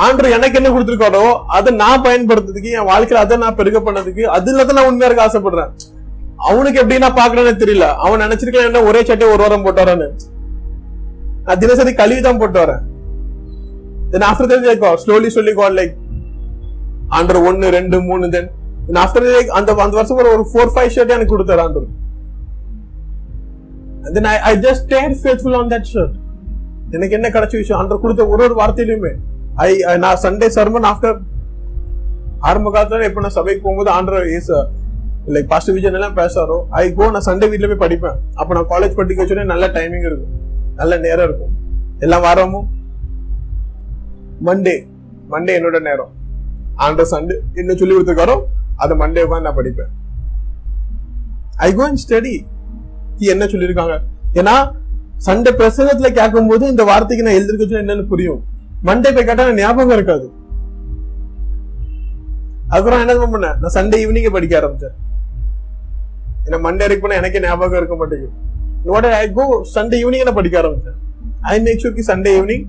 ஆண்டு 0.00 0.28
எனக்கு 0.36 0.58
என்ன 0.58 0.70
கொடுத்துருக்காரோ 0.72 1.22
அதை 1.56 1.70
நான் 1.82 2.04
பயன்படுத்துறதுக்கு 2.04 2.70
என் 2.78 2.88
வாழ்க்கையில 2.90 3.22
அதை 3.24 3.36
நான் 3.44 3.56
பெருக 3.58 3.78
பண்ணதுக்கு 3.86 4.22
அதுல 4.36 4.64
தான் 4.68 4.78
நான் 4.78 4.88
உண்மையா 4.90 5.08
இருக்க 5.08 5.26
ஆசைப்படுறேன். 5.26 5.70
அவனுக்கு 6.50 6.80
எப்படி 6.82 6.98
நான் 7.04 7.18
பாக்குறேன்னு 7.18 7.62
தெரியல. 7.62 7.86
அவன் 8.04 8.22
நினைச்சிருக்கலாம் 8.24 8.68
என்ன 8.70 8.82
ஒரே 8.90 9.00
சட்டை 9.08 9.26
ஒரு 9.34 9.42
வாரம் 9.44 9.64
போட்டு 9.66 9.82
வரேன்னு. 9.82 10.08
நான் 11.46 11.60
தினசரி 11.62 11.92
கழுவி 12.00 12.20
தான் 12.26 12.40
போட்டு 12.42 12.58
வரேன். 12.62 12.82
Then 14.12 14.26
after 14.30 14.50
then 14.52 14.66
like 14.70 14.86
slowly 15.04 15.30
சொல்லி 15.36 15.54
காட் 15.60 15.76
லைக் 15.80 15.94
ஆண்டர் 17.18 17.40
ஒன்னு 17.48 17.74
ரெண்டு 17.78 18.00
மூணு 18.08 18.30
தென் 18.36 18.50
ஆஃப்டர் 19.04 19.26
லைக் 19.34 19.52
அந்த 19.58 19.74
அந்த 19.84 19.96
வருஷம் 19.98 20.20
ஒரு 20.22 20.30
ஒரு 20.36 20.46
ஃபோர் 20.52 20.72
ஃபைவ் 20.74 20.92
ஷர்ட் 20.94 21.14
எனக்கு 21.16 21.34
கொடுத்தாரு 21.34 21.64
ஆண்டர் 21.66 21.88
then 24.16 24.30
I 24.32 24.36
I, 24.36 24.52
I 24.52 24.62
just 24.66 24.80
stayed 24.86 25.12
faithful 25.24 25.54
on 25.60 25.68
எனக்கு 26.96 27.16
என்ன 27.18 27.28
கிடைச்ச 27.34 27.54
விஷயம்? 27.60 27.78
ஆண்டர் 27.80 28.00
கொடுத்த 28.00 28.22
ஒரு 28.26 28.42
ஒரு 28.46 28.54
வார்த்தையிலுமே. 28.60 29.12
ஐ 29.64 29.70
நான் 30.04 30.20
சண்டே 30.24 30.46
சர்மன் 30.56 30.86
ஆஃப்டர் 30.90 31.16
ஆரம்ப 32.50 32.68
காலத்துல 32.74 33.08
இப்ப 33.08 33.22
நான் 33.24 33.36
சபைக்கு 33.38 33.62
போகும்போது 33.64 33.90
ஆண்டர் 33.96 34.28
இஸ் 34.36 34.52
லைக் 35.34 35.48
பாஸ்ட் 35.50 35.72
விஜன் 35.76 35.96
எல்லாம் 35.98 36.16
பேசாரோ 36.20 36.56
ஐ 36.80 36.84
கோ 36.98 37.08
நான் 37.14 37.26
சண்டே 37.26 37.48
வீட்ல 37.50 37.66
போய் 37.70 37.82
படிப்பேன். 37.82 38.16
அப்ப 38.40 38.54
நான் 38.56 38.70
காலேஜ் 38.72 38.96
படிக்க 38.98 39.18
வச்சோடனே 39.22 39.50
நல்ல 39.52 39.64
டைமிங் 39.76 40.06
இருக்கும். 40.08 40.32
நல்ல 40.80 40.92
நேரம் 41.06 41.26
இருக்கும். 41.28 41.52
எல்லா 42.04 42.18
வாரமும் 42.26 42.68
மண்டே 44.48 44.76
மண்டே 45.32 45.52
என்னோட 45.58 45.80
நேரம். 45.88 46.12
ஆண்டர் 46.86 47.10
சண்டே 47.14 47.36
என்ன 47.62 47.74
சொல்லி 47.80 47.94
கொடுத்துருக்காரோ 47.96 48.36
அதை 48.82 48.94
மண்டே 49.02 49.24
உட்காந்து 49.26 49.46
நான் 49.48 49.58
படிப்பேன். 49.60 49.92
ஐ 51.66 51.68
கோ 51.78 51.84
அண்ட் 51.88 52.02
ஸ்டடி 52.04 52.34
என்ன 53.32 53.44
சொல்லியிருக்காங்க? 53.52 53.96
ஏன்னா 54.40 54.54
சண்டே 55.26 55.50
பிரசங்கத்துல 55.60 56.10
கேட்கும் 56.20 56.50
போது 56.52 56.64
இந்த 56.74 56.84
வார்த்தைக்கு 56.90 57.26
நான் 57.26 57.38
எழுதிருக்க 57.40 57.82
என்னன்னு 57.82 58.06
புரியும். 58.14 58.40
மண்டே 58.86 59.10
போய் 59.16 59.26
கேட்டா 59.28 59.44
ஞாபகம் 59.62 59.96
இருக்காது. 59.96 60.26
அதுக்கப்புறம் 62.72 63.02
என்ன 63.04 63.26
பண்ணேன்? 63.32 63.56
நான் 63.62 63.74
சண்டே 63.78 63.96
ஈவினிங்க 64.02 64.30
படிக்க 64.36 64.54
ஆரம்பிச்சேன். 64.60 64.96
ஏன்னா 66.44 66.58
மண்டே 66.66 66.84
வரைக்கும் 66.84 67.04
போனா 67.04 67.18
எனக்கே 67.20 67.42
ஞாபகம் 67.44 67.80
இருக்க 67.80 67.96
மாட்டேங்குது. 68.00 68.32
ஐ 69.22 69.26
கோ 69.36 69.44
சண்டே 69.74 69.98
ஈவினிங் 70.02 70.24
நான் 70.28 70.38
படிக்க 70.40 70.56
ஆரம்பிச்சேன். 70.62 70.96
I 71.52 71.56
make 71.66 71.82
sure 71.82 72.08
Sunday 72.10 72.32
evening 72.38 72.64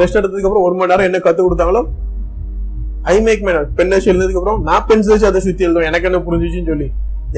rest 0.00 0.18
எடுத்ததுக்கு 0.18 0.48
அப்புறம் 0.48 0.66
ஒரு 0.68 0.74
மணி 0.78 0.90
நேரம் 0.92 1.08
என்ன 1.08 1.20
கத்து 1.26 1.40
கொடுத்தாங்களோ 1.46 1.82
ஐ 3.12 3.14
மேக் 3.26 3.42
மை 3.46 3.52
பென் 3.78 3.92
வச்சு 3.94 4.10
எழுந்ததுக்கு 4.12 4.40
அப்புறம் 4.40 4.62
நான் 4.68 4.86
பென்சில் 4.88 5.12
வச்சு 5.12 5.28
அதை 5.30 5.40
சுத்தி 5.46 5.66
எழுதும் 5.66 5.86
எனக்கு 5.88 6.08
என்ன 6.08 6.18
புரிஞ்சிச்சுன்னு 6.26 6.70
சொல்லி. 6.72 6.88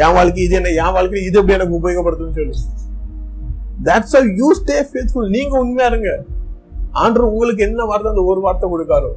என் 0.02 0.14
வாழ்க்கை 0.16 0.42
இது 0.46 0.54
என்ன? 0.58 0.70
என் 0.82 0.94
வாழ்க்கை 0.96 1.22
இது 1.28 1.38
எப்படி 1.40 1.56
எனக்கு 1.58 1.78
உபயோகப்படுத்துன்னு 1.78 2.36
சொல்லி. 2.40 2.56
That's 3.88 4.14
are 4.18 4.28
you 4.40 4.48
stay 4.60 4.76
faithful 4.90 5.30
நீங்க 5.36 5.54
உண்மையா 5.64 5.88
இருங்க. 5.92 6.10
ஆண்டு 6.92 7.32
உங்களுக்கு 7.32 7.62
என்ன 7.62 7.84
வார்த்தை 7.84 8.12
அந்த 8.12 8.22
ஒரு 8.22 8.40
வார்த்தை 8.40 8.68
கொடுக்காரோ? 8.70 9.10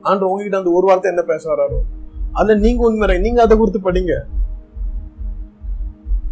ஆண்டு 0.00 0.28
உங்ககிட்ட 0.30 0.58
அந்த 0.58 0.70
ஒரு 0.70 0.86
வார்த்தை 0.86 1.10
என்ன 1.12 1.22
பேச 1.22 1.42
வராரோ? 1.52 1.78
அதுல 2.32 2.54
நீங்க 2.54 2.82
உண்மை 2.88 3.18
நீங்க 3.18 3.42
அதை 3.42 3.58
கொடுத்து 3.58 3.80
படிங்க. 3.88 4.14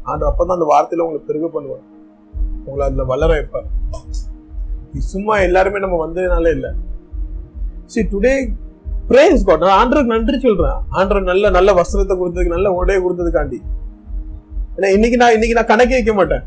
ஆண்டு 0.03 0.25
அப்பதான் 0.29 0.59
அந்த 0.59 0.69
வார்த்தையில 0.75 1.05
உங்களுக்கு 1.07 1.31
பெருக 1.31 1.49
பண்ணுவார். 1.55 1.85
உங்களை 2.67 2.87
அதுல 2.87 3.05
வளர 3.05 3.31
வைப்பார். 3.39 3.69
சும்மா 4.99 5.39
எல்லாருமே 5.39 5.79
நம்ம 5.79 6.07
வந்ததுனால 6.07 6.51
இல்ல. 6.57 6.75
சி 7.87 8.01
டுடே 8.13 8.33
பிரேஸ் 9.11 9.45
காட் 9.49 9.65
நான் 9.65 9.79
ஆண்டருக்கு 9.81 10.15
நன்றி 10.15 10.39
சொல்றேன். 10.41 10.79
ஆண்டர் 10.99 11.29
நல்ல 11.31 11.51
நல்ல 11.51 11.73
வஸ்திரத்தை 11.81 12.15
கொடுத்ததுக்கு 12.21 12.57
நல்ல 12.57 12.71
உடையை 12.79 13.01
கொடுத்ததுக்காண்டி. 13.05 13.59
ஏன்னா 14.77 14.91
இன்னைக்கு 14.97 15.17
நான் 15.17 15.35
இன்னைக்கு 15.37 15.59
நான் 15.59 15.71
கணக்கே 15.71 15.97
வைக்க 15.99 16.15
மாட்டேன். 16.15 16.45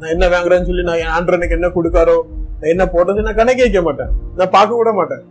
நான் 0.00 0.10
என்ன 0.10 0.28
வாங்குறேன்னு 0.28 0.66
சொல்லி 0.66 0.82
நான் 0.82 0.98
என் 0.98 1.14
ஆண்டர் 1.16 1.36
எனக்கு 1.38 1.56
என்ன 1.58 1.68
கொடுக்காரோ 1.68 2.16
நான் 2.60 2.72
என்ன 2.74 2.84
போடுறது 2.84 3.22
நான் 3.22 3.38
கணக்கே 3.40 3.64
வைக்க 3.66 3.82
மாட்டேன். 3.82 4.10
நான் 4.36 4.50
பார்க்க 4.50 4.74
கூட 4.74 4.92
மாட்டேன். 4.92 5.22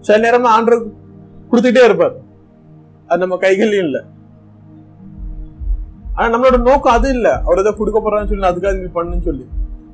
சில 0.00 0.18
நேரம் 0.18 0.44
ஆண்டர் 0.44 0.86
கொடுத்துட்டே 1.50 1.84
இருப்பார். 1.84 2.14
அது 3.06 3.20
நம்ம 3.20 3.36
கைகள்லயும் 3.36 3.86
இல்ல. 3.88 4.04
ஆனா 6.14 6.38
நம்மளோட 6.38 6.58
நோக்கம் 6.62 6.92
அது 6.92 7.08
இல்ல. 7.08 7.42
அவர் 7.42 7.58
ஏதோ 7.58 7.72
கொடுக்க 7.72 8.00
போறான்னு 8.00 8.28
சொல்லி 8.28 8.50
அதுக்காக 8.50 8.78
இது 8.78 8.90
பண்ணுன்னு 8.94 9.20
சொல்லி. 9.20 9.46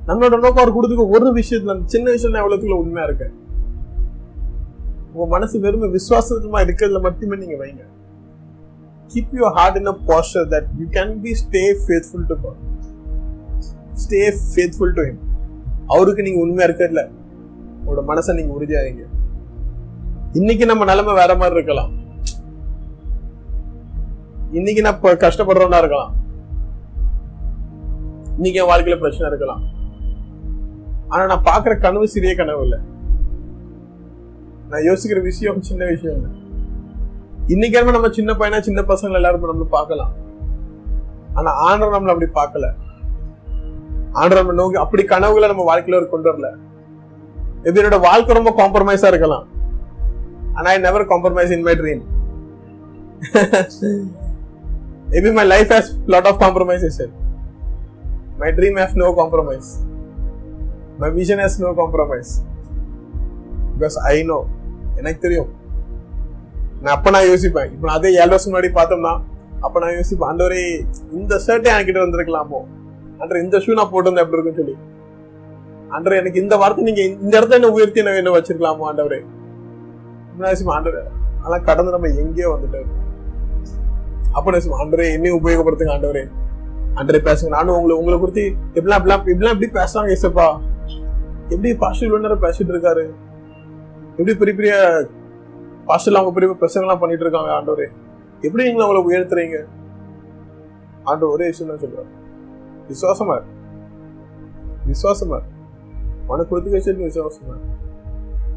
நம்மளோட 0.06 0.34
நோக்கம் 0.38 0.62
அவர் 0.62 0.76
கொடுத்துக்க 0.76 1.08
ஒரு 1.08 1.32
விஷயத்துல 1.32 1.74
அந்த 1.74 1.86
சின்ன 1.86 2.10
விஷயம் 2.10 2.32
நான் 2.32 2.44
எவ்வளவுக்குள்ள 2.44 2.76
உண்மையா 2.82 3.06
இருக்கேன்? 3.06 3.34
உங்க 5.12 5.26
மனசு 5.26 5.60
வெறும் 5.60 5.94
விசுவாசமா 5.98 6.60
இருக்கிறதுல 6.66 7.00
மட்டுமே 7.00 7.36
நீங்க 7.36 7.64
வைங்க. 7.64 7.84
Keep 9.14 9.28
your 9.32 9.50
heart 9.56 9.76
in 9.76 9.86
a 9.86 9.96
posture 10.08 10.46
that 10.52 10.64
you 10.80 10.86
can 10.96 11.10
be 11.24 11.32
stay 11.42 11.68
faithful 11.88 12.24
to 12.30 12.36
God. 12.44 12.56
Stay 14.04 14.24
faithful 14.54 14.90
to 14.98 15.02
Him. 15.02 15.18
அவருக்கு 15.86 16.22
நீங்க 16.22 16.40
உண்மையா 16.40 16.68
இருக்கிறதுல 16.68 17.02
உங்களோட 17.82 18.02
மனசை 18.08 18.34
நீங்க 18.34 18.52
உறுதியாதீங்க 18.56 19.04
இன்னைக்கு 20.32 20.66
நம்ம 20.66 20.84
நிலைமை 20.84 21.14
வேற 21.14 21.34
மாதிரி 21.34 21.54
இருக்கலாம். 21.54 21.92
இன்னைக்கு 24.52 24.82
நான் 24.82 25.00
கஷ்டப்படுறவனா 25.00 25.78
இருக்கலாம். 25.78 26.14
இன்னைக்கு 28.34 28.60
என் 28.60 28.70
வாழ்க்கையில 28.70 28.98
பிரச்சனை 28.98 29.28
இருக்கலாம். 29.28 29.62
ஆனா 31.08 31.24
நான் 31.26 31.42
பாக்குற 31.42 31.78
கனவு 31.80 32.08
சிறிய 32.08 32.34
கனவு 32.34 32.62
இல்லை. 32.62 32.78
நான் 34.68 34.80
யோசிக்கிற 34.80 35.22
விஷயம் 35.22 35.62
சின்ன 35.62 35.84
விஷயம் 35.86 36.16
இல்லை. 36.16 36.44
இன்னைக்கு 37.54 37.92
நம்ம 37.96 38.08
சின்ன 38.16 38.30
பையனா 38.38 38.58
சின்ன 38.66 38.80
பசங்க 38.90 39.18
எல்லாரும் 39.18 39.44
நம்மள 39.50 39.66
பார்க்கலாம். 39.74 40.12
ஆனா 41.38 41.50
ஆண்டவர் 41.66 41.94
நம்மள 41.96 42.12
அப்படி 42.14 42.28
பார்க்கல. 42.38 42.66
ஆண்டவர் 44.20 44.40
நம்ம 44.40 44.54
நோக்கி 44.60 44.78
அப்படி 44.84 45.02
கனவுகளை 45.12 45.46
நம்ம 45.52 45.64
வாழ்க்கையில 45.68 45.98
ஒரு 46.00 46.08
கொண்டு 46.14 46.28
வரல. 46.30 46.48
மேபி 47.64 47.80
என்னோட 47.80 47.98
வாழ்க்கை 48.06 48.34
ரொம்ப 48.38 48.52
காம்ப்ரமைஸா 48.60 49.10
இருக்கலாம். 49.12 49.44
ஆனா 50.56 50.66
I 50.72 50.78
never 50.86 51.04
compromise 51.12 51.52
in 51.56 51.64
my 51.68 51.74
dream 51.80 52.02
maybe 55.12 55.32
my 55.38 55.44
life 55.54 55.72
has 55.74 55.90
lot 56.14 56.28
of 56.30 56.40
compromises 56.44 56.98
my 58.42 58.50
dream 58.58 58.78
has 58.82 58.96
no 59.02 59.10
compromise 59.20 59.70
my 61.02 61.10
vision 61.18 61.42
has 61.44 61.58
no 61.66 61.70
compromise 61.82 62.32
because 63.76 63.98
I 64.14 64.16
know 64.32 64.40
எனக்கு 65.02 65.20
தெரியும். 65.26 65.52
நான் 66.82 66.94
அப்ப 66.96 67.10
நான் 67.14 67.28
யோசிப்பேன். 67.30 67.70
இப்ப 67.74 67.84
நான் 67.88 67.98
அதே 68.00 68.10
ஏழு 68.22 68.32
வருஷம் 68.32 68.50
முன்னாடி 68.52 68.70
பார்த்தோம்னா 68.78 69.12
அப்ப 69.66 69.76
நான் 69.82 69.94
யோசிப்பேன் 69.98 70.28
ஆண்டவரே 70.30 70.62
இந்த 71.18 71.34
ஷர்ட்டே 71.46 71.70
என்கிட்ட 71.76 72.00
வந்திருக்கலாமோ? 72.04 72.60
அன்ற 73.22 73.34
இந்த 73.44 73.56
ஷூ 73.64 73.76
நான் 73.78 73.90
போட்டிருந்தேன் 73.92 74.24
எப்படி 74.24 74.38
இருக்குன்னு 74.38 74.60
சொல்லி. 74.62 74.76
ஆண்டவரே 75.94 76.18
எனக்கு 76.22 76.42
இந்த 76.44 76.54
வார்த்தை 76.62 76.84
நீங்க 76.88 77.02
இந்த 77.24 77.34
இடத்த 77.38 77.58
என்ன 77.58 77.70
உயர்த்தி 77.76 78.06
நான் 78.06 78.20
என்ன 78.22 78.32
வச்சிருக்கலாமோ 78.36 78.86
ஆண்டவரே? 78.90 79.20
நான் 80.40 80.74
ஆண்டவரே 80.78 81.04
ஆனா 81.44 81.58
கடந்து 81.68 81.94
நம்ம 81.94 82.08
எங்கேயோ 82.22 82.48
வந்துட்டோம். 82.54 82.92
அப்ப 84.36 84.46
நான் 84.54 84.80
ஆண்டவரே 84.82 85.06
என்னையும் 85.16 85.38
உபயோகப்படுத்துங்க 85.40 85.94
ஆண்டவரே. 85.96 86.24
ஆண்டவரே 86.98 87.20
பேசுங்க. 87.28 87.50
நானும் 87.56 87.76
உங்களை 87.78 87.94
உங்களை 88.00 88.16
குறித்து 88.18 88.44
எப்படிலாம் 88.76 88.98
எப்படிலாம் 89.00 89.22
இப்படிலாம் 89.32 89.54
எப்படி 89.56 89.70
பேசுறாங்க 89.80 90.16
ஏசப்பா 90.16 90.46
எப்படி 91.52 91.70
பாஸ்டர் 91.82 92.24
நேரம் 92.26 92.44
பேசிட்டு 92.44 92.72
இருக்காரு? 92.74 93.04
எப்படி 94.18 94.34
பெரிய 94.40 94.54
பெரிய 94.58 94.74
பாஸ்டர்ல 95.88 96.20
அவங்க 96.20 96.32
பெரிய 96.36 96.56
பிரசங்கெல்லாம் 96.60 97.02
பண்ணிட்டு 97.02 97.24
இருக்காங்க 97.24 97.50
ஆண்டவரே. 97.56 97.86
எப்படி 98.42 98.64
நீங்க 98.64 98.84
அவங்கள 98.84 99.02
உயர்த்துறீங்க? 99.08 99.58
ஆண்டவர் 101.02 101.34
ஒரே 101.34 101.46
விஷயம் 101.46 101.70
தான் 101.72 101.82
சொல்றாரு. 101.82 102.10
விசுவாசமா 102.90 103.36
விசுவாசமா 104.90 105.38
உனக்கு 106.26 106.50
கொடுத்து 106.50 106.74
வச்சிருக்க 106.74 107.10
விசுவாசமா 107.10 107.54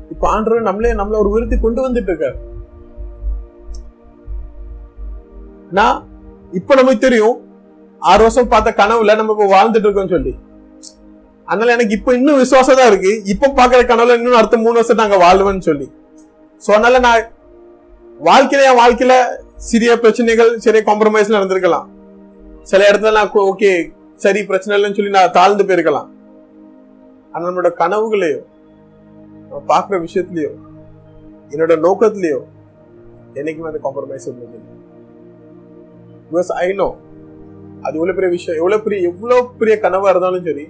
இப்ப 0.09 0.30
ஆண்டவர் 0.30 0.61
நம்மளே 0.61 0.93
நம்மள 0.93 1.17
ஒரு 1.23 1.30
உயர்த்தி 1.30 1.57
கொண்டு 1.59 1.82
வந்துட்டு 1.88 2.11
இருக்காரு 2.11 2.38
நான் 5.71 5.97
இப்ப 6.51 6.75
நமக்கு 6.75 6.99
தெரியும் 6.99 7.36
ஆறு 8.01 8.21
வருஷம் 8.21 8.47
பார்த்த 8.47 8.73
கனவுல 8.77 9.15
நம்ம 9.15 9.34
இப்ப 9.36 9.47
வாழ்ந்துட்டு 9.55 9.88
இருக்கோம்னு 9.88 10.15
சொல்லி. 10.15 10.34
அதனால 11.45 11.71
எனக்கு 11.71 11.97
இப்ப 11.97 12.13
இன்னும் 12.13 12.38
விசுவாசம் 12.38 12.75
தான் 12.75 12.88
இருக்கு. 12.88 13.11
இப்ப 13.25 13.51
பாக்குற 13.59 13.82
கனவுல 13.91 14.17
இன்னும் 14.17 14.38
அடுத்த 14.39 14.57
மூணு 14.57 14.73
வருஷம் 14.73 15.01
நாங்க 15.01 15.17
வாழ்வேன்னு 15.17 15.59
சொல்லி. 15.59 15.88
சோ 16.64 16.70
அதனால 16.76 16.99
நான் 17.07 17.24
வாழ்க்கையில 18.28 18.68
என் 18.70 18.80
வாழ்க்கையில 18.82 19.14
சிறிய 19.70 19.91
பிரச்சனைகள் 20.03 20.51
சிறிய 20.64 20.82
காம்ப்ரமைஸ்ல 20.89 21.38
நடந்திருக்கலாம். 21.38 21.88
சில 22.72 22.82
இடத்துல 22.89 23.12
நான் 23.18 23.30
ஓகே 23.51 23.72
சரி 24.24 24.39
பிரச்சனை 24.49 24.74
இல்லைன்னு 24.78 24.97
சொல்லி 24.97 25.14
நான் 25.18 25.36
தாழ்ந்து 25.38 25.66
போயிருக்கலாம். 25.68 26.10
ஆனா 27.32 27.43
நம்மளோட 27.47 27.72
கனவுகளையோ 27.82 28.39
நம்ம 29.43 29.62
பார்க்குற 29.72 29.99
விஷயத்திலயோ 30.07 30.51
என்னோட 31.51 31.76
நோக்கத்திலயோ 31.86 32.39
என்னைக்குமே 33.39 33.70
அந்த 33.72 33.82
காம்ப்ரமைஸ் 33.86 34.28
இருந்தது 34.28 34.60
பிகாஸ் 36.32 36.51
ஐ 36.66 36.68
நோ 36.82 36.89
அது 37.86 37.95
எவ்வளவு 37.99 38.18
பெரிய 38.18 38.32
விஷயம் 38.36 38.60
எவ்வளவு 38.62 38.84
பெரிய 38.86 39.10
எவ்வளவு 39.12 39.47
பெரிய 39.62 39.76
கனவா 39.86 40.10
இருந்தாலும் 40.14 40.45
சரி 40.49 40.66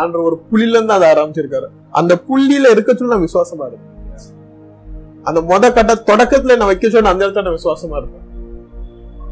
ஆன்ற 0.00 0.18
ஒரு 0.28 0.36
புள்ளில 0.50 0.76
இருந்து 0.78 0.96
அதை 0.96 1.06
ஆரம்பிச்சிருக்காரு. 1.12 1.68
அந்த 1.98 2.12
புள்ளியில 2.28 2.70
இருக்க 2.74 2.90
சொல்ல 2.94 3.14
நான் 3.14 3.26
விசுவாசமா 3.26 3.66
இருக்கேன். 3.68 3.94
அந்த 5.28 5.40
முத 5.50 5.72
கட்ட 5.76 5.94
தொடக்கத்துல 6.10 6.56
நான் 6.60 6.70
வைக்க 6.70 6.90
சொன்ன 6.94 7.12
அந்த 7.14 7.22
இடத்துல 7.26 7.46
நான் 7.48 7.58
விசுவாசமா 7.58 7.98
இருப்பேன் 8.00 8.24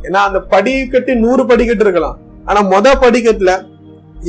ஏன்னா 0.07 0.21
அந்த 0.29 0.41
படிக்கட்டு 0.53 1.13
நூறு 1.25 1.43
படிக்கட்டு 1.53 1.85
இருக்கலாம். 1.87 2.19
ஆனா 2.49 2.61
முத 2.73 2.93
படிக்கட்டுல 3.05 3.53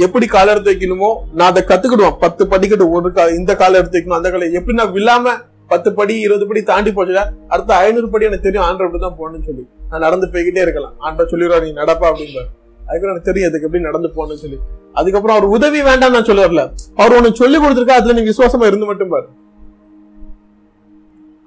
எப்படி 0.06 0.26
கால 0.36 0.52
எடுத்து 0.54 0.72
வைக்கணுமோ 0.72 1.10
நான் 1.38 1.50
அதை 1.52 1.62
கத்துக்கிடுவேன். 1.70 2.18
பத்து 2.24 2.44
படிக்கட்டு 2.54 2.86
ஒரு 2.98 3.10
கா 3.18 3.24
இந்த 3.40 3.52
கால 3.62 3.78
எடுத்து 3.82 3.98
வைக்கணும் 3.98 4.20
அந்த 4.20 4.30
கால. 4.32 4.50
எப்படி 4.60 4.76
நான் 4.80 4.94
விழாம 4.98 5.36
பத்து 5.72 5.90
படி 5.98 6.14
இருபது 6.26 6.46
படி 6.50 6.62
தாண்டி 6.70 6.92
போச்சுல 6.98 7.22
அடுத்த 7.54 7.72
ஐநூறு 7.86 8.08
படி 8.12 8.28
எனக்கு 8.28 8.46
தெரியும் 8.48 8.66
ஆண்டர் 8.68 8.88
இப்படி 8.88 9.02
தான் 9.06 9.18
போகணும்னு 9.20 9.48
சொல்லி. 9.50 9.64
நான் 9.90 10.04
நடந்து 10.06 10.28
போய்கிட்டே 10.34 10.62
இருக்கலாம். 10.66 10.94
ஆண்டர் 11.08 11.32
சொல்லிடுவா 11.32 11.58
நீ 11.66 11.70
நடப்பா 11.82 12.08
அப்படிம்பாரு. 12.12 12.48
அதுக்கப்புறம் 12.80 13.14
எனக்கு 13.14 13.30
தெரியும் 13.30 13.50
அதுக்கு 13.50 13.68
எப்படி 13.70 13.84
நடந்து 13.90 14.10
போகணும்னு 14.18 14.44
சொல்லி. 14.44 14.60
அதுக்கப்புறம் 15.00 15.38
அவர் 15.38 15.56
உதவி 15.58 15.82
வேண்டாம் 15.90 16.16
நான் 16.16 16.30
சொல்ல 16.30 16.46
வரல. 16.48 16.64
அவர் 17.02 17.18
உனக்கு 17.20 17.42
சொல்லி 17.44 17.58
கொடுத்துருக்கா 17.64 18.00
அதுல 18.02 18.16
நீங்க 18.20 18.32
விசுவாசமா 18.34 18.68
இருந்து 18.72 18.90
மட்டும் 18.92 19.12
பாரு. 19.16 19.28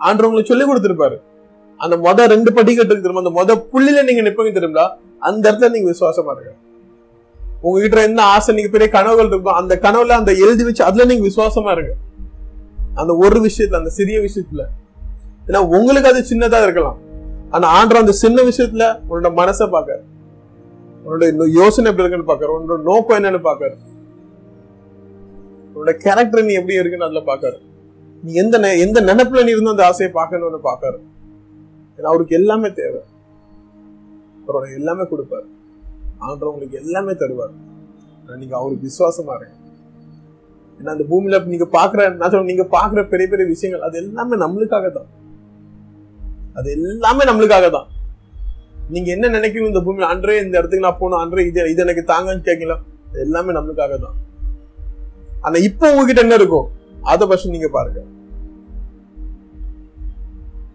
ஆண்டு 0.07 0.27
உங்களுக்கு 0.27 0.53
சொல்லி 0.53 0.67
கொடுத்திருப்பாரு. 0.67 1.17
அந்த 1.81 1.97
மொத 1.97 2.27
ரெண்டு 2.27 2.51
படிக்கட்டு 2.57 2.93
இருக்கு 2.93 3.07
தெரியுமா 3.07 3.23
அந்த 3.25 3.33
மொத 3.39 3.57
புள்ளில 3.73 4.03
நீங்க 4.09 4.23
நிப்பீங்க 4.27 4.53
தெரியுங்களா? 4.57 4.87
அந்த 5.19 5.53
இடத்துல 5.53 5.71
நீங்க 5.71 5.89
விசுவாசமா 5.93 6.33
இருங்க. 6.37 6.53
உங்ககிட்ட 7.63 8.03
என்ன 8.03 8.23
ஆசை 8.35 8.55
நீங்க 8.55 8.71
பெரிய 8.71 8.89
கனவுகள் 8.91 9.27
இருக்கும் 9.27 9.59
அந்த 9.61 9.75
கனவுல 9.83 10.17
அந்த 10.21 10.33
எழுதி 10.45 10.65
வச்சு 10.65 10.85
அதுல 10.85 11.05
நீங்க 11.05 11.25
விசுவாசமா 11.29 11.73
இருங்க. 11.73 11.93
அந்த 12.95 13.13
ஒரு 13.25 13.39
விஷயத்துல 13.47 13.81
அந்த 13.83 13.91
சிறிய 13.91 14.19
விஷயத்துல. 14.21 14.63
ஏன்னா 15.49 15.61
உங்களுக்கு 15.77 16.11
அது 16.13 16.21
சின்னதா 16.31 16.63
இருக்கலாம். 16.63 16.99
ஆனா 17.51 17.67
ஆண்டர் 17.79 18.03
அந்த 18.05 18.13
சின்ன 18.13 18.43
விஷயத்துல 18.43 18.85
உன்னோட 19.09 19.31
மனசை 19.41 19.67
பாக்காரு 19.77 20.03
உன்னோட 21.05 21.47
யோசனை 21.61 21.89
எப்படி 21.91 22.05
இருக்குன்னு 22.05 22.31
பாக்காரு 22.31 22.53
உன்னோட 22.57 22.83
நோக்கம் 22.83 23.19
என்னன்னு 23.19 23.41
பாக்காரு 23.49 23.77
உன்னோட 25.75 25.93
கேரக்டர் 25.97 26.49
நீ 26.49 26.53
எப்படி 26.53 26.81
இருக்குன்னு 26.81 27.09
அதுல 27.09 27.23
பாக்காரு 27.31 27.59
நீ 28.23 28.33
எந்த 28.33 28.59
நெ- 28.59 28.79
எந்த 28.79 29.01
நினைப்புல 29.01 29.45
நீ 29.45 29.51
இருந்து 29.51 29.71
அந்த 29.71 29.87
ஆசையை 29.87 30.15
பார்க்கணும்னு 30.15 30.59
பாக்காரு 30.65 30.99
ஏன்னா 31.99 32.03
அவருக்கு 32.03 32.37
எல்லாமே 32.37 32.73
தேவை. 32.73 33.01
அவரோட 34.49 34.75
எல்லாமே 34.75 35.03
கொடுப்பாரு. 35.03 35.45
ஆண்டவர் 36.19 36.55
உங்களுக்கு 36.55 36.79
எல்லாமே 36.79 37.13
தருவார். 37.13 37.53
நீங்க 38.37 38.57
அவருக்கு 38.57 38.89
விசுவாசமா 38.89 39.35
இருங்க. 39.37 39.55
ஏன்னா 40.81 40.89
அந்த 40.89 41.05
பூமியில 41.11 41.45
நீங்க 41.45 41.65
பாக்குற 41.73 42.17
நான் 42.17 42.31
சொல்றேன், 42.31 42.57
நீங்க 42.57 42.63
பாக்குற 42.63 43.09
பெரிய 43.09 43.29
பெரிய 43.29 43.49
விஷயங்கள் 43.49 43.89
அது 43.89 43.99
எல்லாமே 43.99 44.37
நம்மளுக்காக 44.37 44.91
தான். 44.91 45.07
அது 46.55 46.71
எல்லாமே 46.71 47.25
நம்மளுக்காக 47.25 47.71
தான். 47.71 47.87
நீங்க 48.91 49.11
என்ன 49.11 49.29
நினைக்கணும் 49.29 49.67
இந்த 49.67 49.79
பூமியில? 49.79 50.01
அன்றே 50.01 50.37
இந்த 50.43 50.59
இடத்துக்கு 50.59 50.89
நான் 50.89 50.99
போகணும். 50.99 51.19
அன்றே 51.19 51.47
இது 51.47 51.71
இது 51.71 51.83
எனக்கு 51.87 52.13
தாங்கன்னு 52.13 52.47
கேட்கல. 52.47 52.77
அது 53.11 53.21
எல்லாமே 53.21 53.53
நம்மளுக்காக 53.53 53.99
தான். 53.99 54.15
ஆனா 55.41 55.59
இப்போ 55.59 55.91
உங்ககிட்ட 55.91 56.21
என்ன 56.21 56.35
இருக்கும்? 56.35 56.71
அதை 57.03 57.27
ஃபர்ஸ்ட் 57.27 57.49
நீங்க 57.49 57.69
பாருங்க. 57.69 58.01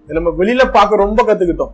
நம்ம 0.07 0.29
வெளியில 0.29 0.71
பார்க்க 0.71 0.95
ரொம்ப 0.95 1.23
கத்துக்கிட்டோம். 1.23 1.71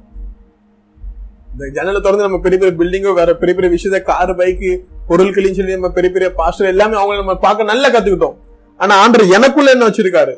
இந்த 1.51 1.69
ஜன்னலை 1.73 2.01
திறந்து 2.01 2.23
நம்ம 2.23 2.39
பெரிய 2.39 2.71
பெரிய 2.71 2.77
பில்டிங்கோ 2.77 3.13
வேற 3.13 3.35
பெரிய 3.35 3.59
பெரிய 3.59 3.77
விஷயத்த 3.77 4.01
கார் 4.01 4.35
பைக்கு 4.35 4.79
பொருட்களையும் 5.07 5.57
சொல்லி 5.57 5.71
நம்ம 5.71 5.89
பெரிய 5.89 6.13
பெரிய 6.13 6.33
பாஸ்டர் 6.33 6.67
எல்லாமே 6.67 6.95
அவங்க 6.95 7.15
நம்ம 7.15 7.37
பார்க்க 7.37 7.63
நல்லா 7.63 7.89
கத்துக்கிட்டோம். 7.89 8.35
ஆனா 8.77 9.07
ஆண்டர் 9.07 9.33
எனக்குள்ள 9.33 9.71
என்ன 9.71 9.87
வச்சிருக்காரு? 9.87 10.33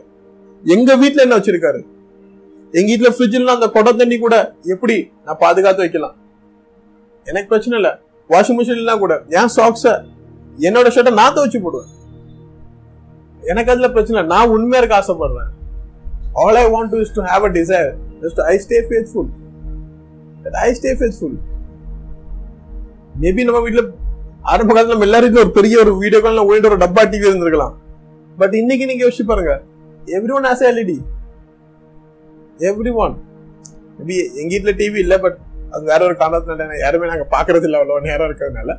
எங்க 0.63 0.95
வீட்டுல 0.97 1.15
என்ன 1.15 1.37
வச்சிருக்காரு? 1.37 1.85
எங்க 2.71 2.93
வீட்டுல 2.93 3.13
ஃப்ரிட்ஜ்ல 3.13 3.45
அந்த 3.45 3.69
குடம் 3.69 3.97
தண்ணி 3.97 4.17
கூட 4.17 4.55
எப்படி? 4.63 5.11
நான் 5.25 5.37
பாதுகாத்து 5.39 5.77
வைக்கலாம். 5.77 6.15
எனக்கு 7.25 7.47
பிரச்சனை 7.47 7.79
இல்ல. 7.79 7.99
வாஷிங் 8.29 8.59
மிஷின்லாம் 8.61 8.99
கூட. 8.99 9.23
என் 9.29 9.49
சாக்ஸ 9.55 10.05
என்னோட 10.57 10.87
ஷர்ட்டை 10.87 11.13
நான் 11.13 11.33
துவச்சு 11.33 11.61
போடுவேன். 11.61 12.01
எனக்கு 13.51 13.71
அதுல 13.73 13.87
பிரச்சனை 13.95 14.21
நான் 14.33 14.53
உண்மையா 14.55 14.81
இருக்க 14.81 14.95
ஆசைப்படுறேன். 15.01 15.49
All 16.43 16.59
I 16.61 16.65
want 16.75 16.91
to 16.93 16.99
is 17.05 17.15
to 17.17 17.23
have 17.31 17.47
a 17.49 17.51
desire 17.59 17.89
just 18.23 18.41
I 18.51 18.53
stay 18.65 18.79
faithful 18.89 19.29
that 20.45 20.57
I 20.65 20.69
stay 20.79 20.91
faithful. 21.01 21.33
Maybe 23.23 23.41
நம்ம 23.47 23.59
வீட்ல 23.65 23.81
ஆரம்ப 24.51 24.69
காலத்தில் 24.73 24.95
நம்ம 24.95 25.07
எல்லாரும் 25.07 25.41
ஒரு 25.43 25.51
பெரிய 25.57 25.75
ஒரு 25.83 25.91
வீடியோ 26.03 26.19
காலில் 26.23 26.45
ஓடிட்டு 26.47 26.69
ஒரு 26.71 26.79
டப்பா 26.83 27.03
டிவி 27.11 27.27
இருந்திருக்கலாம். 27.29 27.75
பட் 28.39 28.55
இன்னைக்கு 28.61 28.87
நீங்க 28.89 29.03
யோசிச்சு 29.05 29.25
பாருங்க. 29.31 29.53
Every 30.17 30.33
one 30.37 30.47
as 30.51 30.63
LED 30.69 30.97
every 32.69 32.91
one 33.03 33.13
maybe 33.97 34.15
எங்க 34.41 34.51
வீட்ல 34.55 34.73
டிவி 34.81 34.99
இல்ல 35.05 35.15
பட் 35.25 35.37
அது 35.73 35.83
வேற 35.91 36.01
ஒரு 36.07 36.15
காரணத்தினால 36.21 36.79
யாருமே 36.85 37.11
நாங்க 37.11 37.27
பாக்குறது 37.35 37.67
இல்ல 37.67 37.77
அவ்வளவு 37.81 38.07
நேரம் 38.09 38.27
இருக்கிறதுனால. 38.29 38.71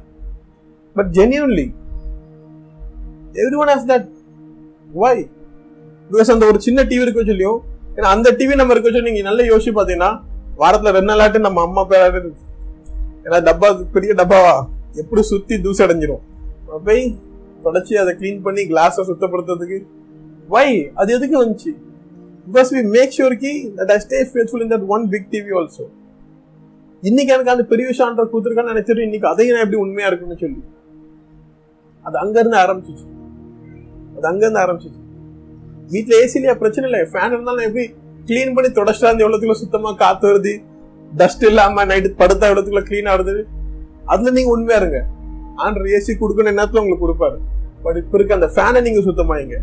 But 0.96 1.10
genuinely 1.18 1.66
every 3.42 3.56
one 3.62 3.72
has 3.74 3.88
that 3.92 4.08
why 4.94 5.16
because 6.10 6.30
அந்த 6.30 6.46
ஒரு 6.46 6.60
சின்ன 6.60 6.82
டிவி 6.82 7.04
இருக்க 7.06 7.22
சொல்லியும் 7.24 7.60
ஏன்னா 7.96 8.08
அந்த 8.14 8.30
டிவி 8.38 8.54
நம்ம 8.54 8.72
இருக்க 8.72 8.90
சொல்லி 8.90 9.10
நீங்க 9.10 9.28
நல்லா 9.28 9.44
யோசிச்சு 9.50 9.72
பாத்தீங்கன்னா 9.78 10.10
வாரத்துல 10.58 10.92
ரெண்டு 10.96 11.10
நாளாட்டு 11.12 11.38
நம்ம 11.38 11.62
அம்மா 11.62 11.82
பேராட்டு 11.90 12.30
ஏன்னா 13.26 13.38
டப்பா 13.48 13.68
பெரிய 13.94 14.14
டப்பாவா? 14.14 14.54
எப்படி 15.00 15.22
சுத்தி 15.22 15.60
தூசி 15.60 15.84
அடைஞ்சிரும்? 15.84 16.22
போய் 16.84 17.02
தொடச்சி 17.64 17.94
அதை 17.94 18.12
க்ளீன் 18.18 18.42
பண்ணி 18.42 18.62
கிளாஸை 18.62 19.02
சுத்தப்படுத்துறதுக்கு. 19.10 19.78
வை 20.48 20.90
அது 20.94 21.12
எதுக்கு 21.12 21.36
வந்துச்சு? 21.44 21.70
Because 22.46 22.70
we 22.76 22.82
make 22.96 23.14
sure 23.18 23.36
Ki 23.38 23.52
that 23.78 23.92
I 23.94 23.98
stay 24.06 24.18
faithful 24.32 24.62
in 24.62 24.72
that 24.74 24.86
one 24.86 25.08
big 25.08 25.28
TV 25.32 25.52
also 25.60 25.86
இன்னைக்கு 27.02 27.32
எனக்கு 27.32 27.50
அந்த 27.50 27.64
பெரிய 27.64 27.86
விஷயம் 27.86 28.18
கொடுத்துருக்கான்னு 28.18 28.72
நினைச்சிட்டு 28.74 29.06
இன்னைக்கு 29.08 29.28
அதையும் 29.28 29.54
நான் 29.56 29.64
எப்படி 29.64 29.80
உண்மையா 29.80 30.08
இருக்குன்னு 30.08 30.38
சொல்லி. 30.38 30.60
அது 32.04 32.18
அங்க 32.18 32.40
இருந்து 32.40 32.56
ஆரம்பிச்சிச்சு. 32.56 33.06
அது 34.28 34.44
இருந்து 34.44 34.62
ஆரம்பிச்சிச்சு 34.64 35.00
வீட்டுல 35.94 36.18
ஏசிலியா 36.22 36.54
பிரச்சனை 36.60 36.86
இல்லை 36.88 37.00
ஃபேன் 37.12 37.34
இருந்தாலும் 37.34 37.66
எப்படி 37.68 37.84
க்ளீன் 38.28 38.54
பண்ணி 38.56 38.68
தொடச்சிட்டா 38.76 39.10
அந்த 39.12 39.24
எவ்வளவுக்குள்ள 39.24 39.56
சுத்தமா 39.62 39.90
காத்து 40.02 40.24
வருது? 40.28 40.52
டஸ்ட் 41.20 41.44
இல்லாம 41.48 41.84
நைட்டு 41.90 42.10
படுத்தா 42.20 42.48
எவ்வளவுக்குள்ள 42.50 42.82
க்ளீன் 42.88 43.10
ஆகுது 43.12 43.34
அதுல 44.12 44.32
நீங்க 44.36 44.50
உண்மையா 44.54 44.78
இருங்க. 44.80 45.00
ஆண்டர் 45.64 45.90
ஏசி 45.96 46.12
கொடுக்கணும் 46.20 46.52
என்னத்துல 46.52 46.80
உங்களுக்கு 46.82 47.04
கொடுப்பாரு. 47.04 47.36
பட் 47.84 47.98
இப்ப 48.02 48.16
இருக்க 48.18 48.38
அந்த 48.38 48.48
ஃபேனை 48.54 48.80
நீங்க 48.86 49.00
சுத்தமாயிங்க. 49.08 49.56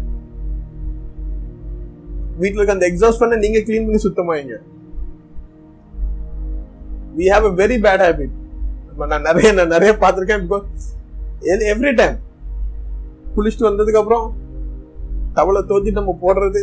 வீட்டுல 2.41 2.59
இருக்க 2.59 2.77
அந்த 2.77 2.87
எக்ஸாஸ்ட் 2.91 3.21
ஃபேனை 3.21 3.39
நீங்க 3.45 3.59
க்ளீன் 3.67 3.87
பண்ணி 3.87 4.01
சுத்தமாயிங்க. 4.07 4.55
We 7.17 7.25
have 7.33 7.47
a 7.49 7.53
very 7.61 7.77
bad 7.87 8.03
habit 8.07 8.35
நான் 9.13 9.27
நிறைய 9.29 9.49
நான் 9.57 9.73
நிறைய 9.75 9.91
பார்த்துருக்கேன். 10.03 10.43
பிகாஸ் 10.45 10.87
எவ்ரி 11.73 11.93
டைம் 12.01 12.17
குளிச்சுட்டு 13.35 13.67
வந்ததுக்கு 13.69 14.01
அப்புறம் 14.01 14.25
டவலை 15.37 15.61
தோத்தி 15.71 15.91
நம்ம 15.99 16.15
போடுறது 16.23 16.61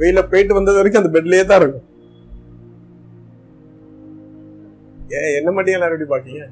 வெயில 0.00 0.20
போயிட்டு 0.30 0.56
வந்தது 0.58 0.78
வரைக்கும் 0.80 1.02
அந்த 1.02 1.10
பெட்லயே 1.16 1.44
தான் 1.50 1.60
இருக்கும். 1.60 1.86
ஏன் 5.18 5.34
என்ன 5.38 5.50
மட்டும் 5.56 5.76
எல்லாரும் 5.76 5.96
எப்படி 5.96 6.10
பாக்கீங்க? 6.12 6.42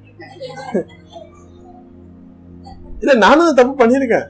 இல்ல 3.02 3.14
நானும் 3.26 3.58
தப்பு 3.60 3.74
பண்ணிருக்கேன் 3.82 4.26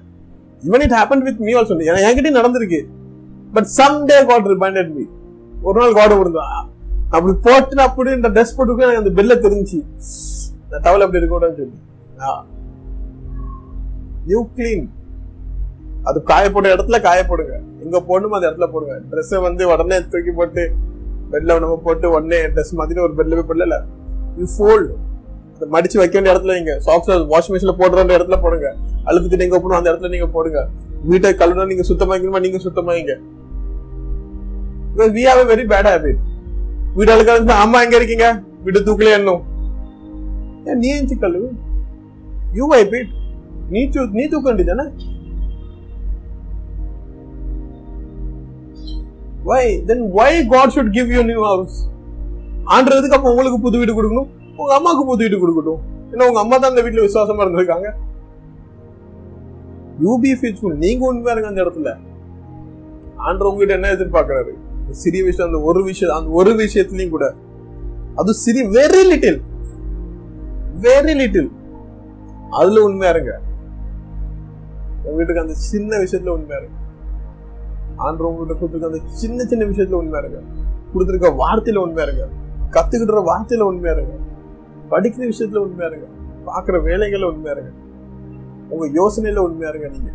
even 0.68 0.84
it 0.86 0.96
happen 0.98 1.24
with 1.26 1.42
me 1.46 1.52
also 1.58 1.74
என்கிட்டயும் 2.06 2.38
நடந்திருக்கு. 2.40 2.80
But 3.56 3.68
some 3.78 3.98
day 4.10 4.18
God 4.30 4.48
reminded 4.54 4.92
me 4.96 5.04
ஒரு 5.66 5.76
நாள் 5.80 5.98
காட் 5.98 6.16
விழுந்தா 6.20 6.46
அப்படி 7.16 7.32
போட்டு 7.46 7.82
அப்படி 7.88 8.10
இந்த 8.18 8.28
ட்ரெஸ் 8.36 8.56
போட்டு 8.56 8.84
எனக்கு 8.86 9.02
அந்த 9.02 9.12
பெல்ல 9.18 9.34
தெரிஞ்சு 9.46 9.78
இந்த 10.64 10.76
டவல் 10.86 11.04
அப்படி 11.04 11.20
இருக்கக்கூடாதுன்னு 11.20 11.60
சொல்லி. 11.60 11.78
யூ 14.32 14.40
கிளீன் 14.58 14.84
அது 16.08 16.18
காய 16.30 16.44
போட்ட 16.54 16.74
இடத்துல 16.74 16.98
காய 17.06 17.20
போடுங்க 17.28 17.54
எங்க 17.84 17.98
போடணுமோ 18.08 18.36
அந்த 18.38 18.48
இடத்துல 18.48 18.66
போடுங்க. 18.74 18.94
ட்ரெஸ்ஸை 19.10 19.38
வந்து 19.46 19.62
உடனே 19.72 19.96
தூக்கி 20.12 20.32
போட்டு 20.38 20.62
பெட்ல 21.32 21.58
நம்ம 21.64 21.76
போட்டு 21.86 22.06
உடனே 22.14 22.38
ட்ரெஸ் 22.54 22.72
மாதிரி 22.80 23.00
ஒரு 23.06 23.14
பெட்ல 23.18 23.36
போய் 23.38 23.48
போடல. 23.50 23.76
யூ 24.38 24.46
ஃபோல்டு 24.54 24.92
அதை 25.54 25.66
மடிச்சு 25.74 25.96
வைக்க 26.00 26.14
வேண்டிய 26.16 26.32
இடத்துல 26.34 26.54
நீங்க 26.58 26.72
சாக்ஸ் 26.86 27.10
வாஷிங் 27.32 27.54
மிஷின்ல 27.54 27.74
போடுற 27.80 28.04
இடத்துல 28.18 28.38
போடுங்க. 28.44 28.68
அழுத்துட்டு 29.08 29.40
நீங்க 29.42 29.56
போடணும் 29.60 29.80
அந்த 29.80 29.88
இடத்துல 29.92 30.10
நீங்க 30.14 30.28
போடுங்க. 30.36 30.60
வீட்டை 31.10 31.30
கழுவினா 31.40 31.66
நீங்க 31.72 31.84
சுத்தமாக்கணுமா 31.90 32.40
நீங்க 32.46 32.60
சுத்தமாயிங்க 32.66 33.14
we 35.16 35.22
have 35.28 35.40
a 35.42 35.46
very 35.50 35.64
bad 35.70 35.88
habit 35.90 36.20
வீடு 36.96 37.12
அழுக்காது 37.14 37.52
அம்மா 37.62 37.78
எங்க 37.84 37.96
இருக்கீங்க? 38.00 38.26
வீடு 38.64 38.80
தூக்கல 38.88 39.10
என்னும் 39.18 39.42
ஏன் 40.68 40.78
நீ 40.82 40.88
எஞ்சி 40.98 41.16
கழுவு? 41.24 41.48
யூ 42.58 42.66
வைப் 42.72 42.94
இட் 42.98 43.10
நீ 43.72 43.80
தூ 43.94 44.02
நீ 44.18 44.24
தூக்க 44.32 44.46
வேண்டியதானே 44.50 44.84
why 49.48 49.64
then 49.88 50.04
why 50.18 50.32
God 50.52 50.72
should 50.74 50.94
give 50.96 51.10
you 51.16 51.22
new 51.30 51.40
house 51.50 51.76
house? 51.76 51.90
ஆண்டதுக்கு 52.74 53.16
அப்போ 53.16 53.30
உங்களுக்கு 53.32 53.58
புது 53.64 53.78
வீடு 53.80 53.92
கொடுக்கணும்? 53.96 54.28
உங்க 54.60 54.72
அம்மாவுக்கு 54.78 55.04
புது 55.10 55.22
வீடு 55.24 55.38
கொடுக்கட்டும். 55.42 55.80
ஏன்னா 56.12 56.26
உங்க 56.30 56.40
அம்மா 56.42 56.56
தான் 56.56 56.70
அந்த 56.72 56.82
வீட்டுல 56.84 57.04
விசுவாசமா 57.06 57.44
இருந்திருக்காங்க. 57.44 57.88
யூ 60.04 60.12
பி 60.24 60.30
ஃபேத்ஃபுல் 60.40 60.76
நீங்க 60.84 61.02
உண்மையா 61.08 61.34
இருங்க 61.34 61.50
அந்த 61.52 61.62
இடத்துல. 61.64 61.90
ஆண்டர் 63.26 63.48
உங்ககிட்ட 63.48 63.74
என்ன 63.78 63.90
எதிர்பார்க்கறாரு? 63.96 64.52
சிறிய 65.02 65.24
விஷயம் 65.24 65.48
அந்த 65.50 65.60
ஒரு 65.70 65.82
விஷயம் 65.90 66.16
அந்த 66.16 66.30
ஒரு 66.40 66.52
விஷயத்துலயும் 66.62 67.14
கூட. 67.16 67.26
அது 68.20 68.34
சிறி 68.44 68.62
வெரி 68.78 69.02
லிட்டில் 69.10 69.40
வெரி 70.86 71.14
லிட்டில் 71.20 71.50
அதுல 72.60 72.82
உண்மையா 72.88 73.12
இருங்க. 73.14 73.34
உங்க 74.96 75.14
வீட்டுக்கு 75.18 75.44
அந்த 75.44 75.56
சின்ன 75.70 75.96
விஷயத்துல 76.04 76.34
உண்மையா 76.38 76.60
இருங்க. 76.60 76.78
ஆண்டு 77.96 78.28
உங்ககிட்ட 78.28 78.66
கொடுத்துருக்க 78.66 78.92
அந்த 78.92 78.98
சின்ன 79.06 79.44
சின்ன 79.44 79.64
விஷயத்துல 79.64 79.92
உண்மையா 79.92 80.18
இருங்க. 80.18 80.38
கொடுத்துருக்க 80.94 81.34
வார்த்தையில 81.38 81.76
உண்மையா 81.76 82.08
இருங்க. 82.08 82.28
கத்துக்கிட்டுற 82.70 83.24
வார்த்தையில 83.26 83.60
உண்மையா 83.60 83.96
இருங்க. 83.96 84.12
படிக்கிற 84.90 85.32
விஷயத்துல 85.32 85.56
உண்மையா 85.56 85.90
இருங்க. 85.90 86.06
பாக்குற 86.46 86.74
வேலைகள்ல 86.84 87.24
உண்மையா 87.24 87.56
இருங்க. 87.56 87.70
உங்க 88.68 88.86
யோசனையில 88.86 89.36
உண்மையா 89.36 89.72
இருங்க 89.74 89.88
நீங்க. 89.88 90.10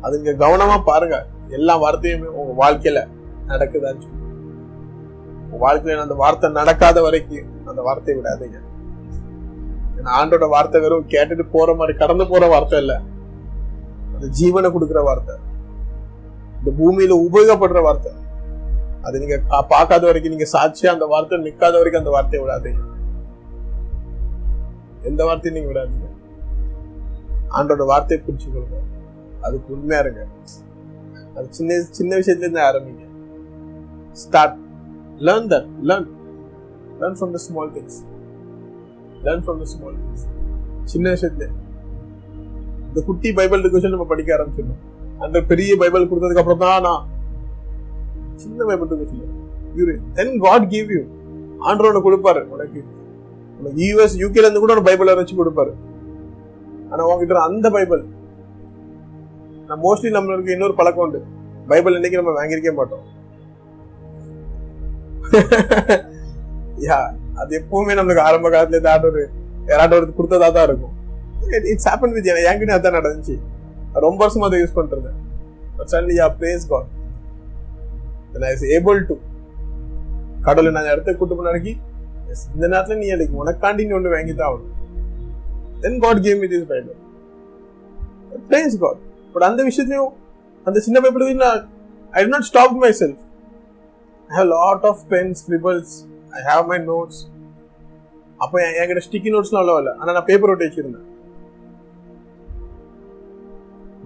அது 0.00 0.20
நீங்க 0.20 0.46
கவனமா 0.46 0.82
பாருங்க. 0.84 1.26
எல்லா 1.48 1.82
வார்த்தையுமே 1.82 2.24
உங்க 2.24 2.70
வாழ்க்கையில 2.70 3.08
நடக்குதான்னு 3.46 4.00
சொல்லி. 4.00 4.16
உங்க 5.50 5.58
வாழ்க்கையில 5.60 6.00
அந்த 6.00 6.14
வார்த்தை 6.14 6.50
நடக்காத 6.50 7.02
வரைக்கும் 7.02 7.66
அந்த 7.66 7.82
வார்த்தையை 7.82 8.24
விடாதீங்க. 8.24 8.60
ஏன்னா 9.96 10.08
ஆண்டோட 10.22 10.48
வார்த்தை 10.48 10.80
வெறும் 10.80 11.08
கேட்டுட்டு 11.08 11.48
போற 11.50 11.74
மாதிரி 11.74 11.98
கடந்து 11.98 12.26
போற 12.26 12.46
வார்த்தை 12.46 12.78
இல்ல 12.78 13.00
அது 14.16 14.30
ஜீவனை 14.40 14.72
கொடுக்கிற 14.72 15.02
வார்த்தை. 15.02 15.34
இந்த 16.68 16.78
பூமியில 16.78 17.14
உபயோகப்படுற 17.26 17.80
வார்த்தை. 17.84 18.10
அது 19.06 19.20
நீங்க 19.20 19.36
பார்க்காத 19.72 20.02
வரைக்கும் 20.08 20.32
நீங்க 20.34 20.46
சாட்சியா 20.54 20.90
அந்த 20.94 21.06
வார்த்தை 21.12 21.36
நிக்காத 21.44 21.74
வரைக்கும் 21.80 22.02
அந்த 22.02 22.12
வார்த்தையை 22.14 22.40
விடாதீங்க. 22.44 22.82
எந்த 25.10 25.20
வார்த்தையும் 25.28 25.56
நீங்க 25.58 25.70
விடாதீங்க. 25.72 26.08
ஆண்டோட 27.58 27.84
வார்த்தையை 27.90 28.18
பிடிச்சுக்கொள்ளுங்க 28.24 28.80
அதுக்கு 29.46 29.68
உண்மையா 29.76 30.00
இருங்க. 30.04 30.22
அது 31.36 31.46
சின்ன 31.58 31.78
சின்ன 31.98 32.12
விஷயத்துல 32.20 32.46
இருந்து 32.46 32.62
ஆரம்பிங்க. 32.68 33.06
Start 34.24 34.58
learn 35.28 35.48
that 35.54 35.70
learn 35.90 36.08
learn 37.00 37.16
from 37.20 37.34
the 37.36 37.40
small 37.46 37.72
things 37.76 37.98
learn 39.26 39.44
from 39.46 39.62
the 39.64 39.68
small 39.74 39.96
things 40.02 40.26
சின்ன 40.92 41.08
விஷயத்துல. 41.16 41.48
இந்த 42.88 43.00
குட்டி 43.08 43.30
பைபிள் 43.40 43.64
டிஸ்கஷன் 43.64 43.94
நம்ம 43.96 44.08
படிக்க 44.12 44.36
ஆரம்பிச்சிடணும். 44.36 44.84
அந்த 45.24 45.38
பெரிய 45.50 45.70
பைபிள் 45.82 46.08
கொடுத்ததுக்கு 46.10 46.42
அப்புறம் 46.42 46.64
தான் 46.64 46.84
நான் 46.86 47.04
சின்ன 48.42 48.64
பைபிள் 48.68 48.88
இருந்துச்சு 48.88 49.18
இவரு 49.78 49.94
தென் 50.18 50.34
காட் 50.44 50.66
கிவ் 50.74 50.90
யூ 50.96 51.02
ஆண்டரோட 51.68 51.98
கொடுப்பாரு 52.06 52.40
உனக்கு. 52.54 52.80
உனக்கு 53.58 53.80
யூஎஸ் 53.86 54.16
யூகேல 54.22 54.46
இருந்து 54.46 54.62
கூட 54.64 54.74
ஒரு 54.76 54.84
பைபிள் 54.88 55.18
வச்சு 55.20 55.40
கொடுப்பாரு. 55.40 55.72
ஆனா 56.90 57.00
உங்ககிட்ட 57.06 57.40
அந்த 57.48 57.66
பைபிள். 57.76 58.02
நான் 59.68 59.82
மோஸ்ட்லி 59.86 60.10
நம்மளுக்கு 60.16 60.54
இன்னொரு 60.56 60.74
பழக்கம் 60.80 61.04
உண்டு. 61.06 61.20
பைபிள் 61.72 61.96
இன்னைக்கு 61.98 62.20
நம்ம 62.20 62.34
வாங்கியிருக்கே 62.38 62.74
மாட்டோம். 62.80 63.06
யா 66.86 66.98
அது 67.40 67.50
எப்பவுமே 67.60 67.94
நம்மளுக்கு 67.98 68.26
ஆரம்ப 68.28 68.46
காலத்துல 68.52 68.76
இருந்து 68.76 68.92
ஆண்டவர் 68.92 69.20
யாராட்டும் 69.70 69.98
ஒரு 69.98 70.14
கொடுத்ததா 70.18 70.48
தான் 70.56 70.66
இருக்கும். 70.68 70.94
இட்ஸ் 71.72 71.88
ஹேப்பன் 71.90 72.14
வித் 72.16 72.28
என்கிட்ட 72.50 72.76
அதான் 72.76 72.96
நடந்துச்சு. 72.98 73.34
ரொம்ப 74.06 74.20
வருஷமா 74.24 74.48
அதை 74.48 74.58
யூஸ் 74.62 74.78
பண்றது 74.78 75.10
but 75.76 75.90
சன்லி 75.94 76.14
yeah 76.20 76.26
praise 76.40 76.64
God 76.72 76.88
I 78.48 78.52
is 78.56 78.66
able 78.76 79.00
to 79.10 79.16
கடவுளை 80.46 80.72
நான் 80.76 80.90
இடத்துக்கு 80.92 81.20
கூட்டு 81.20 81.36
போனாக்கி 81.38 81.72
இந்த 82.54 82.64
நேரத்துல 82.72 82.96
நீ 83.02 83.06
எனக்கு 83.16 83.34
உனக்காண்டி 83.42 83.86
நீ 83.88 83.94
ஒன்று 83.98 84.14
வாங்கி 84.14 84.34
தான் 84.40 84.50
ஆகணும். 84.50 84.74
Then 85.84 85.98
God 86.04 86.20
came 86.26 86.42
it 86.46 86.54
is 86.58 86.68
Bible 86.72 86.98
praise 88.50 88.76
God 88.84 89.00
but 89.32 89.46
அந்த 89.48 89.60
விஷயத்தையும் 89.70 90.12
அந்த 90.66 90.78
சின்ன 90.86 91.00
பைபிள் 91.06 91.34
நான் 91.44 91.60
I 92.14 92.22
to 92.26 92.30
not 92.34 92.48
stop 92.50 92.76
myself 93.00 93.22
I 94.30 94.34
have 94.38 94.48
lot 94.56 94.86
of 94.90 95.02
pens 95.14 95.42
scribbles 95.44 95.94
I 96.38 96.42
have 96.50 96.64
my 96.72 96.78
notes 96.92 97.20
அப்போ 98.44 98.56
என் 98.64 98.76
என்கிட்ட 98.80 99.02
ஸ்டிக்கி 99.06 99.30
நோட்ஸ்லாம் 99.34 99.62
அவ்வளோ 99.62 99.78
இல்லை. 99.82 99.92
ஆனால் 100.00 100.14
நான் 100.16 100.26
பேப்பர் 100.28 100.50
ஒட்டி 100.52 100.66
வச்சிருந்தேன். 100.66 101.06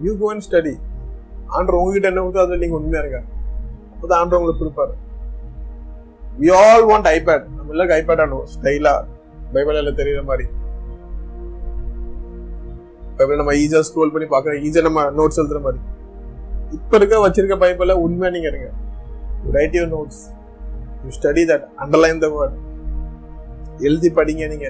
யூ 0.06 0.12
கோ 0.22 0.28
அண்ட் 0.32 0.44
ஸ்டடி 0.48 0.74
ஆண்டர் 1.56 1.78
உங்ககிட்ட 1.80 2.10
என்ன 2.10 2.22
கொடுத்தோ 2.24 2.42
அதில் 2.44 2.62
நீங்கள் 2.64 2.80
உண்மையாக 2.80 3.04
இருங்க. 3.04 3.20
அப்போதான் 3.94 4.20
ஆண்டர் 4.22 4.38
உங்களுக்கு 4.40 4.62
கொடுப்பாரு 4.62 4.94
வி 6.40 6.48
ஆல் 6.62 6.84
வாண்ட் 6.90 7.08
ஐபேட் 7.16 7.44
நம்ம 7.56 7.72
எல்லாருக்கும் 7.74 8.00
ஐபேட் 8.00 8.22
ஆனோம் 8.24 8.46
ஸ்டைலா 8.54 8.94
பைபிள் 9.54 9.78
எல்லாம் 9.80 9.98
தெரியுற 10.00 10.20
மாதிரி. 10.30 10.46
பைபிள் 13.16 13.40
நம்ம 13.40 13.54
ஈஸியாக 13.62 13.84
ஸ்க்ரோல் 13.88 14.12
பண்ணி 14.14 14.28
பார்க்குறோம். 14.34 14.60
ஈஸியாக 14.66 14.86
நம்ம 14.88 15.02
நோட்ஸ் 15.18 15.40
எழுதுற 15.42 15.60
மாதிரி. 15.66 15.80
இப்போ 16.78 16.94
இருக்க 17.00 17.16
வச்சிருக்க 17.24 17.56
பைபிள 17.64 17.96
உண்மையாக 18.04 18.34
நீங்கள் 18.36 18.52
இருங்க. 18.52 18.68
Write 19.56 19.76
your 19.78 19.92
notes 19.96 20.22
you 21.04 21.10
study 21.18 21.42
that 21.50 21.66
underline 21.84 22.22
the 22.24 22.28
word 22.36 22.56
எழுதி 23.88 24.10
படிங்க 24.18 24.46
நீங்க. 24.54 24.68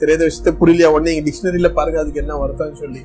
தெரியாத 0.00 0.22
விஷயத்த 0.28 0.50
புரியலையா 0.60 0.88
உடனே? 0.94 1.10
நீங்கள் 1.10 1.26
டிக்ஷனரியில் 1.28 1.76
பாருங்க 1.78 1.98
அதுக்கு 2.02 2.22
என்ன 2.22 2.34
வருதான்னு 2.42 2.78
சொல்லி. 2.84 3.02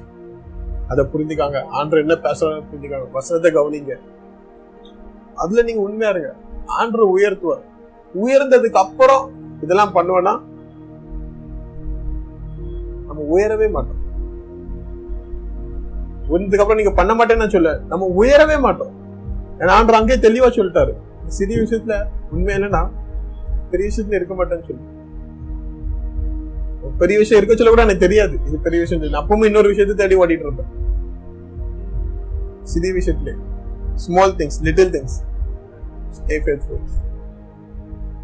அதை 0.88 1.06
புரிஞ்சுக்காங்க. 1.06 1.64
ஆண்டர் 1.74 2.00
என்ன 2.00 2.14
பேசுறாங்க 2.14 2.64
புரிஞ்சுக்காங்க. 2.72 3.12
வசனத்தை 3.12 3.52
கவனிங்க. 3.52 3.94
அதுல 5.36 5.62
நீங்க 5.62 5.82
உண்மையா 5.82 6.12
இருங்க. 6.12 6.34
ஆண்டர் 6.82 7.12
உயர்த்துவார். 7.18 7.64
உயர்ந்ததுக்கு 8.24 8.80
அப்புறம் 8.84 9.32
இதெல்லாம் 9.62 9.96
பண்ணுவேன்னா 9.96 10.40
நம்ம 13.06 13.38
உயரவே 13.38 13.72
மாட்டோம். 13.72 14.04
உயர்ந்ததுக்கு 16.30 16.60
அப்புறம் 16.60 16.78
நீங்க 16.78 16.92
பண்ண 16.92 17.14
மாட்டேன்னு 17.14 17.50
சொல்ல 17.50 17.80
நம்ம 17.88 18.14
உயரவே 18.18 18.60
மாட்டோம். 18.60 18.94
ஏன்னா 19.60 19.62
ஆண்டர் 19.62 20.00
அங்கேயே 20.00 20.20
தெளிவா 20.20 20.50
சொல்லிட்டாரு. 20.50 20.94
சிறிய 21.28 21.60
விஷயத்துல 21.60 22.04
உண்மை 22.32 22.56
என்னன்னா 22.56 22.90
பெரிய 23.72 23.90
விஷயத்துல 23.90 24.14
இருக்க 24.14 24.34
மாட்டேன்னு 24.36 24.68
சொல்லு. 24.68 24.95
பெரிய 26.98 27.20
விஷயம் 27.20 27.44
இருக்க 27.44 27.64
சொல்ல 27.64 27.72
கூட 27.72 27.82
எனக்கு 27.82 28.08
தெரியாது. 28.08 28.40
இது 28.46 28.58
பெரிய 28.58 28.82
விஷயம் 28.82 29.04
சொல்லி 29.04 29.20
அப்பவும் 29.20 29.46
இன்னொரு 29.46 29.68
விஷயத்தை 29.68 30.08
தேடி 30.08 30.24
ஓடிட்டு 30.24 30.40
இருப்பேன் 30.40 30.72
சிறிய 32.64 32.94
விஷயத்துல. 32.94 33.38
Small 33.96 34.36
things 34.36 34.62
little 34.62 34.92
things 34.92 35.18
stay 36.18 36.60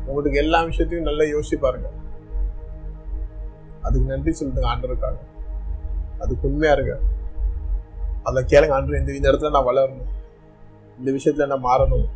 உங்களுக்கு 0.06 0.40
எல்லா 0.40 0.64
விஷயத்தையும் 0.64 1.08
நல்லா 1.08 1.24
யோசிச்சு 1.24 1.56
பாருங்க. 1.56 1.90
அதுக்கு 3.82 4.08
நன்றி 4.08 4.34
சொல்லுங்க 4.34 4.68
ஆண்டருக்காக 4.68 5.18
அதுக்கு 6.20 6.48
உண்மையா 6.48 6.74
இருக்க 6.74 7.00
அதில் 8.24 8.46
கேளுங்க 8.46 8.72
ஆண்டு 8.72 9.00
இந்த 9.00 9.12
இந்த 9.14 9.32
இடத்துல 9.32 9.50
நான் 9.50 9.66
வளரணும். 9.66 10.10
இந்த 11.00 11.12
விஷயத்துல 11.12 11.48
நான் 11.48 11.64
மாறணும். 11.64 12.08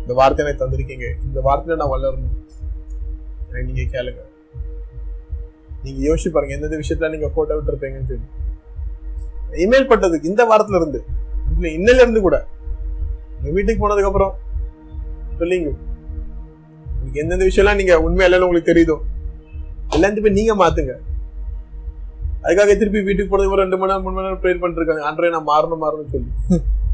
இந்த 0.00 0.14
வார்த்தை 0.14 0.46
எனக்கு 0.46 0.64
தந்திருக்கீங்க. 0.64 1.24
இந்த 1.24 1.40
வார்த்தையில 1.40 1.76
நான் 1.76 1.88
வளரணும். 1.88 2.36
நீங்க 3.62 3.82
கேளுங்க. 3.82 4.30
நீங்க 5.84 6.00
யோசிச்சு 6.08 6.30
பாருங்க 6.34 6.56
எந்தெந்த 6.56 6.78
விஷயத்துல 6.82 7.10
நீங்க 7.14 7.28
போட்டோ 7.36 7.54
விட்டுருப்பீங்கன்னு 7.58 8.10
சொல்லி 8.12 8.28
இமெயில் 9.64 9.88
பட்டதுக்கு 9.92 10.30
இந்த 10.32 10.42
வாரத்துல 10.50 10.78
இருந்து 10.80 11.00
இல்ல 11.54 11.66
இன்னையில 11.78 12.02
இருந்து 12.04 12.20
கூட. 12.26 12.36
உங்க 13.36 13.50
வீட்டுக்கு 13.56 13.80
போனதுக்கு 13.82 14.10
அப்புறம் 14.10 14.34
சொல்லிங்க. 15.40 15.70
உங்களுக்கு 16.92 17.20
எந்தெந்த 17.22 17.46
விஷயம்லாம் 17.48 17.80
நீங்க 17.80 17.94
உண்மை 18.06 18.24
இல்லைன்னு 18.26 18.46
உங்களுக்கு 18.48 18.70
தெரியுதோ 18.72 18.96
எல்லாத்தையுமே 19.96 20.30
நீங்க 20.38 20.52
மாத்துங்க. 20.60 20.94
அதுக்காக 22.44 22.74
திருப்பி 22.80 23.00
வீட்டுக்கு 23.08 23.30
போனதுக்கு 23.32 23.54
ஒரு 23.56 23.64
ரெண்டு 23.64 23.78
மணி 23.80 23.90
நேரம் 23.92 24.04
மூணு 24.04 24.16
மணி 24.16 24.26
நேரம் 24.26 24.40
ப்ரேயர் 24.44 24.62
பண்ணிருக்காங்க 24.62 25.02
ஆண்டரே 25.08 25.30
நான் 25.34 25.48
மாறணும் 25.50 25.82
மாறணும்னு 25.84 26.12
சொல்லி. 26.14 26.30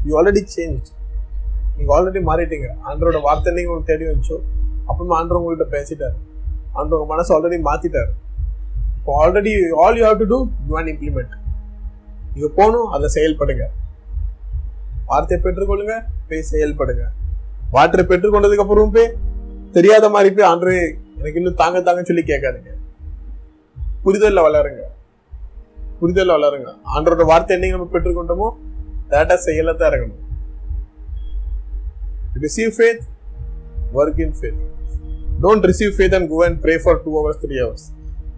யூ 0.07 0.17
ஆல்ரெடி 0.19 0.41
சேஞ்ச் 0.55 0.89
நீங்க 1.77 1.91
ஆல்ரெடி 1.97 2.21
மாறிட்டீங்க. 2.29 2.69
ஆண்டரோட 2.89 3.19
வார்த்தை 3.27 3.53
நீங்க 3.57 3.69
உங்களுக்கு 3.71 3.91
தேடி 3.91 4.07
வந்துச்சோ 4.11 4.37
அப்புறமா 4.89 5.15
ஆண்டர் 5.19 5.39
உங்ககிட்ட 5.39 5.67
பேசிட்டாரு. 5.77 6.17
ஆண்டர் 6.79 6.97
உங்க 6.99 7.09
மனசு 7.13 7.31
ஆல்ரெடி 7.35 7.59
மாத்திட்டாரு. 7.69 8.11
இப்போ 9.09 9.21
already 9.25 9.51
all 9.83 9.95
you 9.99 10.03
have 10.07 10.19
to 10.21 10.25
do 10.31 10.37
you 10.69 10.73
and 10.79 10.89
implement 10.91 11.31
இது 12.37 12.47
போகணும் 12.57 12.89
அதை 12.95 13.07
செயல்படுங்க. 13.15 13.63
வார்த்தையை 15.07 15.39
பெற்றுக்கொள்ளுங்க 15.45 15.93
போய் 16.27 16.43
செயல்படுங்க. 16.51 17.05
வார்த்தை 17.75 18.03
பெற்றுக்கொண்டதுக்கு 18.11 18.63
அப்புறம் 18.65 18.93
போய் 18.97 19.09
தெரியாத 19.77 20.05
மாதிரி 20.15 20.29
போய் 20.35 20.47
ஆண்டரே 20.51 20.77
எனக்கு 21.19 21.39
இன்னும் 21.41 21.57
தாங்க 21.63 21.81
தாங்கன்னு 21.87 22.09
சொல்லி 22.11 22.25
கேட்காதீங்க. 22.29 22.71
புரிதலில் 24.05 24.45
வளருங்க. 24.47 24.83
புரிதலில் 26.01 26.35
வளருங்க. 26.37 26.69
ஆண்டோட 26.95 27.25
வார்த்தை 27.33 27.55
என்னைக்கு 27.57 27.77
நம்ம 27.77 27.91
பெற்றுக்கொண்டோமோ 27.97 28.49
டேட்டா 29.13 29.37
செய்யல 29.47 29.77
தான் 29.81 29.91
இருக்கணும். 29.91 30.23
Receive 32.47 32.73
faith 32.79 33.05
work 34.01 34.21
in 34.27 34.35
faith 34.41 34.59
don't 35.45 35.65
receive 35.71 35.95
faith 35.97 36.17
and 36.19 36.29
go 36.33 36.41
and 36.49 36.59
pray 36.65 36.75
for 36.83 37.01
two 37.05 37.13
hours 37.21 37.41
three 37.45 37.57
hours 37.63 37.87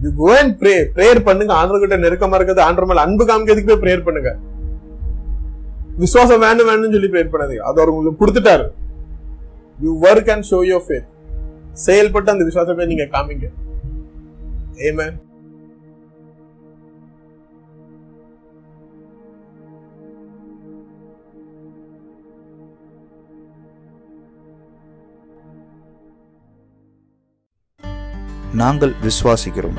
you 0.04 0.10
go 0.20 0.28
and 0.40 0.54
pray 0.60 0.74
prayer 0.96 1.20
பண்ணுங்க. 1.28 1.52
ஆண்டர்கிட்ட 1.60 1.98
நெருக்கமா 2.04 2.36
இருக்கிறது 2.38 2.64
ஆண்டர் 2.68 2.88
மேல 2.90 3.04
அன்பு 3.06 3.24
காமிக்கிறதுக்கு 3.30 3.72
போய் 3.72 3.82
ப்ரேயர் 3.84 4.06
பண்ணுங்க. 4.08 4.32
விசுவாசம் 6.04 6.44
வேணும் 6.44 6.68
வேணும்னு 6.70 6.94
சொல்லி 6.96 7.10
ப்ரேயர் 7.14 7.32
பண்ணாதீங்க. 7.34 7.64
அது 7.70 7.80
அவர் 7.82 7.92
உங்களுக்கு 7.94 8.20
கொடுத்துட்டாரு. 8.22 8.68
You 9.84 9.90
work 10.08 10.30
and 10.34 10.48
show 10.52 10.60
your 10.70 10.86
faith 10.86 11.10
செயல்பட்டு 11.88 12.32
அந்த 12.34 12.46
விசுவாசத்தை 12.48 12.86
நீங்க 12.92 13.06
காமிங்க. 13.16 13.48
ஏமேன் 14.88 15.18
நாங்கள் 28.60 28.92
விசுவாசிக்கிறோம். 29.04 29.78